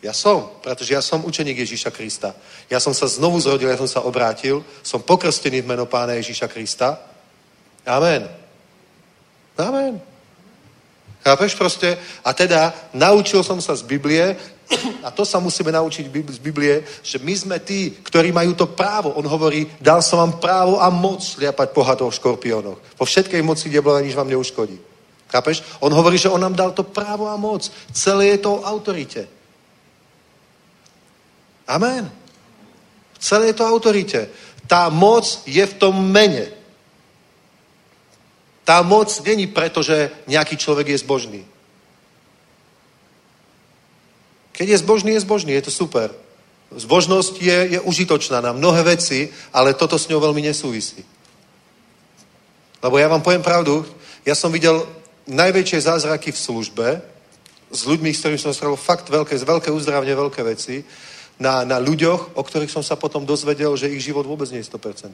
ja 0.00 0.16
som, 0.16 0.56
pretože 0.64 0.96
ja 0.96 1.04
som 1.04 1.20
učeník 1.20 1.60
Ježíša 1.60 1.92
Krista. 1.92 2.32
Ja 2.72 2.80
som 2.80 2.96
sa 2.96 3.04
znovu 3.04 3.36
zrodil, 3.44 3.68
ja 3.68 3.76
som 3.76 3.84
sa 3.84 4.00
obrátil, 4.00 4.64
som 4.80 5.04
pokrstený 5.04 5.60
v 5.60 5.76
meno 5.76 5.84
Pána 5.84 6.16
Ježíša 6.16 6.48
Krista. 6.48 6.96
Amen. 7.84 8.24
Amen. 9.60 10.09
Chápeš 11.20 11.54
proste? 11.54 11.98
A 12.24 12.32
teda 12.32 12.72
naučil 12.96 13.44
som 13.44 13.60
sa 13.60 13.76
z 13.76 13.84
Biblie, 13.84 14.36
a 15.06 15.10
to 15.10 15.26
sa 15.26 15.42
musíme 15.42 15.72
naučiť 15.72 16.06
z 16.08 16.38
Biblie, 16.38 16.84
že 17.02 17.18
my 17.18 17.34
sme 17.36 17.56
tí, 17.58 17.90
ktorí 18.02 18.32
majú 18.32 18.54
to 18.54 18.66
právo. 18.70 19.10
On 19.18 19.26
hovorí, 19.26 19.66
dal 19.82 20.02
som 20.02 20.22
vám 20.22 20.38
právo 20.38 20.78
a 20.78 20.88
moc 20.90 21.20
liapať 21.36 21.68
po 21.74 21.82
hadoch, 21.82 22.14
škorpiónoch. 22.14 22.78
Po 22.94 23.04
všetkej 23.04 23.42
moci 23.42 23.68
diabla 23.68 24.00
nič 24.00 24.14
vám 24.14 24.30
neuškodí. 24.30 24.78
Chápeš? 25.30 25.62
On 25.78 25.92
hovorí, 25.92 26.18
že 26.18 26.30
on 26.30 26.42
nám 26.42 26.54
dal 26.54 26.72
to 26.74 26.82
právo 26.82 27.30
a 27.30 27.36
moc. 27.38 27.66
Celé 27.92 28.34
je 28.34 28.38
to 28.38 28.58
o 28.58 28.64
autorite. 28.66 29.26
Amen. 31.70 32.10
Celé 33.18 33.54
je 33.54 33.56
to 33.62 33.66
autorite. 33.66 34.26
Tá 34.66 34.90
moc 34.90 35.42
je 35.46 35.62
v 35.62 35.74
tom 35.78 35.94
mene. 35.98 36.59
Tá 38.70 38.86
moc 38.86 39.10
není 39.26 39.50
preto, 39.50 39.82
že 39.82 40.14
nejaký 40.30 40.54
človek 40.54 40.94
je 40.94 41.02
zbožný. 41.02 41.42
Keď 44.54 44.66
je 44.70 44.78
zbožný, 44.78 45.10
je 45.18 45.26
zbožný, 45.26 45.58
je 45.58 45.66
to 45.66 45.74
super. 45.74 46.14
Zbožnosť 46.70 47.42
je, 47.42 47.58
je 47.74 47.80
užitočná 47.82 48.38
na 48.38 48.54
mnohé 48.54 48.86
veci, 48.86 49.26
ale 49.50 49.74
toto 49.74 49.98
s 49.98 50.06
ňou 50.06 50.22
veľmi 50.22 50.46
nesúvisí. 50.46 51.02
Lebo 52.78 52.94
ja 52.94 53.10
vám 53.10 53.26
poviem 53.26 53.42
pravdu, 53.42 53.82
ja 54.22 54.38
som 54.38 54.54
videl 54.54 54.86
najväčšie 55.26 55.90
zázraky 55.90 56.30
v 56.30 56.38
službe 56.38 57.02
s 57.74 57.80
ľuďmi, 57.90 58.14
s 58.14 58.22
ktorými 58.22 58.38
som 58.38 58.54
stretol 58.54 58.78
fakt 58.78 59.10
veľké, 59.10 59.34
veľké 59.34 59.74
uzdravne, 59.74 60.14
veľké 60.14 60.46
veci 60.46 60.86
na, 61.42 61.66
na 61.66 61.82
ľuďoch, 61.82 62.38
o 62.38 62.42
ktorých 62.46 62.70
som 62.70 62.86
sa 62.86 62.94
potom 62.94 63.26
dozvedel, 63.26 63.74
že 63.74 63.90
ich 63.90 64.06
život 64.06 64.30
vôbec 64.30 64.46
nie 64.54 64.62
je 64.62 64.70
100%. 64.70 65.10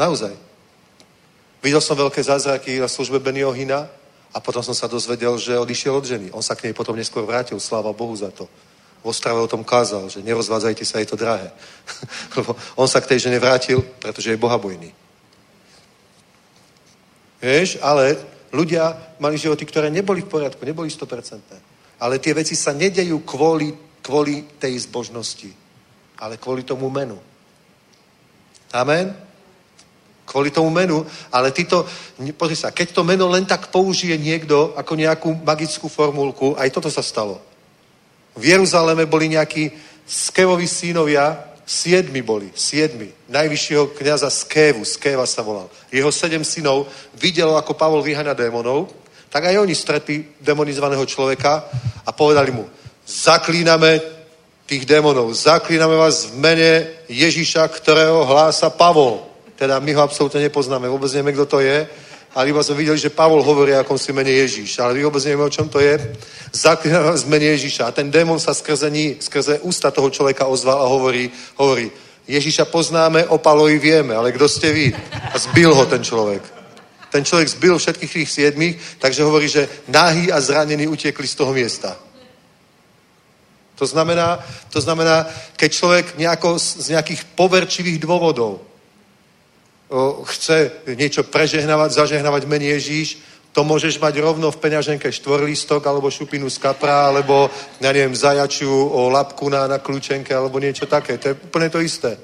Naozaj. 0.00 0.49
Videl 1.60 1.80
som 1.84 1.96
veľké 1.96 2.24
zázraky 2.24 2.80
na 2.80 2.88
službe 2.88 3.20
Benio 3.20 3.52
Hina 3.52 3.84
a 4.32 4.38
potom 4.40 4.64
som 4.64 4.72
sa 4.72 4.88
dozvedel, 4.88 5.36
že 5.36 5.60
odišiel 5.60 5.92
od 5.92 6.04
ženy. 6.08 6.26
On 6.32 6.40
sa 6.40 6.56
k 6.56 6.64
nej 6.64 6.74
potom 6.74 6.96
neskôr 6.96 7.28
vrátil, 7.28 7.60
sláva 7.60 7.92
Bohu 7.92 8.16
za 8.16 8.32
to. 8.32 8.48
V 9.04 9.12
Ostrave 9.12 9.40
o 9.40 9.48
tom 9.48 9.64
kázal, 9.64 10.08
že 10.08 10.24
nerozvádzajte 10.24 10.84
sa, 10.84 11.00
je 11.00 11.08
to 11.08 11.20
drahé. 11.20 11.52
Lebo 12.36 12.56
on 12.76 12.88
sa 12.88 13.00
k 13.00 13.12
tej 13.12 13.28
žene 13.28 13.36
vrátil, 13.36 13.84
pretože 14.00 14.32
je 14.32 14.40
bohabojný. 14.40 14.92
Vieš, 17.40 17.80
ale 17.80 18.16
ľudia 18.52 19.16
mali 19.20 19.36
životy, 19.40 19.64
ktoré 19.64 19.88
neboli 19.88 20.20
v 20.24 20.32
poriadku, 20.32 20.64
neboli 20.64 20.88
100%. 20.88 22.00
Ale 22.00 22.20
tie 22.20 22.32
veci 22.36 22.56
sa 22.56 22.72
nedejú 22.72 23.20
kvôli, 23.24 23.72
kvôli 24.00 24.56
tej 24.56 24.88
zbožnosti, 24.88 25.48
ale 26.20 26.40
kvôli 26.40 26.64
tomu 26.64 26.88
menu. 26.88 27.16
Amen? 28.72 29.29
Kvôli 30.30 30.54
tomu 30.54 30.70
menu, 30.70 31.02
ale 31.34 31.50
tyto, 31.50 31.82
pozri 32.38 32.54
sa, 32.54 32.70
keď 32.70 32.94
to 32.94 33.02
meno 33.02 33.26
len 33.26 33.42
tak 33.42 33.74
použije 33.74 34.14
niekto 34.14 34.78
ako 34.78 34.94
nejakú 34.94 35.34
magickú 35.42 35.90
formulku, 35.90 36.54
aj 36.54 36.70
toto 36.70 36.86
sa 36.86 37.02
stalo. 37.02 37.42
V 38.38 38.54
Jeruzaleme 38.54 39.10
boli 39.10 39.34
nejakí 39.34 39.74
Skevovi 40.06 40.70
synovia, 40.70 41.34
siedmi 41.66 42.22
boli, 42.22 42.50
siedmi, 42.54 43.10
najvyššieho 43.26 43.94
kniaza 43.94 44.30
Skévu, 44.30 44.86
Skéva 44.86 45.26
sa 45.26 45.42
volal. 45.42 45.66
Jeho 45.90 46.14
sedem 46.14 46.46
synov 46.46 46.86
videlo, 47.18 47.58
ako 47.58 47.74
Pavol 47.74 48.02
vyháňa 48.02 48.34
démonov, 48.34 48.90
tak 49.30 49.50
aj 49.50 49.58
oni 49.58 49.74
stretli 49.74 50.34
demonizovaného 50.42 51.06
človeka 51.06 51.66
a 52.06 52.10
povedali 52.10 52.50
mu, 52.50 52.66
zaklíname 53.06 54.02
tých 54.66 54.86
démonov, 54.86 55.34
zaklíname 55.34 55.98
vás 55.98 56.30
v 56.30 56.38
mene 56.38 56.70
Ježíša, 57.10 57.66
ktorého 57.66 58.26
hlása 58.26 58.70
Pavol. 58.70 59.29
Teda 59.60 59.76
my 59.76 59.92
ho 59.92 60.00
absolútne 60.00 60.40
nepoznáme, 60.40 60.88
vôbec 60.88 61.12
nevieme, 61.12 61.36
kto 61.36 61.44
to 61.44 61.58
je, 61.60 61.84
ale 62.32 62.48
iba 62.48 62.64
sme 62.64 62.80
videli, 62.80 62.96
že 62.96 63.12
Pavol 63.12 63.44
hovorí, 63.44 63.76
akom 63.76 64.00
si 64.00 64.08
mene 64.08 64.32
Ježíš, 64.32 64.80
ale 64.80 64.96
my 64.96 65.04
vôbec 65.04 65.20
nevieme, 65.20 65.44
o 65.44 65.52
čom 65.52 65.68
to 65.68 65.76
je. 65.84 66.00
Zaklíname 66.48 67.12
v 67.12 67.28
mene 67.28 67.52
Ježíša. 67.52 67.84
A 67.84 67.92
ten 67.92 68.08
démon 68.08 68.40
sa 68.40 68.56
skrze, 68.56 68.88
ní, 68.88 69.20
skrze 69.20 69.60
ústa 69.60 69.92
toho 69.92 70.08
človeka 70.08 70.48
ozval 70.48 70.80
a 70.80 70.88
hovorí, 70.88 71.28
hovorí, 71.60 71.92
Ježíša 72.24 72.72
poznáme, 72.72 73.28
o 73.28 73.36
Pavlovi 73.36 73.76
vieme, 73.76 74.16
ale 74.16 74.32
kto 74.32 74.48
ste 74.48 74.72
vy? 74.72 74.96
A 75.28 75.36
zbil 75.36 75.76
ho 75.76 75.84
ten 75.84 76.00
človek. 76.00 76.40
Ten 77.12 77.20
človek 77.20 77.48
zbil 77.52 77.76
všetkých 77.76 78.12
tých 78.16 78.30
siedmých, 78.30 78.74
takže 78.96 79.28
hovorí, 79.28 79.44
že 79.44 79.68
náhy 79.92 80.32
a 80.32 80.40
zranení 80.40 80.88
utiekli 80.88 81.28
z 81.28 81.36
toho 81.36 81.52
miesta. 81.52 82.00
To 83.76 83.84
znamená, 83.84 84.40
to 84.72 84.80
znamená 84.80 85.28
keď 85.60 85.70
človek 85.72 86.06
nejako, 86.16 86.56
z 86.56 86.96
nejakých 86.96 87.28
poverčivých 87.36 88.00
dôvodov 88.00 88.69
chce 90.30 90.86
niečo 90.94 91.26
prežehnávať, 91.26 91.90
zažehnávať 91.90 92.46
mene 92.46 92.70
Ježíš, 92.78 93.18
to 93.50 93.66
môžeš 93.66 93.98
mať 93.98 94.22
rovno 94.22 94.50
v 94.54 94.60
peňaženke 94.62 95.10
štvorlistok, 95.10 95.82
alebo 95.82 96.10
šupinu 96.10 96.46
z 96.46 96.62
kapra, 96.62 97.10
alebo, 97.10 97.50
ja 97.82 97.90
neviem, 97.90 98.14
zajačiu 98.14 98.70
o 98.70 99.10
lapku 99.10 99.50
na, 99.50 99.66
na 99.66 99.82
kľúčenke, 99.82 100.30
alebo 100.30 100.62
niečo 100.62 100.86
také. 100.86 101.18
To 101.18 101.34
je 101.34 101.34
úplne 101.34 101.66
to 101.66 101.82
isté. 101.82 102.14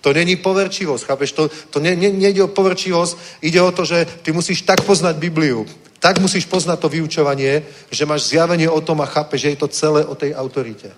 To 0.00 0.12
není 0.14 0.36
poverčivosť, 0.36 1.04
chápeš? 1.04 1.32
To, 1.32 1.48
to 1.48 1.80
ne, 1.80 1.96
ne, 1.96 2.12
nejde 2.12 2.46
o 2.46 2.54
poverčivosť, 2.54 3.42
ide 3.42 3.58
o 3.58 3.72
to, 3.74 3.82
že 3.82 4.06
ty 4.22 4.30
musíš 4.30 4.62
tak 4.62 4.86
poznať 4.86 5.16
Bibliu, 5.16 5.66
tak 5.98 6.20
musíš 6.20 6.46
poznať 6.46 6.78
to 6.78 6.88
vyučovanie, 6.92 7.64
že 7.90 8.06
máš 8.06 8.30
zjavenie 8.30 8.68
o 8.68 8.78
tom 8.84 9.00
a 9.00 9.10
chápeš, 9.10 9.40
že 9.40 9.50
je 9.50 9.58
to 9.58 9.68
celé 9.72 10.04
o 10.04 10.14
tej 10.14 10.36
autorite. 10.36 10.92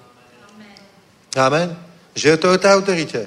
Amen. 0.53 0.69
Amen? 1.39 1.69
Že 2.13 2.29
je 2.29 2.37
to 2.37 2.47
o 2.53 2.59
tej 2.59 2.71
autorite. 2.75 3.21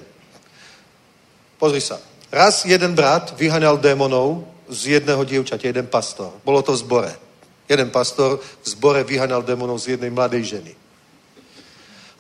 Pozri 1.58 1.82
sa. 1.82 2.09
Raz 2.30 2.66
jeden 2.66 2.94
brat 2.94 3.34
vyhaňal 3.34 3.82
démonov 3.82 4.46
z 4.70 5.02
jedného 5.02 5.26
dievčaťa, 5.26 5.74
jeden 5.74 5.90
pastor. 5.90 6.30
Bolo 6.46 6.62
to 6.62 6.78
v 6.78 6.82
zbore. 6.86 7.12
Jeden 7.66 7.90
pastor 7.90 8.38
v 8.38 8.68
zbore 8.70 9.02
vyhaňal 9.02 9.42
démonov 9.42 9.82
z 9.82 9.98
jednej 9.98 10.14
mladej 10.14 10.44
ženy. 10.44 10.74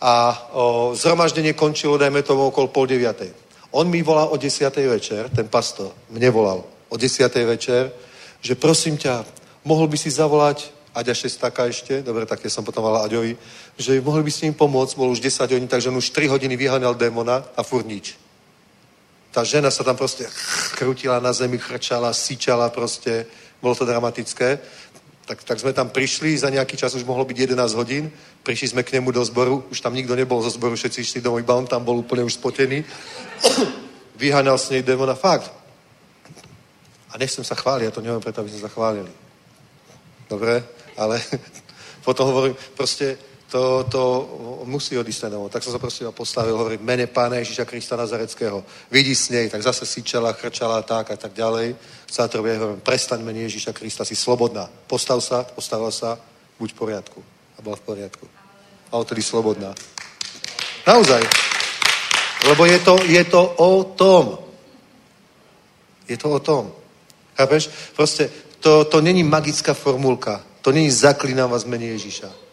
A 0.02 0.34
o, 0.54 0.92
zhromaždenie 0.98 1.54
končilo, 1.54 1.98
dajme 1.98 2.26
tomu, 2.26 2.50
okolo 2.50 2.74
pol 2.74 2.90
deviatej. 2.90 3.30
On 3.72 3.86
mi 3.86 4.02
volal 4.02 4.34
o 4.34 4.38
desiatej 4.38 4.88
večer, 4.90 5.30
ten 5.30 5.46
pastor 5.46 5.94
mne 6.10 6.30
volal 6.34 6.66
o 6.90 6.96
desiatej 6.98 7.46
večer, 7.46 7.94
že 8.42 8.58
prosím 8.58 8.98
ťa, 8.98 9.26
mohol 9.62 9.86
by 9.86 9.98
si 9.98 10.10
zavolať 10.10 10.74
Aďa 10.90 11.14
Šestáka 11.14 11.70
ešte, 11.70 12.02
dobre, 12.02 12.26
také 12.26 12.50
som 12.50 12.66
potom 12.66 12.82
volal 12.82 13.06
Aďovi, 13.06 13.38
že 13.78 14.02
mohli 14.02 14.26
by 14.26 14.32
ste 14.34 14.50
im 14.50 14.58
pomôcť, 14.58 14.98
bol 14.98 15.14
už 15.14 15.22
10 15.22 15.54
hodín, 15.54 15.70
takže 15.70 15.94
on 15.94 16.02
už 16.02 16.10
3 16.10 16.34
hodiny 16.34 16.58
vyháňal 16.58 16.98
démona 16.98 17.46
a 17.54 17.62
furt 17.62 17.86
nič. 17.86 18.18
Tá 19.30 19.46
žena 19.46 19.70
sa 19.70 19.86
tam 19.86 19.94
proste 19.94 20.26
krutila 20.74 21.22
na 21.22 21.34
zemi, 21.34 21.58
chrčala, 21.62 22.14
síčala 22.14 22.70
proste, 22.74 23.30
bolo 23.62 23.76
to 23.76 23.86
dramatické. 23.86 24.60
Tak, 25.30 25.46
tak 25.46 25.60
sme 25.62 25.74
tam 25.74 25.94
prišli, 25.94 26.34
za 26.38 26.50
nejaký 26.50 26.74
čas 26.74 26.98
už 26.98 27.06
mohlo 27.06 27.22
byť 27.22 27.54
11 27.54 27.78
hodín, 27.78 28.10
prišli 28.42 28.74
sme 28.74 28.82
k 28.82 28.98
nemu 28.98 29.14
do 29.14 29.22
zboru, 29.22 29.62
už 29.70 29.78
tam 29.82 29.94
nikto 29.94 30.18
nebol 30.18 30.42
zo 30.42 30.50
zboru, 30.50 30.74
všetci 30.74 31.02
išli 31.06 31.22
domov, 31.22 31.46
iba 31.46 31.54
on 31.54 31.70
tam 31.70 31.86
bol 31.86 32.02
úplne 32.02 32.26
už 32.26 32.42
spotený. 32.42 32.82
Vyháňal 34.22 34.58
s 34.58 34.74
nej 34.74 34.82
démona, 34.82 35.14
fakt. 35.14 35.54
A 37.14 37.18
nechcem 37.22 37.46
sa 37.46 37.54
chváliť, 37.54 37.86
ja 37.86 37.94
to 37.94 38.02
neviem 38.02 38.22
preto, 38.22 38.42
aby 38.42 38.50
sme 38.50 38.66
sa 38.66 38.74
chválili. 38.74 39.14
Dobre? 40.26 40.66
Ale 40.98 41.22
potom 42.06 42.34
hovorím, 42.34 42.58
proste 42.74 43.29
to, 43.50 43.86
to 43.90 44.02
musí 44.66 44.98
odísť 44.98 45.22
ten 45.22 45.34
Tak 45.50 45.64
som 45.64 45.74
sa 45.74 45.82
proste 45.82 46.06
postavil, 46.14 46.54
hovorím, 46.54 46.86
mene 46.86 47.08
pána 47.10 47.42
Ježíša 47.42 47.66
Krista 47.66 47.98
Nazareckého. 47.98 48.64
Vidí 48.92 49.16
s 49.16 49.30
nej, 49.30 49.50
tak 49.50 49.66
zase 49.66 49.86
sičela, 49.86 50.34
chrčala, 50.34 50.82
tak 50.82 51.12
a 51.12 51.18
tak 51.18 51.34
ďalej. 51.34 51.76
Zátrobie 52.06 52.58
hovorím, 52.58 52.82
prestaň 52.86 53.26
mene 53.26 53.50
Ježíša 53.50 53.74
Krista, 53.74 54.06
si 54.06 54.16
slobodná. 54.16 54.70
Postav 54.88 55.18
sa, 55.26 55.44
postavila 55.44 55.92
sa, 55.92 56.22
buď 56.62 56.70
v 56.74 56.78
poriadku. 56.78 57.20
A 57.58 57.62
bola 57.62 57.76
v 57.76 57.82
poriadku. 57.82 58.26
A 58.94 58.98
odtedy 58.98 59.22
slobodná. 59.26 59.74
Naozaj. 60.86 61.22
Lebo 62.46 62.66
je 62.66 62.80
to, 62.80 62.94
je 63.04 63.24
to 63.26 63.42
o 63.58 63.84
tom. 63.84 64.38
Je 66.08 66.18
to 66.18 66.30
o 66.30 66.40
tom. 66.40 66.72
Chápeš? 67.38 67.70
Proste 67.96 68.30
to, 68.60 68.86
to 68.86 69.02
není 69.02 69.24
magická 69.24 69.74
formulka. 69.74 70.42
To 70.62 70.72
není 70.72 70.92
zaklínam 70.92 71.50
vás 71.50 71.66
mene 71.66 71.86
Ježíša. 71.86 72.49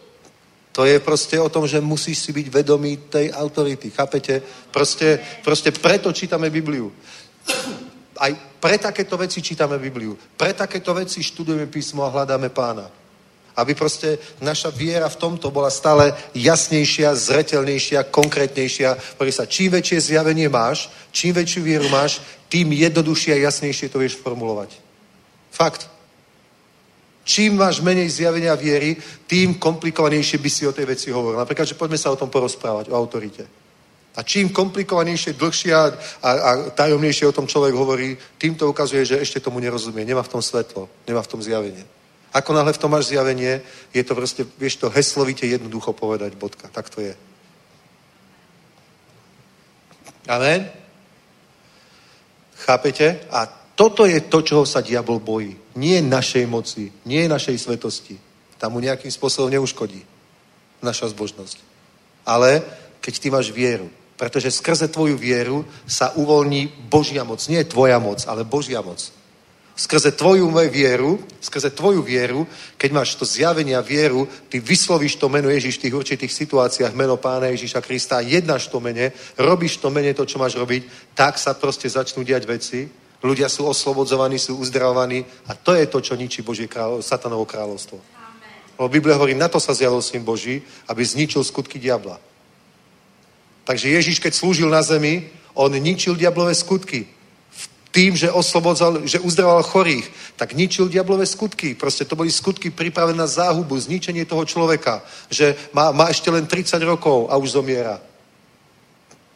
To 0.76 0.84
je 0.84 1.00
proste 1.00 1.40
o 1.40 1.48
tom, 1.48 1.64
že 1.64 1.80
musíš 1.80 2.20
si 2.20 2.36
byť 2.36 2.52
vedomý 2.52 3.08
tej 3.08 3.32
autority. 3.32 3.88
Chápete? 3.88 4.44
Proste, 4.68 5.16
proste 5.40 5.72
preto 5.72 6.12
čítame 6.12 6.52
Bibliu. 6.52 6.92
Aj 8.20 8.32
pre 8.60 8.76
takéto 8.76 9.16
veci 9.16 9.40
čítame 9.40 9.80
Bibliu. 9.80 10.12
Pre 10.36 10.52
takéto 10.52 10.92
veci 10.92 11.24
študujeme 11.24 11.64
písmo 11.72 12.04
a 12.04 12.12
hľadáme 12.12 12.52
pána. 12.52 12.92
Aby 13.56 13.72
proste 13.72 14.20
naša 14.44 14.68
viera 14.68 15.08
v 15.08 15.16
tomto 15.16 15.48
bola 15.48 15.72
stále 15.72 16.12
jasnejšia, 16.36 17.16
zretelnejšia, 17.16 18.12
konkrétnejšia. 18.12 19.16
Hovorí 19.16 19.32
sa, 19.32 19.48
čím 19.48 19.80
väčšie 19.80 20.12
zjavenie 20.12 20.52
máš, 20.52 20.92
čím 21.08 21.40
väčšiu 21.40 21.60
vieru 21.64 21.88
máš, 21.88 22.20
tým 22.52 22.68
jednoduchšie 22.68 23.32
a 23.32 23.48
jasnejšie 23.48 23.88
to 23.88 23.96
vieš 23.96 24.20
formulovať. 24.20 24.76
Fakt. 25.48 25.95
Čím 27.26 27.58
máš 27.58 27.82
menej 27.82 28.06
zjavenia 28.06 28.54
viery, 28.54 28.94
tým 29.26 29.58
komplikovanejšie 29.58 30.38
by 30.38 30.50
si 30.50 30.62
o 30.62 30.70
tej 30.70 30.86
veci 30.86 31.10
hovoril. 31.10 31.42
Napríklad, 31.42 31.66
že 31.66 31.74
poďme 31.74 31.98
sa 31.98 32.14
o 32.14 32.20
tom 32.20 32.30
porozprávať, 32.30 32.86
o 32.86 32.94
autorite. 32.94 33.42
A 34.14 34.22
čím 34.22 34.54
komplikovanejšie, 34.54 35.34
dlhšie 35.34 35.74
a, 35.74 35.90
a, 36.22 36.30
a 36.30 36.50
tajomnejšie 36.70 37.26
o 37.26 37.34
tom 37.34 37.50
človek 37.50 37.74
hovorí, 37.74 38.14
tým 38.38 38.54
to 38.54 38.70
ukazuje, 38.70 39.02
že 39.02 39.18
ešte 39.18 39.42
tomu 39.42 39.58
nerozumie. 39.58 40.06
Nemá 40.06 40.22
v 40.22 40.38
tom 40.38 40.42
svetlo, 40.42 40.86
nemá 41.02 41.18
v 41.18 41.30
tom 41.34 41.42
zjavenie. 41.42 41.82
Ako 42.30 42.54
náhle 42.54 42.72
v 42.72 42.78
tom 42.78 42.94
máš 42.94 43.10
zjavenie, 43.10 43.58
je 43.90 44.02
to 44.06 44.14
proste, 44.14 44.46
vieš 44.54 44.78
to 44.78 44.86
heslovite 44.86 45.42
jednoducho 45.42 45.92
povedať, 45.92 46.38
bodka. 46.38 46.70
Tak 46.70 46.94
to 46.94 47.02
je. 47.02 47.14
Amen? 50.30 50.70
Chápete? 52.56 53.18
A 53.34 53.65
toto 53.76 54.08
je 54.08 54.24
to, 54.24 54.40
čoho 54.40 54.64
sa 54.64 54.80
diabol 54.80 55.20
bojí. 55.20 55.52
Nie 55.76 56.00
našej 56.00 56.48
moci, 56.48 56.88
nie 57.04 57.28
našej 57.28 57.60
svetosti. 57.60 58.16
Tam 58.56 58.72
mu 58.72 58.80
nejakým 58.80 59.12
spôsobom 59.12 59.52
neuškodí 59.52 60.00
naša 60.80 61.12
zbožnosť. 61.12 61.60
Ale 62.24 62.64
keď 63.04 63.14
ty 63.20 63.28
máš 63.28 63.52
vieru, 63.52 63.92
pretože 64.16 64.50
skrze 64.50 64.88
tvoju 64.88 65.20
vieru 65.20 65.68
sa 65.84 66.16
uvoľní 66.16 66.88
Božia 66.88 67.20
moc. 67.20 67.44
Nie 67.52 67.68
tvoja 67.68 68.00
moc, 68.00 68.24
ale 68.24 68.48
Božia 68.48 68.80
moc. 68.80 69.12
Skrze 69.76 70.16
tvoju 70.16 70.48
vieru, 70.72 71.20
skrze 71.36 71.68
tvoju 71.68 72.00
vieru, 72.00 72.48
keď 72.80 72.90
máš 72.96 73.12
to 73.20 73.28
zjavenie 73.28 73.76
a 73.76 73.84
vieru, 73.84 74.24
ty 74.48 74.56
vyslovíš 74.56 75.20
to 75.20 75.28
meno 75.28 75.52
Ježiš 75.52 75.76
v 75.76 75.82
tých 75.84 75.94
určitých 76.00 76.32
situáciách, 76.32 76.96
meno 76.96 77.20
Pána 77.20 77.52
Ježiša 77.52 77.84
Krista, 77.84 78.24
jednáš 78.24 78.72
to 78.72 78.80
mene, 78.80 79.12
robíš 79.36 79.76
to 79.76 79.92
mene 79.92 80.16
to, 80.16 80.24
čo 80.24 80.40
máš 80.40 80.56
robiť, 80.56 81.12
tak 81.12 81.36
sa 81.36 81.52
proste 81.52 81.92
začnú 81.92 82.24
diať 82.24 82.48
veci. 82.48 82.88
Ľudia 83.26 83.50
sú 83.50 83.66
oslobodzovaní, 83.66 84.38
sú 84.38 84.62
uzdravovaní 84.62 85.26
a 85.50 85.58
to 85.58 85.74
je 85.74 85.90
to, 85.90 85.98
čo 85.98 86.14
ničí 86.14 86.46
Božie 86.46 86.70
kráľov, 86.70 87.02
satanovo 87.02 87.42
kráľovstvo. 87.42 87.98
Lebo 88.78 88.88
Biblia 88.92 89.18
hovorí, 89.18 89.34
na 89.34 89.50
to 89.50 89.58
sa 89.58 89.74
zjavil 89.74 89.98
syn 89.98 90.22
Boží, 90.22 90.62
aby 90.86 91.02
zničil 91.02 91.42
skutky 91.42 91.82
diabla. 91.82 92.22
Takže 93.66 93.88
Ježiš, 93.88 94.22
keď 94.22 94.32
slúžil 94.34 94.70
na 94.70 94.78
zemi, 94.78 95.26
on 95.58 95.72
ničil 95.74 96.14
diablové 96.14 96.54
skutky. 96.54 97.08
Tým, 97.90 98.12
že 98.12 98.30
oslobodzal, 98.30 99.08
že 99.08 99.18
uzdravoval 99.18 99.64
chorých, 99.64 100.06
tak 100.36 100.52
ničil 100.52 100.86
diablové 100.86 101.26
skutky. 101.26 101.74
Proste 101.74 102.04
to 102.04 102.14
boli 102.14 102.30
skutky 102.30 102.70
pripravené 102.70 103.16
na 103.16 103.26
záhubu, 103.26 103.74
zničenie 103.74 104.28
toho 104.28 104.44
človeka. 104.44 105.02
Že 105.32 105.56
má, 105.72 105.90
má 105.90 106.12
ešte 106.12 106.30
len 106.30 106.46
30 106.46 106.76
rokov 106.84 107.26
a 107.32 107.40
už 107.40 107.56
zomiera. 107.56 107.98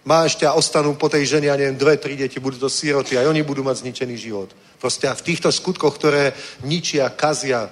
Má 0.04 0.24
ešte 0.24 0.48
a 0.48 0.56
ostanú 0.56 0.96
po 0.96 1.12
tej 1.12 1.28
žene, 1.28 1.52
ja 1.52 1.56
neviem, 1.60 1.76
dve, 1.76 2.00
tri 2.00 2.16
deti, 2.16 2.40
budú 2.40 2.56
to 2.56 2.72
síroty, 2.72 3.20
aj 3.20 3.28
oni 3.28 3.44
budú 3.44 3.60
mať 3.60 3.84
zničený 3.84 4.16
život. 4.16 4.48
Proste 4.80 5.08
a 5.08 5.14
v 5.14 5.26
týchto 5.28 5.52
skutkoch, 5.52 5.92
ktoré 5.92 6.32
ničia, 6.64 7.12
kazia, 7.12 7.68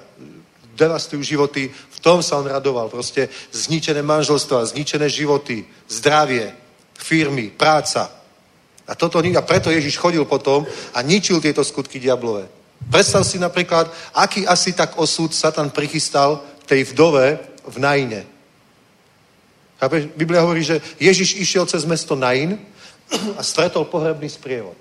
devastujú 0.76 1.22
životy, 1.24 1.72
v 1.72 1.98
tom 2.04 2.22
sa 2.22 2.38
on 2.38 2.46
radoval. 2.46 2.92
Proste 2.92 3.32
zničené 3.50 4.04
manželstva, 4.04 4.70
zničené 4.70 5.08
životy, 5.08 5.64
zdravie, 5.88 6.52
firmy, 6.94 7.50
práca. 7.50 8.12
A, 8.86 8.94
toto, 8.94 9.18
a 9.18 9.42
preto 9.42 9.72
Ježiš 9.72 9.96
chodil 9.96 10.24
potom 10.24 10.68
a 10.94 10.98
ničil 11.02 11.40
tieto 11.40 11.64
skutky 11.64 11.98
diablové. 11.98 12.46
Predstav 12.92 13.26
si 13.26 13.42
napríklad, 13.42 13.90
aký 14.14 14.46
asi 14.46 14.72
tak 14.72 15.00
osud 15.00 15.34
Satan 15.34 15.74
prichystal 15.74 16.44
tej 16.68 16.92
vdove 16.94 17.40
v 17.66 17.76
Naine. 19.80 20.10
Biblia 20.16 20.42
hovorí, 20.42 20.62
že 20.62 20.82
Ježiš 20.98 21.38
išiel 21.38 21.66
cez 21.66 21.84
mesto 21.84 22.18
Nain 22.18 22.58
a 23.36 23.42
stretol 23.42 23.84
pohrebný 23.86 24.28
sprievod. 24.28 24.76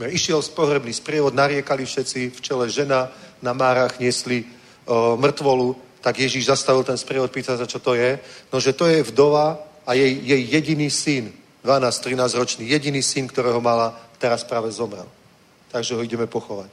Išiel 0.00 0.42
z 0.42 0.48
pohrebný 0.48 0.92
sprievod, 0.92 1.34
nariekali 1.34 1.84
všetci, 1.84 2.30
v 2.30 2.40
čele 2.40 2.66
žena, 2.72 3.12
na 3.42 3.52
márach 3.52 4.00
niesli 4.00 4.44
o, 4.86 5.16
mrtvolu, 5.16 5.76
tak 6.00 6.18
Ježíš 6.18 6.48
zastavil 6.48 6.84
ten 6.84 6.96
sprievod, 6.96 7.28
pýta 7.28 7.56
sa, 7.56 7.68
čo 7.68 7.78
to 7.78 7.92
je. 7.92 8.16
No, 8.52 8.60
že 8.60 8.72
to 8.72 8.88
je 8.88 9.04
vdova 9.04 9.60
a 9.84 9.92
jej, 9.92 10.16
jej 10.24 10.42
jediný 10.48 10.88
syn, 10.88 11.32
12-13 11.64 12.40
ročný, 12.40 12.64
jediný 12.68 13.02
syn, 13.04 13.28
ktorého 13.28 13.60
mala, 13.60 13.92
teraz 14.16 14.44
práve 14.44 14.72
zomrel. 14.72 15.08
Takže 15.68 15.94
ho 15.94 16.02
ideme 16.02 16.24
pochovať. 16.24 16.72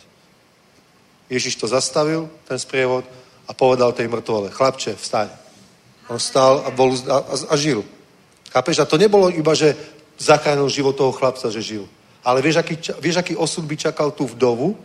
Ježíš 1.27 1.59
to 1.59 1.67
zastavil, 1.67 2.31
ten 2.47 2.59
sprievod, 2.59 3.03
a 3.47 3.51
povedal 3.55 3.91
tej 3.91 4.07
mŕtvole, 4.07 4.51
chlapče, 4.51 4.95
vstaň. 4.95 5.46
On 6.07 6.19
stál 6.19 6.63
a, 6.65 6.69
bol, 6.71 6.95
a, 6.95 7.17
a, 7.51 7.55
žil. 7.55 7.83
Chápeš? 8.51 8.79
A 8.79 8.85
to 8.85 8.97
nebolo 8.97 9.29
iba, 9.29 9.53
že 9.53 9.75
zachránil 10.17 10.69
život 10.69 10.95
toho 10.95 11.11
chlapca, 11.11 11.51
že 11.51 11.61
žil. 11.61 11.83
Ale 12.23 12.41
vieš 12.41 12.63
aký, 12.63 12.75
vieš, 12.99 13.19
aký 13.19 13.35
osud 13.35 13.63
by 13.67 13.75
čakal 13.77 14.11
tú 14.11 14.27
vdovu? 14.27 14.75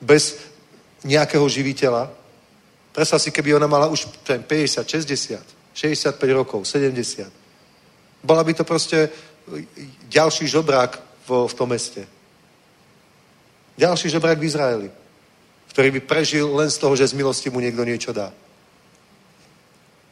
Bez 0.00 0.36
nejakého 1.04 1.44
živiteľa? 1.48 2.08
Predstav 2.92 3.20
si, 3.20 3.30
keby 3.30 3.54
ona 3.56 3.66
mala 3.66 3.88
už 3.88 4.06
50, 4.24 4.88
60, 4.88 5.40
65 5.72 6.20
rokov, 6.32 6.68
70. 6.68 7.28
Bola 8.24 8.44
by 8.44 8.52
to 8.54 8.64
proste 8.64 9.08
ďalší 10.08 10.48
žobrák 10.48 11.00
v, 11.28 11.48
v 11.48 11.54
tom 11.54 11.68
meste. 11.68 12.04
Ďalší 13.78 14.12
žobrák 14.12 14.38
v 14.38 14.44
Izraeli, 14.44 14.88
ktorý 15.72 15.88
by 15.96 16.00
prežil 16.04 16.52
len 16.52 16.68
z 16.68 16.76
toho, 16.76 16.92
že 16.96 17.08
z 17.08 17.16
milosti 17.16 17.48
mu 17.48 17.64
niekto 17.64 17.80
niečo 17.84 18.12
dá. 18.12 18.28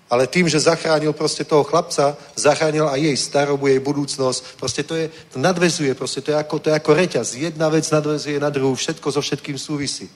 Ale 0.08 0.24
tým, 0.26 0.48
že 0.48 0.64
zachránil 0.64 1.12
proste 1.12 1.44
toho 1.44 1.64
chlapca, 1.64 2.16
zachránil 2.32 2.88
aj 2.88 3.00
jej 3.00 3.16
starobu, 3.16 3.68
jej 3.68 3.76
budúcnosť. 3.76 4.56
Proste 4.56 4.80
to, 4.80 4.96
je, 4.96 5.12
to 5.28 5.36
nadvezuje, 5.36 5.92
proste 5.92 6.24
to 6.24 6.32
je, 6.32 6.36
ako, 6.36 6.58
to 6.58 6.72
je 6.72 6.74
ako 6.80 6.90
reťaz. 6.96 7.36
Jedna 7.36 7.68
vec 7.68 7.84
nadvezuje 7.84 8.40
na 8.40 8.48
druhú, 8.48 8.72
všetko 8.72 9.04
so 9.12 9.20
všetkým 9.20 9.60
súvisí. 9.60 10.08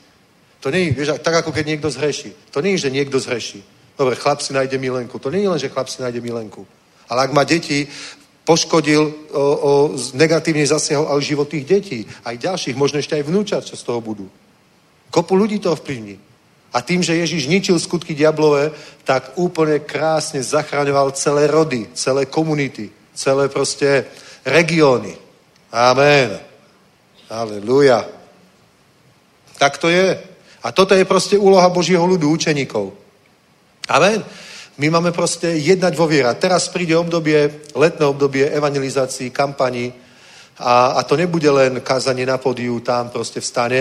To 0.64 0.72
je, 0.72 0.96
vieš, 0.96 1.20
tak 1.20 1.44
ako 1.44 1.52
keď 1.52 1.64
niekto 1.66 1.92
zhreší. 1.92 2.32
To 2.56 2.64
nie 2.64 2.78
je, 2.78 2.88
že 2.88 2.94
niekto 2.94 3.20
zhreší. 3.20 3.60
Dobre, 3.98 4.16
chlap 4.16 4.40
si 4.40 4.56
nájde 4.56 4.80
milenku. 4.80 5.18
To 5.18 5.28
je 5.28 5.44
len, 5.44 5.60
že 5.60 5.68
chlap 5.68 5.92
si 5.92 6.00
nájde 6.00 6.24
milenku. 6.24 6.64
Ale 7.12 7.28
ak 7.28 7.36
má 7.36 7.44
deti, 7.44 7.84
poškodil, 8.48 9.02
o, 9.28 9.42
o, 9.42 9.72
negatívne 10.16 10.64
zasiahol 10.64 11.12
aj 11.12 11.20
život 11.20 11.48
tých 11.52 11.68
detí. 11.68 12.00
Aj 12.24 12.32
ďalších, 12.32 12.78
možno 12.78 12.98
ešte 12.98 13.20
aj 13.20 13.28
vnúčat, 13.28 13.62
čo 13.68 13.76
z 13.76 13.84
toho 13.84 14.00
budú. 14.00 14.24
Kopu 15.12 15.36
ľudí 15.36 15.60
to 15.60 15.76
ovplyvní. 15.76 16.31
A 16.72 16.80
tým, 16.80 17.04
že 17.04 17.20
Ježiš 17.20 17.46
ničil 17.52 17.76
skutky 17.76 18.16
diablové, 18.16 18.72
tak 19.04 19.36
úplne 19.36 19.84
krásne 19.84 20.40
zachraňoval 20.40 21.12
celé 21.12 21.44
rody, 21.46 21.92
celé 21.92 22.24
komunity, 22.26 22.88
celé 23.12 23.52
proste 23.52 24.08
regióny. 24.44 25.12
Amen. 25.72 26.40
Aleluja. 27.28 28.08
Tak 29.60 29.78
to 29.78 29.92
je. 29.92 30.16
A 30.62 30.68
toto 30.72 30.96
je 30.96 31.04
proste 31.04 31.36
úloha 31.36 31.68
Božieho 31.68 32.04
ľudu, 32.06 32.30
učeníkov. 32.32 32.92
Amen. 33.88 34.24
My 34.80 34.88
máme 34.88 35.12
proste 35.12 35.52
jednať 35.60 35.92
vo 35.92 36.08
viera. 36.08 36.32
Teraz 36.32 36.72
príde 36.72 36.96
obdobie, 36.96 37.68
letné 37.76 38.04
obdobie 38.08 38.48
evangelizácií, 38.48 39.28
kampaní 39.28 39.92
a, 40.62 40.94
a 40.96 41.02
to 41.02 41.18
nebude 41.18 41.50
len 41.50 41.82
kázanie 41.82 42.22
na 42.22 42.38
podiu 42.38 42.78
tam 42.80 43.10
proste 43.10 43.42
v 43.42 43.46
stane, 43.46 43.80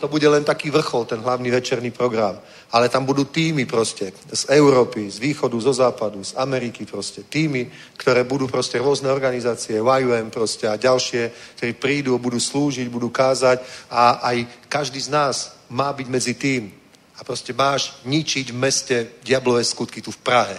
to 0.00 0.08
bude 0.08 0.28
len 0.28 0.44
taký 0.44 0.70
vrchol, 0.70 1.04
ten 1.04 1.22
hlavný 1.22 1.50
večerný 1.50 1.90
program. 1.90 2.36
Ale 2.72 2.88
tam 2.88 3.06
budú 3.06 3.24
týmy 3.24 3.64
proste 3.64 4.12
z 4.32 4.44
Európy, 4.50 5.08
z 5.08 5.18
východu, 5.22 5.56
zo 5.60 5.72
západu, 5.72 6.24
z 6.24 6.34
Ameriky 6.36 6.84
proste. 6.84 7.22
Týmy, 7.22 7.70
ktoré 7.96 8.24
budú 8.24 8.48
proste 8.48 8.82
rôzne 8.82 9.08
organizácie, 9.08 9.78
YUM 9.78 10.28
proste 10.28 10.68
a 10.68 10.76
ďalšie, 10.76 11.54
ktorí 11.56 11.72
prídu, 11.78 12.18
budú 12.18 12.40
slúžiť, 12.40 12.90
budú 12.90 13.08
kázať 13.08 13.62
a 13.88 14.26
aj 14.26 14.68
každý 14.68 15.00
z 15.00 15.08
nás 15.14 15.36
má 15.70 15.94
byť 15.94 16.06
medzi 16.10 16.34
tým. 16.34 16.74
A 17.16 17.24
proste 17.24 17.54
máš 17.54 17.94
ničiť 18.02 18.50
v 18.50 18.58
meste 18.58 18.96
diablové 19.22 19.62
skutky 19.62 20.02
tu 20.02 20.10
v 20.10 20.18
Prahe. 20.18 20.58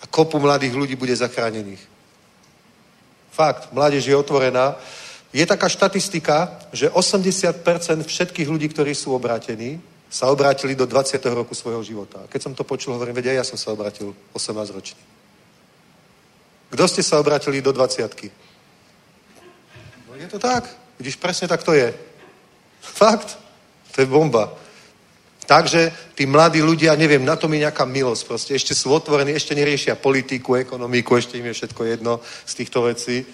A 0.00 0.04
kopu 0.06 0.38
mladých 0.38 0.78
ľudí 0.78 0.94
bude 0.94 1.12
zachránených. 1.12 1.89
Fakt, 3.40 3.72
mládež 3.72 4.04
je 4.04 4.12
otvorená. 4.12 4.76
Je 5.32 5.40
taká 5.48 5.64
štatistika, 5.64 6.60
že 6.76 6.92
80% 6.92 8.04
všetkých 8.04 8.48
ľudí, 8.52 8.68
ktorí 8.68 8.92
sú 8.92 9.16
obrátení, 9.16 9.80
sa 10.12 10.28
obrátili 10.28 10.76
do 10.76 10.84
20. 10.84 11.16
roku 11.32 11.56
svojho 11.56 11.80
života. 11.80 12.20
A 12.20 12.28
keď 12.28 12.40
som 12.42 12.52
to 12.52 12.68
počul, 12.68 12.92
hovorím, 12.92 13.16
vedia, 13.16 13.32
ja 13.32 13.40
som 13.40 13.56
sa 13.56 13.72
obrátil 13.72 14.12
18 14.36 14.76
ročný. 14.76 15.00
Kto 16.68 16.84
ste 16.84 17.00
sa 17.00 17.16
obrátili 17.16 17.64
do 17.64 17.72
20 17.72 18.04
No 20.04 20.20
je 20.20 20.28
to 20.28 20.36
tak. 20.36 20.68
Vidíš, 21.00 21.16
presne 21.16 21.48
tak 21.48 21.64
to 21.64 21.72
je. 21.72 21.96
Fakt. 22.84 23.40
To 23.96 24.04
je 24.04 24.06
bomba. 24.06 24.52
Takže 25.50 26.14
tí 26.14 26.30
mladí 26.30 26.62
ľudia, 26.62 26.94
neviem, 26.94 27.26
na 27.26 27.34
tom 27.34 27.50
je 27.50 27.66
nejaká 27.66 27.82
milosť. 27.82 28.22
Proste 28.22 28.54
ešte 28.54 28.70
sú 28.70 28.94
otvorení, 28.94 29.34
ešte 29.34 29.58
neriešia 29.58 29.98
politiku, 29.98 30.54
ekonomiku, 30.54 31.18
ešte 31.18 31.42
im 31.42 31.50
je 31.50 31.58
všetko 31.58 31.82
jedno 31.90 32.22
z 32.46 32.52
týchto 32.54 32.86
vecí. 32.86 33.26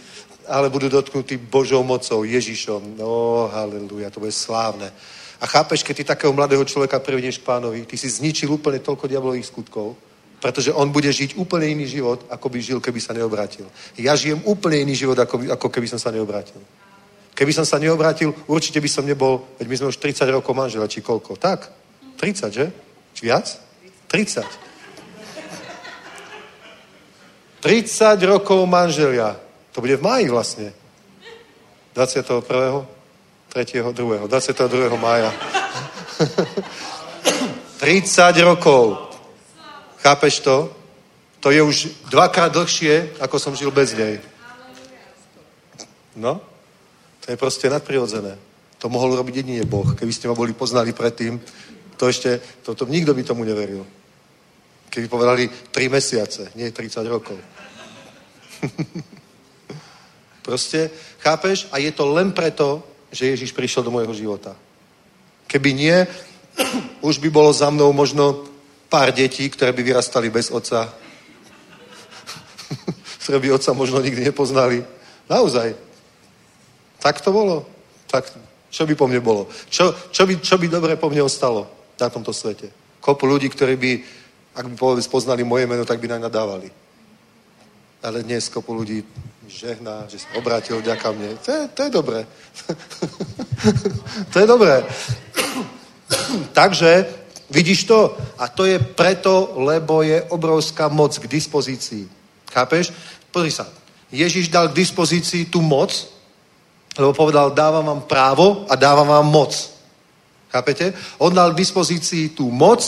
ale 0.49 0.71
budú 0.71 0.89
dotknutí 0.89 1.37
Božou 1.37 1.83
mocou, 1.83 2.25
Ježišom. 2.25 2.97
No, 2.97 3.51
haleluja, 3.53 4.09
to 4.15 4.23
bude 4.23 4.33
slávne. 4.33 4.89
A 5.41 5.45
chápeš, 5.47 5.83
keď 5.83 5.97
ty 5.97 6.05
takého 6.05 6.33
mladého 6.33 6.65
človeka 6.65 7.03
privedieš 7.03 7.43
k 7.43 7.51
pánovi, 7.53 7.85
ty 7.85 7.99
si 7.99 8.09
zničil 8.09 8.49
úplne 8.49 8.79
toľko 8.79 9.11
diablových 9.11 9.53
skutkov, 9.53 9.99
pretože 10.41 10.73
on 10.73 10.89
bude 10.89 11.13
žiť 11.13 11.37
úplne 11.37 11.69
iný 11.69 11.85
život, 11.85 12.25
ako 12.31 12.49
by 12.49 12.59
žil, 12.63 12.79
keby 12.81 13.01
sa 13.03 13.13
neobrátil. 13.13 13.67
Ja 13.99 14.17
žijem 14.17 14.41
úplne 14.49 14.81
iný 14.87 14.95
život, 14.95 15.19
ako, 15.19 15.43
by, 15.43 15.45
ako 15.53 15.69
keby 15.69 15.91
som 15.91 15.99
sa 16.01 16.15
neobrátil. 16.15 16.63
Keby 17.37 17.53
som 17.53 17.67
sa 17.69 17.77
neobrátil, 17.77 18.33
určite 18.49 18.81
by 18.81 18.89
som 18.89 19.05
nebol, 19.05 19.45
veď 19.61 19.67
my 19.69 19.77
sme 19.77 19.91
už 19.93 20.01
30 20.01 20.25
rokov 20.31 20.57
manžela, 20.57 20.89
či 20.89 21.05
koľko? 21.05 21.37
Tak, 21.37 21.86
30, 22.17 22.53
že? 22.53 22.73
Viac? 23.23 23.61
30. 24.09 24.45
30 27.61 28.23
rokov 28.23 28.67
manželia. 28.67 29.37
To 29.73 29.81
bude 29.81 29.97
v 29.97 30.03
máji 30.03 30.27
vlastne. 30.29 30.73
21. 31.95 32.87
3. 33.53 33.93
2. 33.93 34.29
22. 34.29 34.97
mája. 35.01 35.33
30 37.81 38.41
rokov. 38.41 39.11
Chápeš 40.01 40.41
to? 40.41 40.73
To 41.41 41.51
je 41.51 41.63
už 41.63 41.77
dvakrát 42.11 42.53
dlhšie, 42.53 43.19
ako 43.21 43.39
som 43.39 43.57
žil 43.57 43.71
bez 43.71 43.95
nej. 43.95 44.21
No? 46.17 46.41
To 47.21 47.27
je 47.31 47.37
proste 47.37 47.71
nadprirodzené. 47.71 48.39
To 48.79 48.89
mohol 48.89 49.17
robiť 49.17 49.43
jedine 49.43 49.65
Boh. 49.67 49.95
Keby 49.95 50.13
ste 50.13 50.29
ma 50.29 50.35
boli 50.35 50.53
poznali 50.53 50.93
predtým, 50.93 51.41
to 51.97 52.09
ešte, 52.09 52.41
to, 52.63 52.75
to, 52.77 52.87
nikto 52.87 53.15
by 53.17 53.23
tomu 53.25 53.45
neveril. 53.45 53.87
Keby 54.93 55.09
povedali 55.09 55.51
3 55.73 55.89
mesiace, 55.89 56.53
nie 56.55 56.71
30 56.71 57.07
rokov. 57.09 57.37
proste, 60.47 60.95
chápeš? 61.19 61.67
A 61.75 61.83
je 61.83 61.91
to 61.91 62.07
len 62.15 62.31
preto, 62.31 62.87
že 63.11 63.35
Ježiš 63.35 63.51
prišiel 63.51 63.83
do 63.83 63.91
môjho 63.91 64.15
života. 64.15 64.55
Keby 65.51 65.75
nie, 65.75 66.07
už 67.09 67.19
by 67.19 67.29
bolo 67.35 67.51
za 67.51 67.67
mnou 67.67 67.91
možno 67.91 68.47
pár 68.87 69.11
detí, 69.11 69.51
ktoré 69.51 69.75
by 69.75 69.83
vyrastali 69.83 70.31
bez 70.31 70.55
otca. 70.55 70.87
ktoré 73.27 73.43
by 73.43 73.59
otca 73.59 73.75
možno 73.75 73.99
nikdy 73.99 74.31
nepoznali. 74.31 74.87
Naozaj. 75.27 75.75
Tak 77.03 77.19
to 77.21 77.35
bolo. 77.35 77.67
Tak, 78.07 78.31
čo 78.71 78.87
by 78.87 78.95
po 78.95 79.11
mne 79.11 79.19
bolo? 79.19 79.51
Čo, 79.67 79.91
čo, 80.15 80.31
by, 80.31 80.39
čo 80.39 80.63
by 80.63 80.71
dobre 80.71 80.95
po 80.95 81.11
mne 81.11 81.27
ostalo 81.27 81.77
na 82.01 82.09
tomto 82.09 82.33
svete? 82.33 82.71
Kopu 83.01 83.27
ľudí, 83.27 83.49
ktorí 83.49 83.75
by, 83.77 83.93
ak 84.57 84.67
by 84.67 84.77
poznali 85.09 85.45
moje 85.45 85.67
meno, 85.67 85.85
tak 85.85 86.01
by 86.01 86.09
nám 86.09 86.29
nadávali. 86.29 86.71
Ale 88.03 88.23
dnes 88.23 88.49
kopu 88.49 88.75
ľudí 88.75 89.05
žehná, 89.49 90.05
že 90.11 90.19
sa 90.19 90.29
obrátil 90.35 90.79
vďaka 90.83 91.07
mne. 91.13 91.39
To 91.43 91.51
je, 91.51 91.63
to 91.71 91.81
je 91.83 91.91
dobré. 91.91 92.21
to 94.33 94.37
je 94.43 94.47
dobré. 94.47 94.77
Takže, 96.59 97.07
vidíš 97.51 97.85
to? 97.85 98.19
A 98.39 98.49
to 98.49 98.67
je 98.67 98.79
preto, 98.79 99.55
lebo 99.57 100.03
je 100.03 100.23
obrovská 100.35 100.89
moc 100.89 101.19
k 101.19 101.31
dispozícii. 101.31 102.11
Chápeš? 102.51 102.93
Pozri 103.31 103.51
sa. 103.51 103.67
Ježiš 104.11 104.49
dal 104.49 104.71
k 104.71 104.79
dispozícii 104.83 105.51
tú 105.51 105.63
moc, 105.63 105.93
lebo 106.99 107.13
povedal, 107.13 107.51
dávam 107.51 107.85
vám 107.87 108.03
právo 108.07 108.67
a 108.71 108.75
dávam 108.75 109.07
vám 109.07 109.27
moc. 109.27 109.76
Chápete? 110.57 110.97
On 111.21 111.29
dal 111.29 111.53
k 111.53 111.61
dispozícii 111.61 112.33
tú 112.33 112.49
moc 112.49 112.81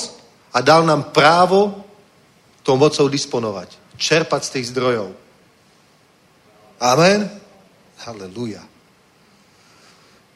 a 0.57 0.65
dal 0.65 0.89
nám 0.89 1.13
právo 1.13 1.85
tou 2.65 2.81
mocou 2.81 3.05
disponovať. 3.13 3.77
Čerpať 4.01 4.49
z 4.49 4.53
tých 4.57 4.67
zdrojov. 4.73 5.13
Amen? 6.81 7.29
Halleluja. 8.09 8.65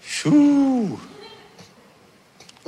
Šú. 0.04 0.92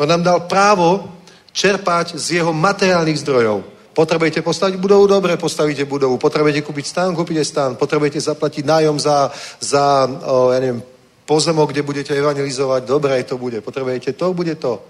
On 0.01 0.09
nám 0.09 0.25
dal 0.25 0.49
právo 0.49 1.13
čerpať 1.53 2.17
z 2.17 2.41
jeho 2.41 2.57
materiálnych 2.57 3.21
zdrojov. 3.21 3.69
Potrebujete 3.95 4.43
postaviť 4.43 4.81
budovu? 4.81 5.07
Dobre, 5.07 5.37
postavíte 5.37 5.87
budovu. 5.87 6.19
Potrebujete 6.19 6.67
kúpiť 6.67 6.87
stán? 6.89 7.15
Kúpite 7.15 7.45
stán. 7.47 7.79
Potrebujete 7.79 8.19
zaplatiť 8.19 8.67
nájom 8.67 8.97
za, 8.99 9.31
za 9.63 10.09
o, 10.09 10.51
ja 10.51 10.59
neviem, 10.59 10.83
pozemok, 11.25 11.73
kde 11.73 11.83
budete 11.83 12.13
evangelizovať? 12.17 12.85
Dobre, 12.85 13.25
to 13.25 13.39
bude. 13.39 13.61
Potrebujete 13.61 14.13
to? 14.13 14.33
Bude 14.33 14.55
to. 14.55 14.81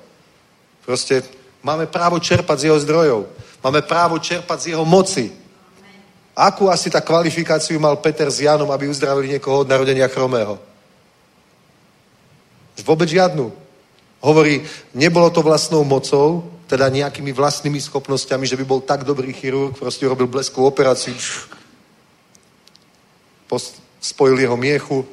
Proste 0.84 1.22
máme 1.62 1.86
právo 1.86 2.18
čerpať 2.18 2.58
z 2.58 2.64
jeho 2.70 2.78
zdrojov. 2.80 3.20
Máme 3.64 3.82
právo 3.82 4.18
čerpať 4.18 4.60
z 4.60 4.66
jeho 4.76 4.84
moci. 4.84 5.32
Akú 6.36 6.66
asi 6.66 6.90
tá 6.90 7.00
kvalifikáciu 7.00 7.78
mal 7.78 7.96
Peter 8.02 8.26
s 8.26 8.42
Janom, 8.42 8.68
aby 8.74 8.90
uzdravili 8.90 9.38
niekoho 9.38 9.62
od 9.62 9.70
narodenia 9.70 10.10
chromého? 10.10 10.58
Vôbec 12.82 13.06
žiadnu. 13.06 13.54
Hovorí, 14.18 14.66
nebolo 14.92 15.30
to 15.30 15.46
vlastnou 15.46 15.86
mocou, 15.86 16.42
teda 16.66 16.88
nejakými 16.88 17.30
vlastnými 17.32 17.78
schopnosťami, 17.80 18.50
že 18.50 18.56
by 18.56 18.64
bol 18.64 18.80
tak 18.80 19.04
dobrý 19.04 19.30
chirurg, 19.32 19.78
proste 19.78 20.08
robil 20.08 20.26
bleskovú 20.26 20.66
operáciu, 20.66 21.14
spojil 24.00 24.36
jeho 24.42 24.56
miechu. 24.56 25.06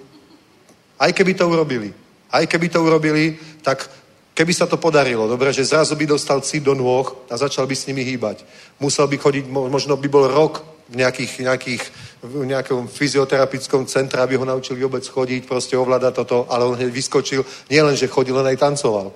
Aj 1.01 1.09
keby 1.09 1.33
to 1.33 1.49
urobili, 1.49 1.89
aj 2.29 2.45
keby 2.45 2.69
to 2.69 2.77
urobili, 2.85 3.33
tak 3.65 3.89
keby 4.37 4.53
sa 4.53 4.69
to 4.69 4.77
podarilo, 4.77 5.25
dobre, 5.25 5.49
že 5.49 5.65
zrazu 5.65 5.97
by 5.97 6.05
dostal 6.05 6.45
cít 6.45 6.61
do 6.61 6.77
nôh 6.77 7.09
a 7.25 7.37
začal 7.37 7.65
by 7.65 7.73
s 7.73 7.89
nimi 7.89 8.05
hýbať. 8.05 8.45
Musel 8.77 9.09
by 9.09 9.17
chodiť, 9.17 9.49
možno 9.49 9.97
by 9.97 10.07
bol 10.07 10.29
rok 10.29 10.61
v 10.93 11.01
nejakých, 11.01 11.39
nejakých, 11.41 11.83
v 12.21 12.45
nejakom 12.45 12.85
fyzioterapickom 12.85 13.89
centre, 13.89 14.21
aby 14.21 14.37
ho 14.37 14.45
naučili 14.45 14.83
vôbec 14.85 15.01
chodiť, 15.01 15.49
proste 15.49 15.73
ovládať 15.73 16.13
toto, 16.21 16.45
ale 16.53 16.69
on 16.69 16.77
hneď 16.77 16.93
vyskočil, 16.93 17.41
nielen, 17.71 17.97
že 17.97 18.11
chodil, 18.11 18.37
len 18.37 18.53
aj 18.53 18.61
tancoval. 18.61 19.09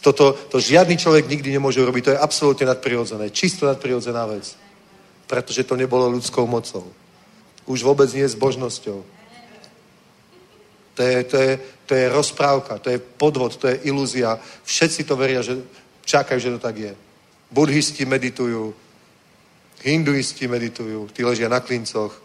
Toto 0.00 0.34
to 0.50 0.58
žiadny 0.58 0.96
človek 0.96 1.28
nikdy 1.28 1.54
nemôže 1.54 1.78
robiť, 1.84 2.02
to 2.04 2.14
je 2.16 2.24
absolútne 2.24 2.66
nadprirodzené, 2.66 3.30
čisto 3.30 3.68
nadprirodzená 3.68 4.26
vec. 4.26 4.56
Pretože 5.28 5.68
to 5.68 5.76
nebolo 5.76 6.10
ľudskou 6.10 6.46
mocou. 6.48 6.88
Už 7.68 7.86
vôbec 7.86 8.10
nie 8.10 8.26
s 8.26 8.34
božnosťou. 8.34 9.13
To 10.94 11.02
je, 11.02 11.24
to, 11.24 11.36
je, 11.36 11.52
to 11.86 11.92
je 11.94 12.04
rozprávka, 12.08 12.78
to 12.78 12.90
je 12.90 12.98
podvod, 12.98 13.56
to 13.56 13.68
je 13.68 13.90
ilúzia. 13.90 14.38
Všetci 14.64 15.04
to 15.04 15.16
veria, 15.18 15.42
že 15.42 15.58
čakajú, 16.06 16.38
že 16.40 16.54
to 16.54 16.60
tak 16.62 16.76
je. 16.78 16.92
Budhisti 17.50 18.06
meditujú, 18.06 18.74
Hinduisti 19.84 20.48
meditujú, 20.48 21.12
tí 21.12 21.24
ležia 21.26 21.50
na 21.50 21.60
klincoch. 21.60 22.16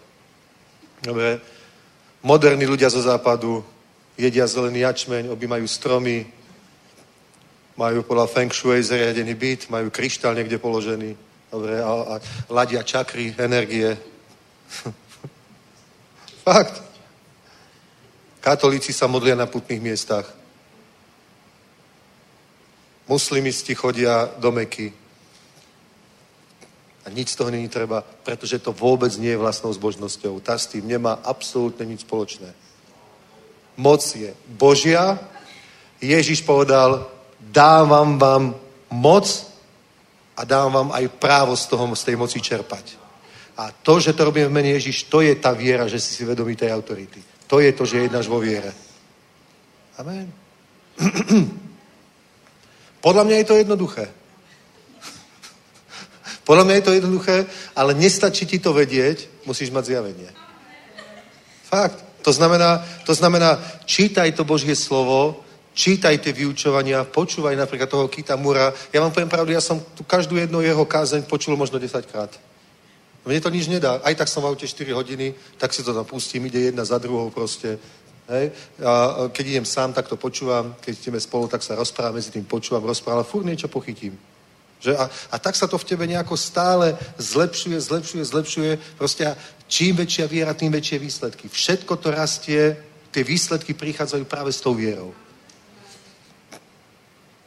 Dobre. 1.03 1.41
Moderní 2.23 2.63
ľudia 2.63 2.87
zo 2.87 3.01
západu 3.03 3.63
jedia 4.19 4.47
zelený 4.47 4.79
jačmeň, 4.79 5.31
objímajú 5.31 5.67
stromy, 5.67 6.27
majú 7.79 8.03
podľa 8.03 8.27
Feng 8.27 8.51
Shui 8.51 8.83
zariadený 8.83 9.33
byt, 9.35 9.61
majú 9.71 9.87
kryštál 9.87 10.35
niekde 10.35 10.59
položený. 10.59 11.15
Dobre, 11.51 11.79
a, 11.79 11.87
a 11.87 12.13
ladia 12.51 12.83
čakry, 12.83 13.31
energie. 13.39 13.95
Fakt. 16.47 16.88
Katolíci 18.39 18.95
sa 18.95 19.11
modlia 19.11 19.35
na 19.35 19.45
putných 19.45 19.83
miestach. 19.83 20.25
Muslimisti 23.09 23.75
chodia 23.75 24.29
do 24.39 24.51
Meky. 24.51 24.93
A 27.03 27.09
nič 27.09 27.33
z 27.33 27.35
toho 27.35 27.49
není 27.49 27.67
treba, 27.67 28.05
pretože 28.05 28.61
to 28.61 28.71
vôbec 28.71 29.09
nie 29.17 29.33
je 29.33 29.41
vlastnou 29.41 29.73
zbožnosťou. 29.73 30.39
Tá 30.39 30.55
s 30.55 30.69
tým 30.69 30.87
nemá 30.87 31.17
absolútne 31.25 31.83
nič 31.89 32.05
spoločné. 32.05 32.53
Moc 33.75 34.03
je 34.03 34.29
Božia. 34.45 35.17
Ježiš 35.99 36.45
povedal, 36.45 37.09
dávam 37.39 38.19
vám 38.21 38.55
moc 38.93 39.25
a 40.37 40.45
dávam 40.45 40.71
vám 40.71 40.89
aj 40.95 41.05
právo 41.19 41.57
z, 41.57 41.65
toho, 41.65 41.83
z 41.95 42.03
tej 42.03 42.15
moci 42.15 42.39
čerpať. 42.39 42.95
A 43.59 43.75
to, 43.75 43.99
že 43.99 44.15
to 44.15 44.31
robíme 44.31 44.47
v 44.47 44.55
mene 44.55 44.71
Ježiš, 44.79 45.11
to 45.11 45.19
je 45.19 45.35
tá 45.35 45.51
viera, 45.51 45.89
že 45.91 45.99
si 45.99 46.15
si 46.15 46.23
vedomí 46.23 46.55
tej 46.55 46.71
autority. 46.71 47.38
To 47.49 47.57
je 47.57 47.73
to, 47.73 47.83
že 47.85 48.05
jednáš 48.05 48.29
vo 48.29 48.37
viere. 48.37 48.69
Amen. 49.97 50.29
Podľa 53.05 53.23
mňa 53.25 53.35
je 53.41 53.47
to 53.49 53.55
jednoduché. 53.57 54.05
Podľa 56.47 56.63
mňa 56.63 56.75
je 56.77 56.85
to 56.85 56.93
jednoduché, 56.93 57.37
ale 57.73 57.97
nestačí 57.97 58.45
ti 58.45 58.61
to 58.61 58.69
vedieť, 58.69 59.49
musíš 59.49 59.73
mať 59.73 59.85
zjavenie. 59.85 60.29
Fakt. 61.65 62.05
To 62.21 62.35
znamená, 62.35 62.85
to 63.07 63.15
znamená, 63.15 63.57
čítaj 63.87 64.35
to 64.35 64.43
Božie 64.43 64.75
slovo, 64.75 65.39
čítaj 65.73 66.19
tie 66.19 66.35
vyučovania, 66.35 67.07
počúvaj 67.07 67.55
napríklad 67.55 67.87
toho 67.87 68.11
Kita 68.11 68.35
Mura. 68.35 68.75
Ja 68.91 68.99
vám 68.99 69.15
poviem 69.15 69.31
pravdu, 69.31 69.55
ja 69.55 69.63
som 69.63 69.79
tu 69.95 70.03
každú 70.03 70.35
jednu 70.35 70.59
jeho 70.59 70.83
kázeň 70.83 71.23
počul 71.23 71.55
možno 71.55 71.79
10 71.79 72.03
krát. 72.11 72.27
Mne 73.25 73.41
to 73.41 73.51
nič 73.51 73.67
nedá. 73.67 73.99
Aj 74.03 74.15
tak 74.15 74.31
som 74.31 74.43
v 74.43 74.49
aute 74.49 74.67
4 74.67 74.95
hodiny, 74.95 75.35
tak 75.59 75.73
si 75.73 75.83
to 75.83 75.93
tam 75.93 76.05
pustím, 76.05 76.45
ide 76.47 76.71
jedna 76.71 76.85
za 76.85 76.97
druhou 76.97 77.29
proste. 77.29 77.79
Hej? 78.29 78.51
A 78.79 79.27
keď 79.29 79.45
idem 79.47 79.65
sám, 79.65 79.93
tak 79.93 80.07
to 80.07 80.15
počúvam. 80.15 80.75
Keď 80.79 80.93
ideme 80.97 81.19
spolu, 81.19 81.47
tak 81.47 81.63
sa 81.63 81.75
rozprávam, 81.75 82.15
medzi 82.15 82.31
tým 82.31 82.45
počúvam, 82.45 82.85
rozprávam, 82.85 83.27
furt 83.27 83.43
niečo 83.45 83.67
pochytím. 83.67 84.15
Že? 84.79 84.95
A, 84.95 85.09
a 85.31 85.35
tak 85.39 85.55
sa 85.59 85.67
to 85.67 85.75
v 85.77 85.83
tebe 85.83 86.07
nejako 86.07 86.37
stále 86.39 86.95
zlepšuje, 87.19 87.75
zlepšuje, 87.75 88.23
zlepšuje. 88.23 88.71
Proste 88.95 89.35
čím 89.67 89.99
väčšia 89.99 90.25
viera, 90.27 90.55
tým 90.55 90.71
väčšie 90.71 90.97
výsledky. 91.03 91.51
Všetko 91.51 91.99
to 91.99 92.15
rastie, 92.15 92.79
tie 93.11 93.23
výsledky 93.23 93.75
prichádzajú 93.75 94.23
práve 94.23 94.55
s 94.55 94.63
tou 94.63 94.71
vierou. 94.71 95.11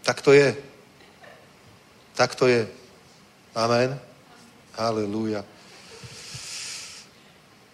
Tak 0.03 0.21
to 0.21 0.37
je. 0.37 0.53
Tak 2.13 2.35
to 2.35 2.51
je. 2.51 2.69
Amen. 3.55 3.97
Halelúja. 4.77 5.45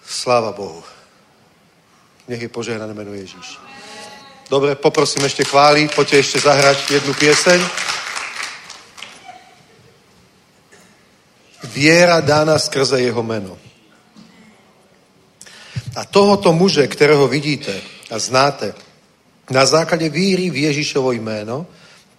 Sláva 0.08 0.52
Bohu. 0.52 0.80
Nech 2.28 2.40
je 2.40 2.48
požehnané 2.48 2.94
meno 2.94 3.12
Ježíš. 3.12 3.60
Dobre, 4.48 4.72
poprosím 4.80 5.28
ešte 5.28 5.44
chváli, 5.44 5.92
poďte 5.92 6.16
ešte 6.24 6.38
zahrať 6.40 6.78
jednu 6.90 7.12
pieseň. 7.12 7.60
Viera 11.68 12.24
dána 12.24 12.56
skrze 12.56 13.04
jeho 13.04 13.20
meno. 13.20 13.60
A 15.96 16.04
tohoto 16.08 16.52
muže, 16.52 16.88
kterého 16.88 17.28
vidíte 17.28 17.76
a 18.10 18.16
znáte, 18.18 18.72
na 19.50 19.66
základě 19.66 20.08
víry 20.08 20.50
v 20.50 20.56
Ježíšovo 20.56 21.12
jméno, 21.12 21.66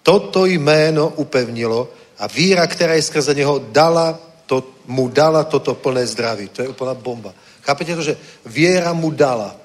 toto 0.02 0.46
jméno 0.46 1.08
upevnilo 1.08 1.90
a 2.18 2.26
víra, 2.26 2.66
která 2.66 2.94
je 2.94 3.02
skrze 3.02 3.34
něho 3.34 3.58
dala, 3.58 4.18
to, 4.46 4.62
mu 4.86 5.08
dala 5.08 5.44
toto 5.44 5.74
plné 5.74 6.06
zdraví. 6.06 6.48
To 6.48 6.62
je 6.62 6.68
úplná 6.68 6.94
bomba. 6.94 7.34
Chápete 7.62 7.96
to, 7.96 8.02
že 8.02 8.18
viera 8.46 8.92
mu 8.92 9.10
dala. 9.10 9.56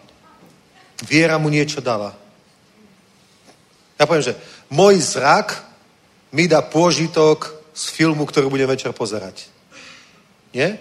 Viera 1.04 1.38
mu 1.38 1.50
niečo 1.50 1.82
dala. 1.82 2.16
Ja 4.00 4.04
poviem, 4.04 4.28
že 4.32 4.36
môj 4.72 5.00
zrak 5.00 5.64
mi 6.36 6.48
dá 6.48 6.60
pôžitok 6.60 7.52
z 7.72 7.84
filmu, 7.92 8.28
ktorý 8.28 8.52
budem 8.52 8.68
večer 8.68 8.92
pozerať. 8.92 9.48
Nie? 10.52 10.80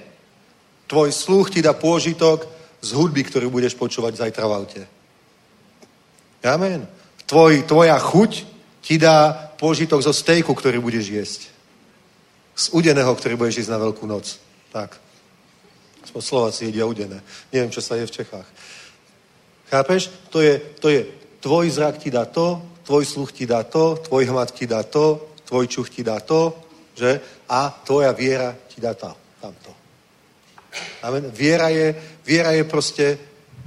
Tvoj 0.87 1.11
sluch 1.11 1.51
ti 1.51 1.63
dá 1.63 1.75
pôžitok 1.75 2.47
z 2.83 2.91
hudby, 2.95 3.27
ktorú 3.27 3.51
budeš 3.51 3.75
počúvať 3.75 4.19
zajtra 4.19 4.45
v 4.47 4.55
aute. 4.55 4.83
Amen. 6.45 6.87
Tvoj, 7.25 7.65
tvoja 7.65 7.97
chuť 7.99 8.33
ti 8.85 9.01
dá 9.01 9.33
pôžitok 9.57 10.05
zo 10.05 10.13
stejku, 10.13 10.53
ktorý 10.53 10.79
budeš 10.79 11.09
jesť. 11.09 11.41
Z 12.55 12.71
udeného, 12.77 13.11
ktorý 13.17 13.41
budeš 13.41 13.65
jesť 13.65 13.73
na 13.75 13.81
Veľkú 13.81 14.05
noc. 14.05 14.39
Tak. 14.69 15.04
Slováci 16.09 16.69
jedia 16.69 16.87
udené. 16.87 17.23
Neviem, 17.53 17.73
čo 17.73 17.81
sa 17.81 17.97
je 17.97 18.07
v 18.07 18.15
Čechách. 18.21 18.49
Chápeš? 19.71 20.11
To 20.31 20.41
je, 20.41 20.61
to 20.81 20.89
je, 20.89 21.07
tvoj 21.41 21.67
zrak 21.71 21.99
ti 21.99 22.11
dá 22.11 22.25
to, 22.25 22.63
tvoj 22.85 23.05
sluch 23.05 23.33
ti 23.33 23.47
dá 23.47 23.65
to, 23.65 23.97
tvoj 24.05 24.25
hmat 24.29 24.53
ti 24.53 24.67
dá 24.67 24.83
to, 24.83 25.35
tvoj 25.45 25.67
čuch 25.67 25.89
ti 25.89 26.05
dá 26.05 26.21
to, 26.21 26.53
že? 26.95 27.21
A 27.49 27.69
tvoja 27.85 28.13
viera 28.13 28.55
ti 28.69 28.81
dá 28.81 28.95
to, 28.95 29.13
tamto. 29.41 29.73
Amen. 31.03 31.31
Viera 31.31 31.69
je, 31.69 31.95
viera 32.27 32.51
je 32.53 32.65
proste 32.65 33.19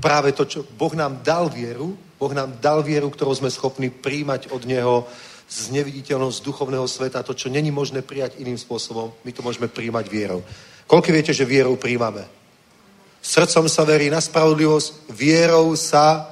práve 0.01 0.31
to, 0.31 0.45
čo 0.45 0.65
Boh 0.77 0.93
nám 0.93 1.21
dal 1.23 1.49
vieru, 1.49 1.97
Boh 2.17 2.33
nám 2.33 2.57
dal 2.57 2.81
vieru, 2.81 3.09
ktorou 3.13 3.33
sme 3.37 3.53
schopní 3.53 3.93
príjmať 3.93 4.49
od 4.49 4.65
Neho 4.65 5.05
z 5.47 5.71
neviditeľného, 5.71 6.33
duchovného 6.43 6.87
sveta, 6.89 7.23
to, 7.23 7.37
čo 7.37 7.47
není 7.47 7.71
možné 7.71 8.01
prijať 8.01 8.35
iným 8.41 8.57
spôsobom, 8.57 9.13
my 9.23 9.31
to 9.31 9.45
môžeme 9.45 9.71
príjmať 9.71 10.05
vierou. 10.11 10.43
Koľko 10.87 11.09
viete, 11.11 11.35
že 11.35 11.43
vierou 11.43 11.75
príjmame? 11.75 12.23
Srdcom 13.19 13.67
sa 13.67 13.83
verí 13.83 14.07
na 14.07 14.23
spravodlivosť, 14.23 15.11
vierou 15.11 15.75
sa, 15.75 16.31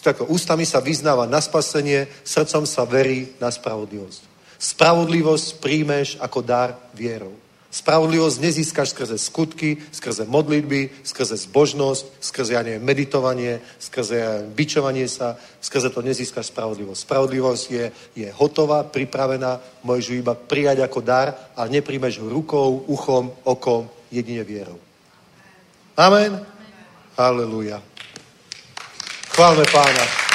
tako, 0.00 0.24
ústami 0.32 0.64
sa 0.64 0.80
vyznáva 0.80 1.28
na 1.28 1.36
spasenie, 1.36 2.08
srdcom 2.24 2.64
sa 2.64 2.88
verí 2.88 3.36
na 3.36 3.52
spravodlivosť. 3.52 4.24
Spravodlivosť 4.56 5.60
príjmeš 5.60 6.16
ako 6.16 6.40
dar 6.40 6.80
vierou. 6.96 7.36
Spravodlivosť 7.70 8.42
nezískaš 8.42 8.90
skrze 8.90 9.14
skutky, 9.14 9.78
skrze 9.94 10.26
modlitby, 10.26 11.06
skrze 11.06 11.38
zbožnosť, 11.38 12.18
skrze, 12.18 12.58
ja 12.58 12.66
neviem, 12.66 12.82
meditovanie, 12.82 13.62
skrze 13.78 14.14
ja 14.18 14.30
neviem, 14.42 14.58
bičovanie 14.58 15.06
sa, 15.06 15.38
skrze 15.62 15.94
to 15.94 16.02
nezískaš 16.02 16.50
spravodlivosť. 16.50 17.06
Spravodlivosť 17.06 17.64
je, 17.70 17.84
je 18.18 18.28
hotová, 18.34 18.82
pripravená, 18.82 19.62
môžeš 19.86 20.06
ju 20.10 20.14
iba 20.18 20.34
prijať 20.34 20.82
ako 20.82 20.98
dar, 20.98 21.54
ale 21.54 21.78
nepríjmeš 21.78 22.18
ho 22.18 22.26
rukou, 22.26 22.82
uchom, 22.90 23.30
okom, 23.46 23.86
jedine 24.10 24.42
vierou. 24.42 24.82
Amen? 25.94 26.42
Halleluja. 27.14 27.78
Chválme 29.30 29.62
pána. 29.70 30.29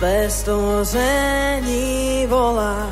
Tvé 0.00 0.30
stvoření 0.30 2.26
volá. 2.26 2.88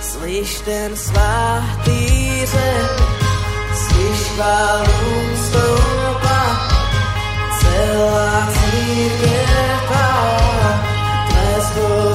Slyš 0.00 0.60
ten 0.60 0.96
svatý 0.96 2.46
řek, 2.46 3.02
slyš 3.74 4.18
chválu 4.34 5.36
stoupa 5.46 6.42
celá 7.60 8.48
církev 8.52 9.82
tvá, 9.86 10.10
tvé 11.28 11.62
stvoření 11.62 12.09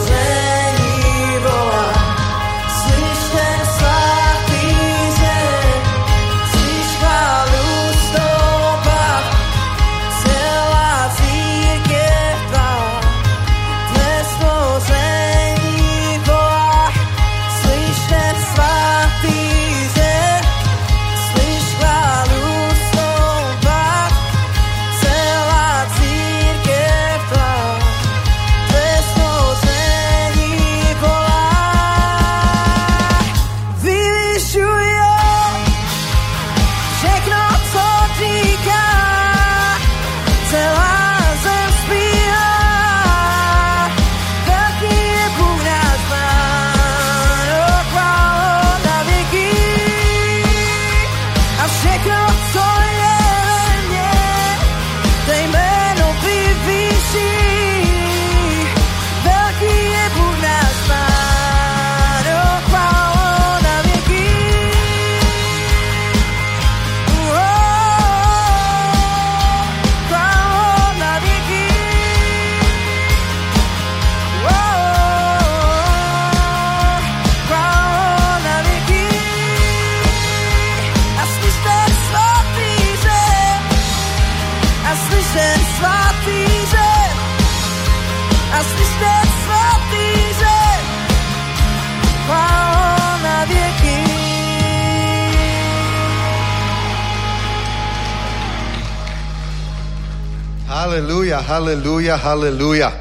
halleluja, 101.39 102.15
halleluja. 102.15 102.91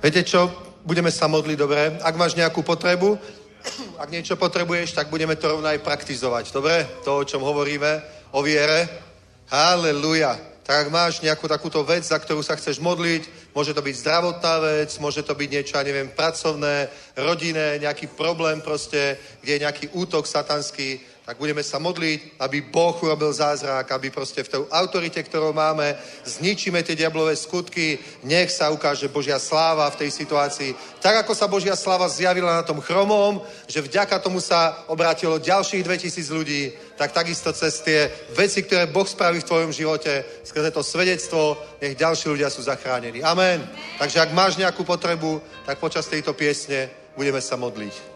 Viete 0.00 0.24
čo? 0.24 0.48
Budeme 0.84 1.08
sa 1.08 1.28
modliť, 1.28 1.56
dobre? 1.56 1.96
Ak 2.04 2.16
máš 2.16 2.36
nejakú 2.36 2.60
potrebu, 2.60 3.16
ak 4.02 4.12
niečo 4.12 4.36
potrebuješ, 4.36 4.92
tak 4.92 5.08
budeme 5.08 5.36
to 5.36 5.48
rovno 5.48 5.68
aj 5.68 5.80
praktizovať, 5.80 6.52
dobre? 6.52 6.84
To, 7.04 7.20
o 7.20 7.28
čom 7.28 7.40
hovoríme, 7.40 8.04
o 8.36 8.44
viere. 8.44 8.88
Halleluja. 9.48 10.54
Tak 10.64 10.88
ak 10.88 10.88
máš 10.88 11.20
nejakú 11.20 11.44
takúto 11.44 11.84
vec, 11.84 12.08
za 12.08 12.16
ktorú 12.16 12.40
sa 12.40 12.56
chceš 12.56 12.80
modliť, 12.80 13.52
môže 13.52 13.76
to 13.76 13.84
byť 13.84 13.94
zdravotná 14.00 14.54
vec, 14.64 14.96
môže 14.96 15.20
to 15.20 15.36
byť 15.36 15.48
niečo, 15.52 15.76
ja 15.76 15.84
neviem, 15.84 16.08
pracovné, 16.08 16.88
rodinné, 17.20 17.84
nejaký 17.84 18.08
problém 18.16 18.64
proste, 18.64 19.20
kde 19.44 19.60
je 19.60 19.62
nejaký 19.68 19.86
útok 19.92 20.24
satanský, 20.24 21.04
tak 21.24 21.40
budeme 21.40 21.64
sa 21.64 21.80
modliť, 21.80 22.36
aby 22.36 22.60
Boh 22.68 22.92
urobil 23.00 23.32
zázrak, 23.32 23.88
aby 23.96 24.12
proste 24.12 24.44
v 24.44 24.50
tej 24.52 24.60
autorite, 24.68 25.16
ktorú 25.24 25.56
máme, 25.56 25.96
zničíme 26.20 26.84
tie 26.84 26.92
diablové 26.92 27.32
skutky, 27.32 27.96
nech 28.28 28.52
sa 28.52 28.68
ukáže 28.68 29.08
Božia 29.08 29.40
sláva 29.40 29.88
v 29.88 30.04
tej 30.04 30.10
situácii. 30.12 30.76
Tak 31.00 31.24
ako 31.24 31.32
sa 31.32 31.48
Božia 31.48 31.72
sláva 31.80 32.12
zjavila 32.12 32.60
na 32.60 32.62
tom 32.62 32.76
chromom, 32.84 33.40
že 33.64 33.80
vďaka 33.80 34.20
tomu 34.20 34.36
sa 34.36 34.84
obrátilo 34.84 35.40
ďalších 35.40 35.80
2000 35.80 36.28
ľudí, 36.28 36.62
tak 37.00 37.16
takisto 37.16 37.56
cez 37.56 37.80
tie 37.80 38.12
veci, 38.36 38.60
ktoré 38.60 38.84
Boh 38.92 39.08
spraví 39.08 39.40
v 39.40 39.48
tvojom 39.48 39.72
živote, 39.72 40.44
skrze 40.44 40.76
to 40.76 40.84
svedectvo, 40.84 41.56
nech 41.80 41.96
ďalší 41.96 42.36
ľudia 42.36 42.52
sú 42.52 42.60
zachránení. 42.60 43.24
Amen. 43.24 43.64
Takže 43.96 44.20
ak 44.20 44.36
máš 44.36 44.60
nejakú 44.60 44.84
potrebu, 44.84 45.40
tak 45.64 45.80
počas 45.80 46.04
tejto 46.04 46.36
piesne 46.36 46.92
budeme 47.16 47.40
sa 47.40 47.56
modliť. 47.56 48.13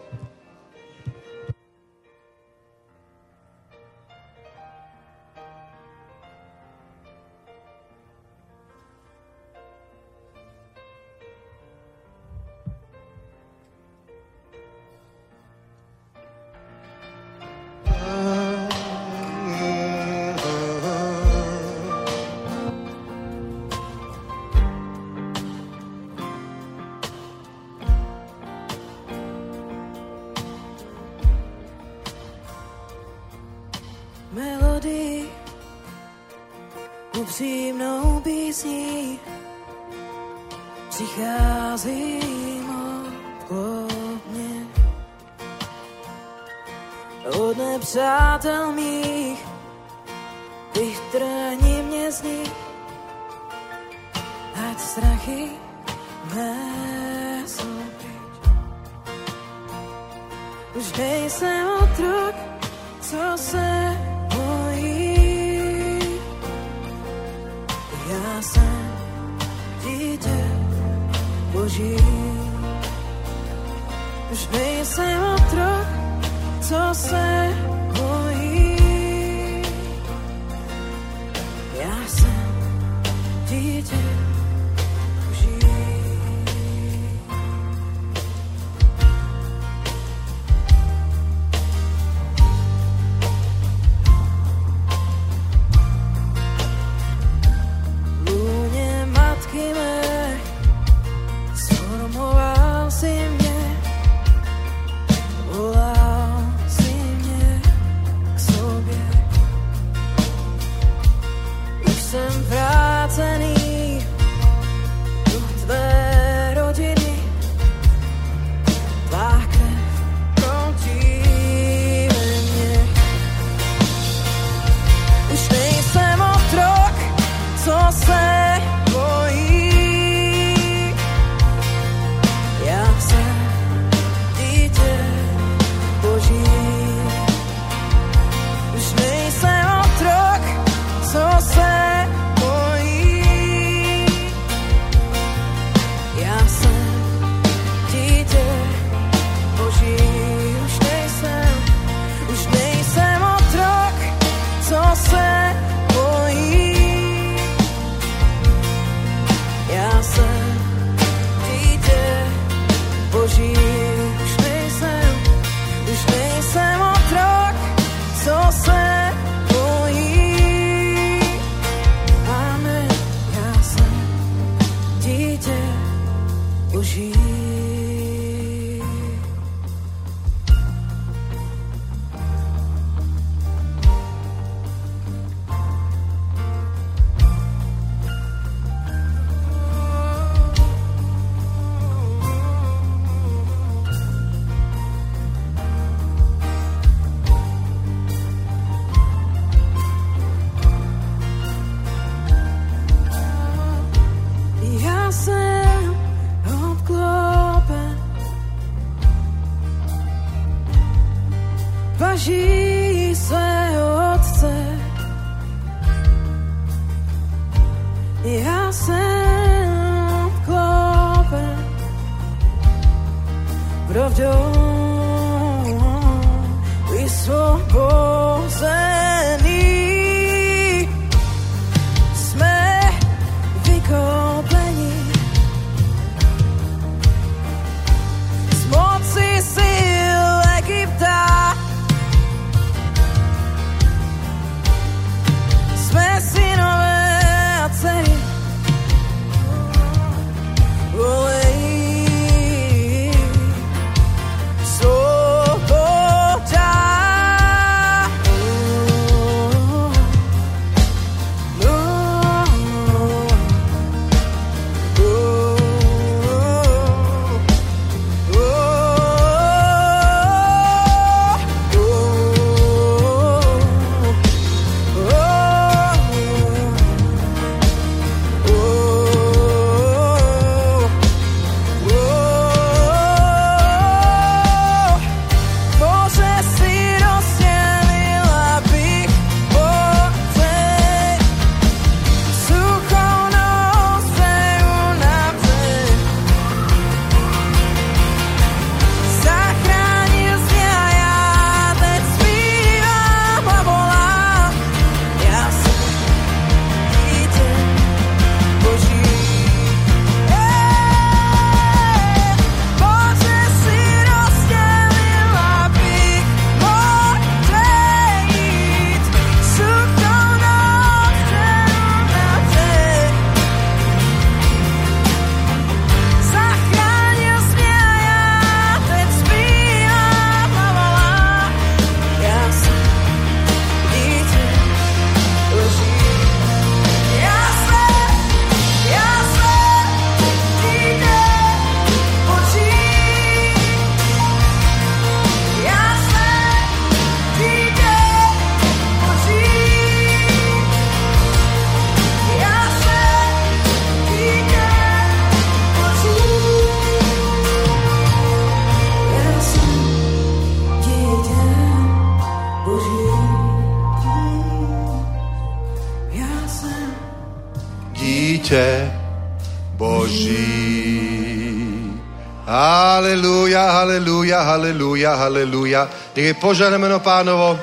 Nech 376.19 376.35
je 376.35 376.43
požehnané 376.43 376.99
pánovo. 376.99 377.55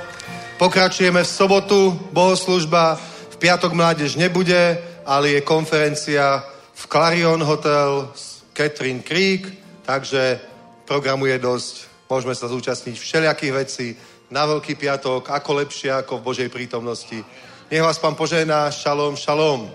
Pokračujeme 0.55 1.27
v 1.27 1.27
sobotu, 1.27 1.91
bohoslužba. 2.15 2.95
V 3.27 3.35
piatok 3.35 3.75
mládež 3.75 4.15
nebude, 4.15 4.79
ale 5.03 5.35
je 5.35 5.41
konferencia 5.43 6.39
v 6.71 6.83
Clarion 6.87 7.43
Hotel 7.43 8.07
Catherine 8.55 9.03
Creek, 9.03 9.51
takže 9.83 10.39
programu 10.87 11.27
je 11.27 11.35
dosť. 11.35 11.73
Môžeme 12.07 12.31
sa 12.31 12.47
zúčastniť 12.47 12.95
všelijakých 12.95 13.53
vecí 13.59 13.87
na 14.31 14.47
Veľký 14.47 14.79
piatok, 14.79 15.35
ako 15.35 15.51
lepšie, 15.59 15.91
ako 15.91 16.23
v 16.23 16.25
Božej 16.31 16.47
prítomnosti. 16.47 17.19
Nech 17.67 17.83
vás 17.83 17.99
pán 17.99 18.15
požehná. 18.15 18.71
Šalom, 18.71 19.19
šalom. 19.19 19.67